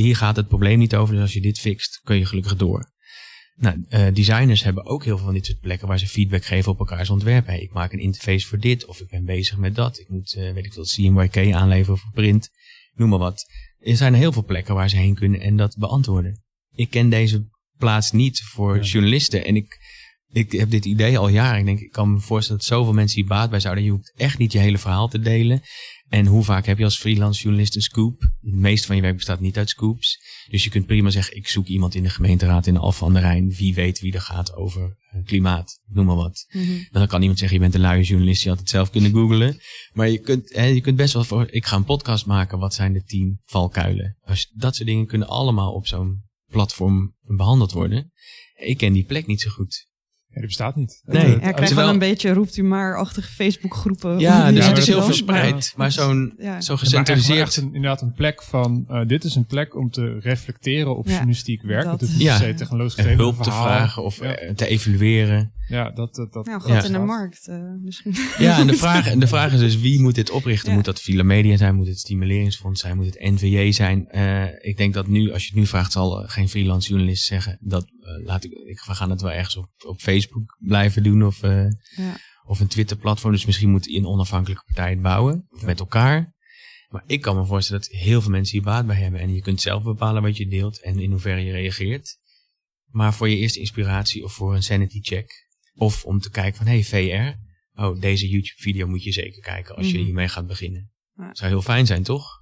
hier 0.00 0.16
gaat 0.16 0.36
het 0.36 0.48
probleem 0.48 0.78
niet 0.78 0.94
over. 0.94 1.14
Dus 1.14 1.22
als 1.22 1.32
je 1.32 1.40
dit 1.40 1.58
fixt, 1.58 2.00
kun 2.04 2.16
je 2.16 2.26
gelukkig 2.26 2.56
door. 2.56 2.91
Nou, 3.62 3.84
eh, 3.88 4.06
designers 4.12 4.62
hebben 4.62 4.84
ook 4.84 5.04
heel 5.04 5.16
veel 5.16 5.24
van 5.24 5.34
dit 5.34 5.46
soort 5.46 5.60
plekken 5.60 5.88
waar 5.88 5.98
ze 5.98 6.06
feedback 6.06 6.44
geven 6.44 6.72
op 6.72 6.78
elkaars 6.78 7.10
ontwerp. 7.10 7.46
Hey, 7.46 7.60
ik 7.60 7.72
maak 7.72 7.92
een 7.92 7.98
interface 7.98 8.46
voor 8.46 8.58
dit, 8.58 8.84
of 8.84 9.00
ik 9.00 9.08
ben 9.08 9.24
bezig 9.24 9.56
met 9.56 9.74
dat. 9.74 9.98
Ik 9.98 10.08
moet, 10.08 10.34
eh, 10.34 10.52
weet 10.52 10.64
ik 10.64 10.72
veel, 10.72 10.84
CMYK 10.84 11.52
aanleveren 11.52 11.98
voor 11.98 12.10
print. 12.12 12.50
Noem 12.94 13.08
maar 13.08 13.18
wat. 13.18 13.44
Er 13.78 13.96
zijn 13.96 14.14
heel 14.14 14.32
veel 14.32 14.44
plekken 14.44 14.74
waar 14.74 14.88
ze 14.90 14.96
heen 14.96 15.14
kunnen 15.14 15.40
en 15.40 15.56
dat 15.56 15.76
beantwoorden. 15.78 16.42
Ik 16.74 16.90
ken 16.90 17.08
deze 17.08 17.48
plaats 17.78 18.12
niet 18.12 18.42
voor 18.42 18.76
Ja. 18.76 18.82
journalisten 18.82 19.44
en 19.44 19.56
ik 19.56 19.78
ik 20.32 20.52
heb 20.52 20.70
dit 20.70 20.84
idee 20.84 21.18
al 21.18 21.28
jaren. 21.28 21.58
Ik 21.58 21.64
denk, 21.64 21.80
ik 21.80 21.92
kan 21.92 22.12
me 22.12 22.20
voorstellen 22.20 22.60
dat 22.60 22.70
zoveel 22.70 22.92
mensen 22.92 23.20
hier 23.20 23.28
baat 23.28 23.50
bij 23.50 23.60
zouden. 23.60 23.84
Je 23.84 23.90
hoeft 23.90 24.12
echt 24.16 24.38
niet 24.38 24.52
je 24.52 24.58
hele 24.58 24.78
verhaal 24.78 25.08
te 25.08 25.20
delen. 25.20 25.62
En 26.08 26.26
hoe 26.26 26.44
vaak 26.44 26.66
heb 26.66 26.78
je 26.78 26.84
als 26.84 26.98
freelance 26.98 27.42
journalist 27.42 27.76
een 27.76 27.82
scoop? 27.82 28.20
Het 28.20 28.54
meeste 28.54 28.86
van 28.86 28.96
je 28.96 29.02
werk 29.02 29.16
bestaat 29.16 29.40
niet 29.40 29.56
uit 29.56 29.68
scoops. 29.68 30.20
Dus 30.48 30.64
je 30.64 30.70
kunt 30.70 30.86
prima 30.86 31.10
zeggen, 31.10 31.36
ik 31.36 31.48
zoek 31.48 31.66
iemand 31.66 31.94
in 31.94 32.02
de 32.02 32.10
gemeenteraad 32.10 32.66
in 32.66 32.74
de 32.74 32.80
Alphen 32.80 33.06
aan 33.06 33.12
de 33.12 33.20
Rijn. 33.20 33.54
Wie 33.54 33.74
weet 33.74 34.00
wie 34.00 34.12
er 34.12 34.20
gaat 34.20 34.54
over 34.54 34.96
eh, 35.10 35.24
klimaat, 35.24 35.80
noem 35.86 36.06
maar 36.06 36.16
wat. 36.16 36.46
Mhm. 36.48 36.82
Dan 36.90 37.06
kan 37.06 37.20
iemand 37.20 37.38
zeggen, 37.38 37.56
je 37.56 37.62
bent 37.62 37.74
een 37.74 37.80
luie 37.80 38.04
journalist, 38.04 38.42
je 38.42 38.48
had 38.48 38.58
het 38.58 38.68
zelf 38.68 38.90
kunnen 38.90 39.10
googlen. 39.10 39.60
Maar 39.92 40.08
je 40.08 40.18
kunt, 40.18 40.54
hè, 40.54 40.64
je 40.64 40.80
kunt 40.80 40.96
best 40.96 41.14
wel 41.14 41.24
voor, 41.24 41.48
ik 41.50 41.66
ga 41.66 41.76
een 41.76 41.84
podcast 41.84 42.26
maken, 42.26 42.58
wat 42.58 42.74
zijn 42.74 42.92
de 42.92 43.02
tien 43.02 43.40
valkuilen? 43.44 44.16
Als, 44.24 44.50
dat 44.54 44.76
soort 44.76 44.88
dingen 44.88 45.06
kunnen 45.06 45.28
allemaal 45.28 45.72
op 45.72 45.86
zo'n 45.86 46.22
platform 46.50 47.16
behandeld 47.20 47.72
worden. 47.72 48.12
Ik 48.54 48.78
ken 48.78 48.92
die 48.92 49.04
plek 49.04 49.26
niet 49.26 49.40
zo 49.40 49.50
goed. 49.50 49.90
Ja, 50.34 50.38
die 50.40 50.46
bestaat 50.46 50.76
niet. 50.76 51.02
Nee. 51.04 51.22
Ja, 51.22 51.28
Ja, 51.28 51.34
ik 51.34 51.40
krijg 51.40 51.54
terwijl- 51.56 51.76
wel 51.76 51.88
een 51.88 51.98
beetje 51.98 52.32
roept 52.32 52.56
u 52.56 52.62
maar-achtige 52.62 53.28
Facebookgroepen. 53.32 54.18
Ja, 54.18 54.52
dus 54.52 54.66
het 54.66 54.78
is 54.78 54.86
heel 54.86 55.02
verspreid. 55.02 55.72
Maar 55.76 55.92
zo'n 55.92 56.34
Ja. 56.38 56.44
zo 56.44 56.44
Ja, 56.44 56.48
maar 56.48 56.56
echt, 56.58 56.68
maar 56.68 56.78
gecentraliseerd. 56.78 57.56
een, 57.56 57.64
inderdaad 57.74 58.02
een 58.02 58.12
plek 58.12 58.42
van, 58.42 58.84
eh, 58.88 59.06
dit 59.06 59.24
is 59.24 59.34
een 59.34 59.44
plek 59.46 59.76
om 59.76 59.90
te 59.90 60.18
reflecteren 60.20 60.96
op 60.96 61.04
Ja, 61.06 61.10
journalistiek 61.10 61.62
werk. 61.62 61.84
dat. 61.84 62.00
Dat 62.00 62.08
niet 62.08 62.38
per 62.38 62.56
technologisch 62.56 62.94
gedreven 62.94 63.18
hulp 63.18 63.36
te 63.36 63.42
verhaal. 63.42 63.62
vragen 63.66 64.02
of 64.02 64.20
Ja. 64.22 64.34
eh, 64.34 64.54
te 64.54 64.66
evalueren. 64.66 65.52
Ja, 65.68 65.90
dat, 65.90 66.14
dat, 66.14 66.32
dat 66.32 66.46
Nou, 66.46 66.60
gat 66.60 66.70
Ja. 66.70 66.84
in 66.84 66.92
de 66.92 66.98
markt 66.98 67.46
eh, 67.48 67.56
misschien. 67.82 68.14
Ja, 68.38 68.58
en 68.58 68.66
de 68.66 68.74
vraag, 68.74 69.08
en 69.08 69.18
de 69.18 69.26
vraag 69.34 69.52
is 69.52 69.58
dus 69.60 69.80
wie 69.80 70.00
moet 70.00 70.14
dit 70.14 70.30
oprichten? 70.30 70.68
Ja. 70.68 70.74
Moet 70.74 70.84
dat 70.84 71.00
Villa 71.00 71.22
Media 71.22 71.56
zijn? 71.56 71.74
Moet 71.74 71.86
het 71.86 71.98
Stimuleringsfonds 71.98 72.80
zijn? 72.80 72.96
Moet 72.96 73.06
het 73.06 73.20
NVJ 73.20 73.72
zijn? 73.72 74.08
Eh, 74.08 74.42
ik 74.58 74.76
denk 74.76 74.94
dat 74.94 75.06
nu, 75.06 75.32
als 75.32 75.42
je 75.42 75.48
het 75.48 75.58
nu 75.58 75.66
vraagt, 75.66 75.92
zal 75.92 76.10
geen 76.26 76.48
freelance 76.48 76.88
journalist 76.88 77.24
zeggen 77.24 77.58
dat 77.60 77.86
laat 78.24 78.44
ik, 78.44 78.52
ik, 78.52 78.82
we 78.86 78.94
gaan 78.94 79.10
het 79.10 79.20
wel 79.20 79.30
ergens 79.32 79.56
op, 79.56 79.68
op 79.86 80.00
Facebook 80.00 80.56
blijven 80.58 81.02
doen 81.02 81.24
of, 81.24 81.42
eh, 81.42 81.64
Ja. 81.96 82.16
of 82.44 82.60
een 82.60 82.66
Twitter 82.66 82.96
platform. 82.96 83.32
Dus 83.32 83.44
misschien 83.44 83.70
moet 83.70 83.88
een 83.88 84.06
onafhankelijke 84.06 84.64
partij 84.64 84.90
het 84.90 85.02
bouwen 85.02 85.46
of 85.50 85.62
met 85.64 85.80
elkaar. 85.80 86.34
Maar 86.88 87.02
ik 87.06 87.20
kan 87.20 87.36
me 87.36 87.44
voorstellen 87.44 87.82
dat 87.82 87.90
heel 87.90 88.20
veel 88.22 88.30
mensen 88.30 88.52
hier 88.56 88.62
baat 88.66 88.86
bij 88.86 88.96
hebben. 88.96 89.20
En 89.20 89.34
je 89.34 89.40
kunt 89.40 89.60
zelf 89.60 89.82
bepalen 89.82 90.22
wat 90.22 90.36
je 90.36 90.46
deelt 90.48 90.82
en 90.82 90.98
in 90.98 91.10
hoeverre 91.10 91.40
je 91.40 91.52
reageert. 91.52 92.18
Maar 92.90 93.14
voor 93.14 93.28
je 93.28 93.36
eerste 93.36 93.60
inspiratie 93.60 94.24
of 94.24 94.32
voor 94.32 94.54
een 94.54 94.62
sanity 94.62 95.00
check. 95.00 95.48
Of 95.74 96.04
om 96.04 96.20
te 96.20 96.30
kijken 96.30 96.56
van, 96.56 96.66
hey 96.66 96.84
VR, 96.84 97.38
oh 97.82 98.00
deze 98.00 98.28
YouTube 98.28 98.60
video 98.62 98.86
moet 98.86 99.02
je 99.02 99.12
zeker 99.12 99.42
kijken 99.42 99.76
als 99.76 99.86
je 99.86 99.94
Mhm. 99.96 100.04
hiermee 100.04 100.28
gaat 100.28 100.46
beginnen. 100.46 100.92
Ja. 101.16 101.34
Zou 101.34 101.50
heel 101.50 101.62
fijn 101.62 101.86
zijn, 101.86 102.02
toch? 102.02 102.41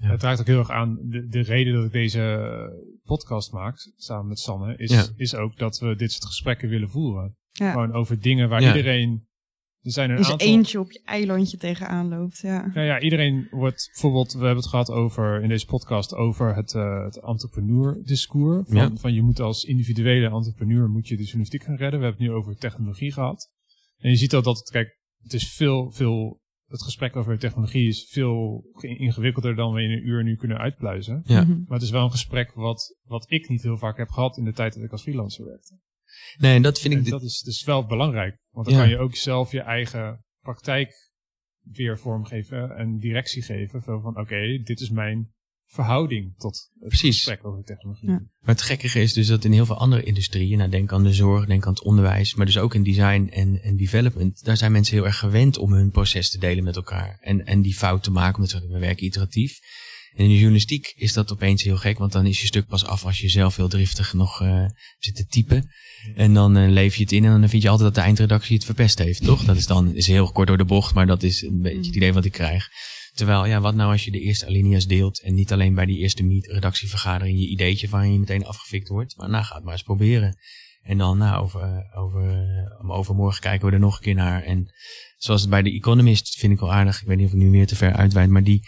Ja. 0.00 0.08
Het 0.10 0.22
raakt 0.22 0.40
ook 0.40 0.46
heel 0.46 0.58
erg 0.58 0.70
aan 0.70 0.98
de, 1.02 1.26
de 1.28 1.40
reden 1.40 1.72
dat 1.74 1.84
ik 1.84 1.92
deze 1.92 2.20
eh, 2.20 2.98
podcast 3.04 3.52
maak, 3.52 3.74
samen 3.96 4.28
met 4.28 4.38
Sanne, 4.38 4.76
is, 4.76 4.90
Ja. 4.90 5.04
is 5.16 5.34
ook 5.34 5.56
dat 5.56 5.78
we 5.78 5.96
dit 5.96 6.12
soort 6.12 6.24
gesprekken 6.24 6.68
willen 6.68 6.90
voeren. 6.90 7.36
Ja. 7.52 7.70
Gewoon 7.72 7.92
over 7.92 8.20
dingen 8.20 8.48
waar 8.48 8.60
Ja. 8.62 8.66
iedereen. 8.76 9.26
Er 9.82 9.92
zijn 9.92 10.10
een 10.10 10.16
Dus 10.16 10.30
aantal. 10.30 10.46
eentje 10.46 10.80
op 10.80 10.92
je 10.92 11.00
eilandje 11.04 11.56
tegenaan 11.56 12.08
loopt. 12.08 12.38
Ja. 12.38 12.70
Ja, 12.74 12.82
ja, 12.82 13.00
iedereen 13.00 13.46
wordt 13.50 13.88
bijvoorbeeld, 13.92 14.32
we 14.32 14.38
hebben 14.38 14.56
het 14.56 14.66
gehad 14.66 14.90
over 14.90 15.42
in 15.42 15.48
deze 15.48 15.66
podcast 15.66 16.14
over 16.14 16.54
het, 16.54 16.74
eh 16.74 17.04
het 17.04 17.16
entrepreneur-discours. 17.20 18.66
Van, 18.68 18.76
Ja. 18.76 18.90
van 18.96 19.12
je 19.14 19.22
moet 19.22 19.40
als 19.40 19.64
individuele 19.64 20.30
entrepreneur 20.30 20.88
moet 20.88 21.08
je 21.08 21.16
de 21.16 21.22
journalistiek 21.22 21.62
gaan 21.62 21.76
redden. 21.76 21.98
We 22.00 22.04
hebben 22.06 22.24
het 22.24 22.32
nu 22.32 22.36
over 22.38 22.56
technologie 22.56 23.12
gehad. 23.12 23.50
En 23.98 24.10
je 24.10 24.16
ziet 24.16 24.34
al 24.34 24.42
dat 24.42 24.58
het, 24.58 24.70
kijk, 24.70 24.98
het 25.22 25.32
is 25.32 25.52
veel, 25.52 25.90
veel, 25.90 26.40
het 26.68 26.82
gesprek 26.82 27.16
over 27.16 27.38
technologie 27.38 27.88
is 27.88 28.08
veel 28.10 28.64
ge- 28.72 28.96
ingewikkelder 28.96 29.54
dan 29.54 29.72
we 29.72 29.82
in 29.82 29.90
een 29.90 30.06
uur 30.06 30.22
nu 30.24 30.36
kunnen 30.36 30.58
uitpluizen. 30.58 31.22
Ja. 31.24 31.42
Mhm. 31.44 31.50
Maar 31.66 31.78
het 31.78 31.82
is 31.82 31.90
wel 31.90 32.04
een 32.04 32.10
gesprek 32.10 32.52
wat, 32.52 32.96
wat 33.02 33.30
ik 33.30 33.48
niet 33.48 33.62
heel 33.62 33.78
vaak 33.78 33.96
heb 33.96 34.08
gehad 34.08 34.36
in 34.38 34.44
de 34.44 34.52
tijd 34.52 34.74
dat 34.74 34.82
ik 34.84 34.92
als 34.92 35.02
freelancer 35.02 35.44
werkte. 35.44 35.78
Nee, 36.38 36.54
en 36.54 36.62
dat 36.62 36.80
vind 36.80 36.94
ik... 36.94 37.04
En 37.04 37.10
dat 37.10 37.22
is 37.22 37.40
dus 37.40 37.64
wel 37.64 37.86
belangrijk. 37.86 38.36
Want 38.50 38.66
dan 38.66 38.74
Ja. 38.74 38.80
kan 38.80 38.90
je 38.90 38.98
ook 38.98 39.14
zelf 39.14 39.52
je 39.52 39.60
eigen 39.60 40.24
praktijk 40.40 41.10
weer 41.62 41.98
vormgeven 41.98 42.76
en 42.76 42.98
directie 42.98 43.42
geven. 43.42 43.82
Van, 43.82 44.18
oké, 44.18 44.58
dit 44.62 44.80
is 44.80 44.90
mijn 44.90 45.32
verhouding 45.68 46.34
tot 46.36 46.70
het 46.78 46.88
Precies. 46.88 47.16
gesprek 47.16 47.46
over 47.46 47.64
technologie. 47.64 48.08
Ja. 48.08 48.22
Maar 48.40 48.54
het 48.54 48.62
gekkige 48.62 49.00
is 49.00 49.12
dus 49.12 49.26
dat 49.26 49.44
in 49.44 49.52
heel 49.52 49.66
veel 49.66 49.78
andere 49.78 50.02
industrieën, 50.02 50.58
nou 50.58 50.70
denk 50.70 50.92
aan 50.92 51.02
de 51.02 51.12
zorg, 51.12 51.46
denk 51.46 51.66
aan 51.66 51.72
het 51.72 51.82
onderwijs, 51.82 52.34
maar 52.34 52.46
dus 52.46 52.58
ook 52.58 52.74
in 52.74 52.82
design 52.82 53.28
en, 53.32 53.62
en 53.62 53.76
development, 53.76 54.44
daar 54.44 54.56
zijn 54.56 54.72
mensen 54.72 54.94
heel 54.94 55.06
erg 55.06 55.18
gewend 55.18 55.58
om 55.58 55.72
hun 55.72 55.90
proces 55.90 56.30
te 56.30 56.38
delen 56.38 56.64
met 56.64 56.76
elkaar. 56.76 57.18
En, 57.20 57.46
en 57.46 57.62
die 57.62 57.74
fout 57.74 58.02
te 58.02 58.10
maken, 58.10 58.34
omdat 58.34 58.50
ze 58.50 58.68
we 58.68 58.78
werken 58.78 59.04
iteratief. 59.04 59.58
En 60.14 60.24
in 60.24 60.30
de 60.30 60.36
journalistiek 60.36 60.92
is 60.96 61.12
dat 61.12 61.32
opeens 61.32 61.62
heel 61.62 61.76
gek, 61.76 61.98
want 61.98 62.12
dan 62.12 62.26
is 62.26 62.40
je 62.40 62.46
stuk 62.46 62.66
pas 62.66 62.84
af 62.84 63.04
als 63.04 63.18
je 63.18 63.28
zelf 63.28 63.56
heel 63.56 63.68
driftig 63.68 64.12
nog 64.12 64.42
eh, 64.42 64.66
zit 64.98 65.16
te 65.16 65.26
typen. 65.26 65.70
En 66.14 66.34
dan 66.34 66.56
eh, 66.56 66.70
leef 66.70 66.96
je 66.96 67.02
het 67.02 67.12
in 67.12 67.24
en 67.24 67.40
dan 67.40 67.48
vind 67.48 67.62
je 67.62 67.68
altijd 67.68 67.86
dat 67.86 68.02
de 68.02 68.06
eindredactie 68.06 68.56
het 68.56 68.64
verpest 68.64 68.98
heeft, 68.98 69.24
toch? 69.24 69.44
Dat 69.44 69.56
is 69.56 69.66
dan 69.66 69.94
is 69.94 70.06
heel 70.06 70.32
kort 70.32 70.48
door 70.48 70.56
de 70.56 70.64
bocht, 70.64 70.94
maar 70.94 71.06
dat 71.06 71.22
is 71.22 71.42
een 71.42 71.62
beetje 71.62 71.86
het 71.86 71.96
idee 71.96 72.12
wat 72.12 72.24
ik 72.24 72.32
krijg. 72.32 72.68
Terwijl, 73.18 73.46
ja, 73.46 73.60
wat 73.60 73.74
nou 73.74 73.92
als 73.92 74.04
je 74.04 74.10
de 74.10 74.20
eerste 74.20 74.46
alinea's 74.46 74.86
deelt 74.86 75.20
en 75.20 75.34
niet 75.34 75.52
alleen 75.52 75.74
bij 75.74 75.86
die 75.86 75.98
eerste 75.98 76.22
meet 76.22 76.46
redactievergadering 76.46 77.38
je 77.38 77.48
ideetje 77.48 77.88
van 77.88 78.12
je 78.12 78.18
meteen 78.18 78.46
afgefikt 78.46 78.88
wordt, 78.88 79.16
maar 79.16 79.28
nou, 79.28 79.44
ga 79.44 79.54
het 79.54 79.64
maar 79.64 79.72
eens 79.72 79.82
proberen. 79.82 80.36
En 80.82 80.98
dan, 80.98 81.18
nou, 81.18 81.42
over, 81.42 81.92
over, 81.94 82.46
overmorgen 82.86 83.40
kijken 83.40 83.68
we 83.68 83.72
er 83.72 83.80
nog 83.80 83.96
een 83.96 84.02
keer 84.02 84.14
naar. 84.14 84.42
En 84.42 84.74
zoals 85.16 85.40
het 85.40 85.50
bij 85.50 85.62
de 85.62 85.72
Economist 85.72 86.38
vind 86.38 86.52
ik 86.52 86.60
wel 86.60 86.72
aardig. 86.72 87.00
Ik 87.00 87.06
weet 87.06 87.16
niet 87.16 87.26
of 87.26 87.32
ik 87.32 87.38
nu 87.38 87.50
weer 87.50 87.66
te 87.66 87.76
ver 87.76 87.92
uitweid, 87.92 88.30
maar 88.30 88.44
die, 88.44 88.60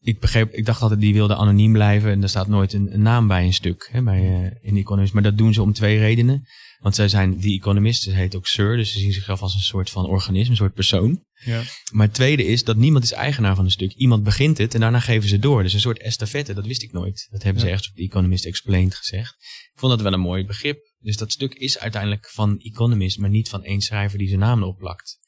ik 0.00 0.20
begreep, 0.20 0.52
ik 0.52 0.64
dacht 0.64 0.82
altijd 0.82 1.00
die 1.00 1.12
wilde 1.12 1.36
anoniem 1.36 1.72
blijven 1.72 2.10
en 2.10 2.22
er 2.22 2.28
staat 2.28 2.48
nooit 2.48 2.72
een, 2.72 2.94
een 2.94 3.02
naam 3.02 3.26
bij 3.26 3.44
een 3.44 3.52
stuk, 3.52 3.88
hè, 3.92 4.02
bij, 4.02 4.20
eh, 4.20 4.50
in 4.60 4.74
de 4.74 4.80
Economist. 4.80 5.12
Maar 5.12 5.22
dat 5.22 5.38
doen 5.38 5.54
ze 5.54 5.62
om 5.62 5.72
twee 5.72 5.98
redenen. 5.98 6.46
Want 6.86 6.98
zij 6.98 7.08
zijn, 7.08 7.36
die 7.36 7.56
Economist, 7.58 8.02
ze 8.02 8.10
heet 8.10 8.36
ook 8.36 8.46
Sir, 8.46 8.76
dus 8.76 8.92
ze 8.92 8.98
zien 8.98 9.12
zichzelf 9.12 9.42
als 9.42 9.54
een 9.54 9.60
soort 9.60 9.90
van 9.90 10.06
organisme, 10.06 10.50
een 10.50 10.56
soort 10.56 10.74
persoon. 10.74 11.24
Ja. 11.44 11.62
Maar 11.92 12.06
het 12.06 12.14
tweede 12.14 12.44
is 12.46 12.64
dat 12.64 12.76
niemand 12.76 13.04
is 13.04 13.12
eigenaar 13.12 13.54
van 13.54 13.64
een 13.64 13.70
stuk. 13.70 13.92
Iemand 13.92 14.22
begint 14.22 14.58
het 14.58 14.74
en 14.74 14.80
daarna 14.80 15.00
geven 15.00 15.28
ze 15.28 15.38
door. 15.38 15.62
Dus 15.62 15.72
een 15.72 15.80
soort 15.80 15.98
estafette, 16.00 16.54
dat 16.54 16.66
wist 16.66 16.82
ik 16.82 16.92
nooit. 16.92 17.28
Dat 17.30 17.42
hebben 17.42 17.62
ze 17.62 17.68
ergens 17.68 17.88
op 17.88 17.94
The 17.94 18.02
Economist 18.02 18.44
Explained 18.44 18.94
gezegd. 18.94 19.34
Ik 19.72 19.78
vond 19.78 19.92
dat 19.92 20.00
wel 20.02 20.12
een 20.12 20.20
mooi 20.20 20.44
begrip. 20.44 20.78
Dus 20.98 21.16
dat 21.16 21.32
stuk 21.32 21.54
is 21.54 21.78
uiteindelijk 21.78 22.30
van 22.30 22.58
Economist, 22.58 23.18
maar 23.18 23.30
niet 23.30 23.48
van 23.48 23.64
één 23.64 23.80
schrijver 23.80 24.18
die 24.18 24.28
zijn 24.28 24.40
naam 24.40 24.60
erop 24.62 24.78
plakt. 24.78 25.18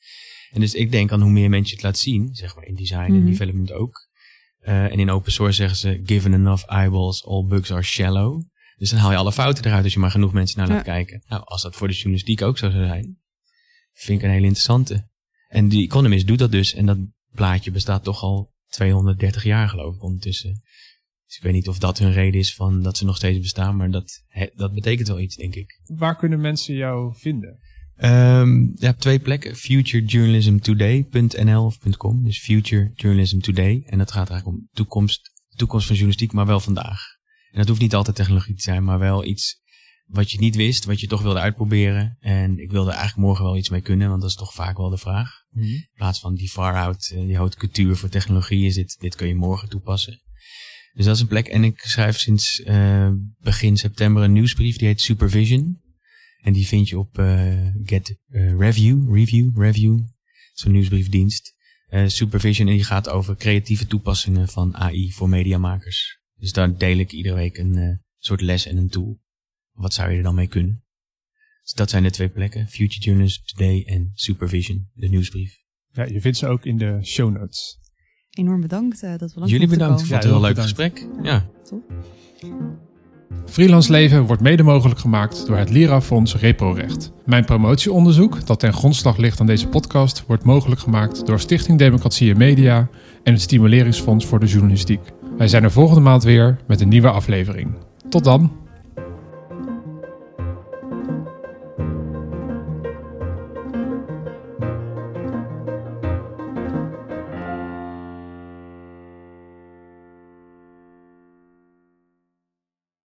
En 0.50 0.60
dus 0.60 0.74
ik 0.74 0.90
denk 0.90 1.12
aan 1.12 1.20
hoe 1.22 1.30
meer 1.30 1.48
mensen 1.48 1.74
het 1.74 1.84
laat 1.84 1.98
zien, 1.98 2.28
zeg 2.34 2.54
maar 2.54 2.64
in 2.64 2.74
design 2.74 3.00
en 3.12 3.22
Mhm. 3.22 3.26
development 3.30 3.72
ook. 3.72 4.08
Eh, 4.58 4.84
en 4.84 4.98
in 4.98 5.10
open 5.10 5.32
source 5.32 5.56
zeggen 5.56 5.76
ze, 5.78 6.00
given 6.04 6.34
enough 6.34 6.64
eyeballs, 6.66 7.24
all 7.26 7.44
bugs 7.44 7.72
are 7.72 7.82
shallow. 7.82 8.42
Dus 8.78 8.90
dan 8.90 8.98
haal 8.98 9.10
je 9.10 9.16
alle 9.16 9.32
fouten 9.32 9.64
eruit 9.64 9.84
als 9.84 9.92
je 9.92 9.98
maar 9.98 10.10
genoeg 10.10 10.32
mensen 10.32 10.58
naar 10.58 10.68
laat 10.68 10.76
Ja. 10.76 10.82
kijken. 10.92 11.22
Nou, 11.28 11.42
als 11.44 11.62
dat 11.62 11.76
voor 11.76 11.88
de 11.88 11.94
journalistiek 11.94 12.42
ook 12.42 12.58
zo 12.58 12.70
zou 12.70 12.84
zijn, 12.86 13.18
vind 13.92 14.18
ik 14.18 14.24
een 14.24 14.30
hele 14.32 14.46
interessante. 14.46 15.08
En 15.48 15.68
die 15.68 15.84
Economist 15.84 16.26
doet 16.26 16.38
dat 16.38 16.52
dus. 16.52 16.74
En 16.74 16.86
dat 16.86 16.98
blaadje 17.30 17.70
bestaat 17.70 18.04
toch 18.04 18.22
al 18.22 18.54
230 18.68 19.44
jaar 19.44 19.68
geloof 19.68 19.94
ik 19.94 20.02
ondertussen. 20.02 20.62
Dus 21.26 21.36
ik 21.36 21.42
weet 21.42 21.52
niet 21.52 21.68
of 21.68 21.78
dat 21.78 21.98
hun 21.98 22.12
reden 22.12 22.40
is 22.40 22.54
van 22.54 22.82
dat 22.82 22.96
ze 22.96 23.04
nog 23.04 23.16
steeds 23.16 23.38
bestaan. 23.40 23.76
Maar 23.76 23.90
dat, 23.90 24.22
dat 24.54 24.72
betekent 24.72 25.08
wel 25.08 25.20
iets, 25.20 25.36
denk 25.36 25.54
ik. 25.54 25.80
Waar 25.84 26.16
kunnen 26.16 26.40
mensen 26.40 26.74
jou 26.74 27.14
vinden? 27.16 27.58
Ehm 27.96 28.50
je 28.60 28.86
hebt 28.86 29.00
twee 29.00 29.18
plekken. 29.18 29.56
futurejournalismtoday.nl 29.56 31.64
of 31.64 31.78
.com. 31.96 32.24
Dus 32.24 32.40
Future 32.40 32.90
Journalism 32.94 33.38
Today. 33.38 33.82
En 33.86 33.98
dat 33.98 34.12
gaat 34.12 34.30
eigenlijk 34.30 34.58
om 34.60 34.68
toekomst, 34.72 35.30
toekomst 35.56 35.86
van 35.86 35.94
journalistiek, 35.94 36.32
maar 36.32 36.46
wel 36.46 36.60
vandaag. 36.60 37.16
En 37.58 37.64
dat 37.64 37.72
hoeft 37.72 37.86
niet 37.86 37.94
altijd 37.94 38.16
technologie 38.16 38.54
te 38.54 38.62
zijn, 38.62 38.84
maar 38.84 38.98
wel 38.98 39.24
iets 39.24 39.60
wat 40.06 40.30
je 40.30 40.38
niet 40.38 40.56
wist, 40.56 40.84
wat 40.84 41.00
je 41.00 41.06
toch 41.06 41.22
wilde 41.22 41.38
uitproberen. 41.38 42.16
En 42.20 42.58
ik 42.58 42.70
wilde 42.70 42.90
eigenlijk 42.90 43.20
morgen 43.20 43.44
wel 43.44 43.56
iets 43.56 43.68
mee 43.68 43.80
kunnen, 43.80 44.08
want 44.08 44.20
dat 44.20 44.30
is 44.30 44.36
toch 44.36 44.52
vaak 44.52 44.76
wel 44.76 44.88
de 44.88 44.98
vraag. 44.98 45.30
In 45.54 45.88
plaats 45.94 46.20
van 46.20 46.34
die 46.34 46.48
far-out, 46.48 47.10
eh, 47.14 47.20
die 47.20 47.36
haute 47.36 47.56
cultuur 47.56 47.96
voor 47.96 48.08
technologie 48.08 48.66
is 48.66 48.74
dit, 48.74 48.96
dit 49.00 49.14
kun 49.14 49.28
je 49.28 49.34
morgen 49.34 49.68
toepassen. 49.68 50.22
Dus 50.92 51.04
dat 51.04 51.14
is 51.14 51.20
een 51.20 51.28
plek. 51.28 51.46
En 51.46 51.64
ik 51.64 51.80
schrijf 51.80 52.18
sinds 52.18 52.62
eh, 52.62 53.10
begin 53.38 53.76
september 53.76 54.22
een 54.22 54.32
nieuwsbrief, 54.32 54.76
die 54.76 54.88
heet 54.88 55.00
Supervision. 55.00 55.80
En 56.40 56.52
die 56.52 56.66
vind 56.66 56.88
je 56.88 56.98
op 56.98 57.18
eh, 57.18 57.66
Get 57.82 58.18
Review, 58.58 59.14
Review, 59.14 59.60
Review. 59.60 59.98
Zo'n 60.52 60.72
nieuwsbriefdienst. 60.72 61.56
Supervision 62.06 62.68
en 62.68 62.74
die 62.74 62.84
gaat 62.84 63.08
over 63.08 63.36
creatieve 63.36 63.86
toepassingen 63.86 64.48
van 64.48 64.76
AI 64.76 65.12
voor 65.12 65.28
mediamakers. 65.28 66.17
Dus 66.38 66.52
daar 66.52 66.76
deel 66.78 66.98
ik 66.98 67.12
iedere 67.12 67.34
week 67.34 67.58
een 67.58 67.76
eh, 67.76 67.96
soort 68.18 68.40
les 68.40 68.66
en 68.66 68.76
een 68.76 68.88
tool. 68.88 69.20
Wat 69.72 69.94
zou 69.94 70.10
je 70.10 70.16
er 70.16 70.22
dan 70.22 70.34
mee 70.34 70.46
kunnen? 70.46 70.82
Dus 71.62 71.72
dat 71.72 71.90
zijn 71.90 72.02
de 72.02 72.10
twee 72.10 72.28
plekken. 72.28 72.66
Future 72.68 73.00
Journalism 73.00 73.42
Today 73.44 73.82
en 73.86 74.10
Supervision, 74.14 74.88
de 74.94 75.08
nieuwsbrief. 75.08 75.56
Ja, 75.92 76.04
je 76.04 76.20
vindt 76.20 76.38
ze 76.38 76.46
ook 76.46 76.64
in 76.64 76.78
de 76.78 76.98
show 77.02 77.32
notes. 77.32 77.78
Enorm 78.30 78.60
bedankt 78.60 79.02
eh, 79.02 79.18
dat 79.18 79.32
we 79.32 79.38
langs 79.38 79.52
Jullie 79.52 79.68
bedankt 79.68 79.92
komen. 79.94 80.06
voor 80.06 80.14
het 80.16 80.24
Ja, 80.24 80.30
heel 80.30 80.40
heel 80.40 80.48
leuk 80.48 80.56
bedankt. 80.56 81.00
gesprek. 81.08 81.24
Ja. 81.24 81.50
Freelance 83.46 83.90
Leven 83.90 84.22
wordt 84.26 84.42
mede 84.42 84.62
mogelijk 84.62 85.00
gemaakt 85.00 85.46
door 85.46 85.56
het 85.56 85.70
Lira-fonds 85.70 86.34
Reprorecht. 86.36 87.12
Mijn 87.26 87.44
promotieonderzoek, 87.44 88.46
dat 88.46 88.60
ten 88.60 88.72
grondslag 88.72 89.16
ligt 89.16 89.40
aan 89.40 89.46
deze 89.46 89.68
podcast, 89.68 90.26
wordt 90.26 90.44
mogelijk 90.44 90.80
gemaakt 90.80 91.26
door 91.26 91.40
Stichting 91.40 91.78
Democratie 91.78 92.30
en 92.30 92.38
Media 92.38 92.90
en 93.22 93.32
het 93.32 93.42
Stimuleringsfonds 93.42 94.26
voor 94.26 94.40
de 94.40 94.46
Journalistiek. 94.46 95.00
Wij 95.38 95.48
zijn 95.48 95.64
er 95.64 95.70
volgende 95.70 96.00
maand 96.00 96.22
weer 96.22 96.58
met 96.66 96.80
een 96.80 96.88
nieuwe 96.88 97.10
aflevering. 97.10 97.74
Tot 98.08 98.24
dan! 98.24 98.67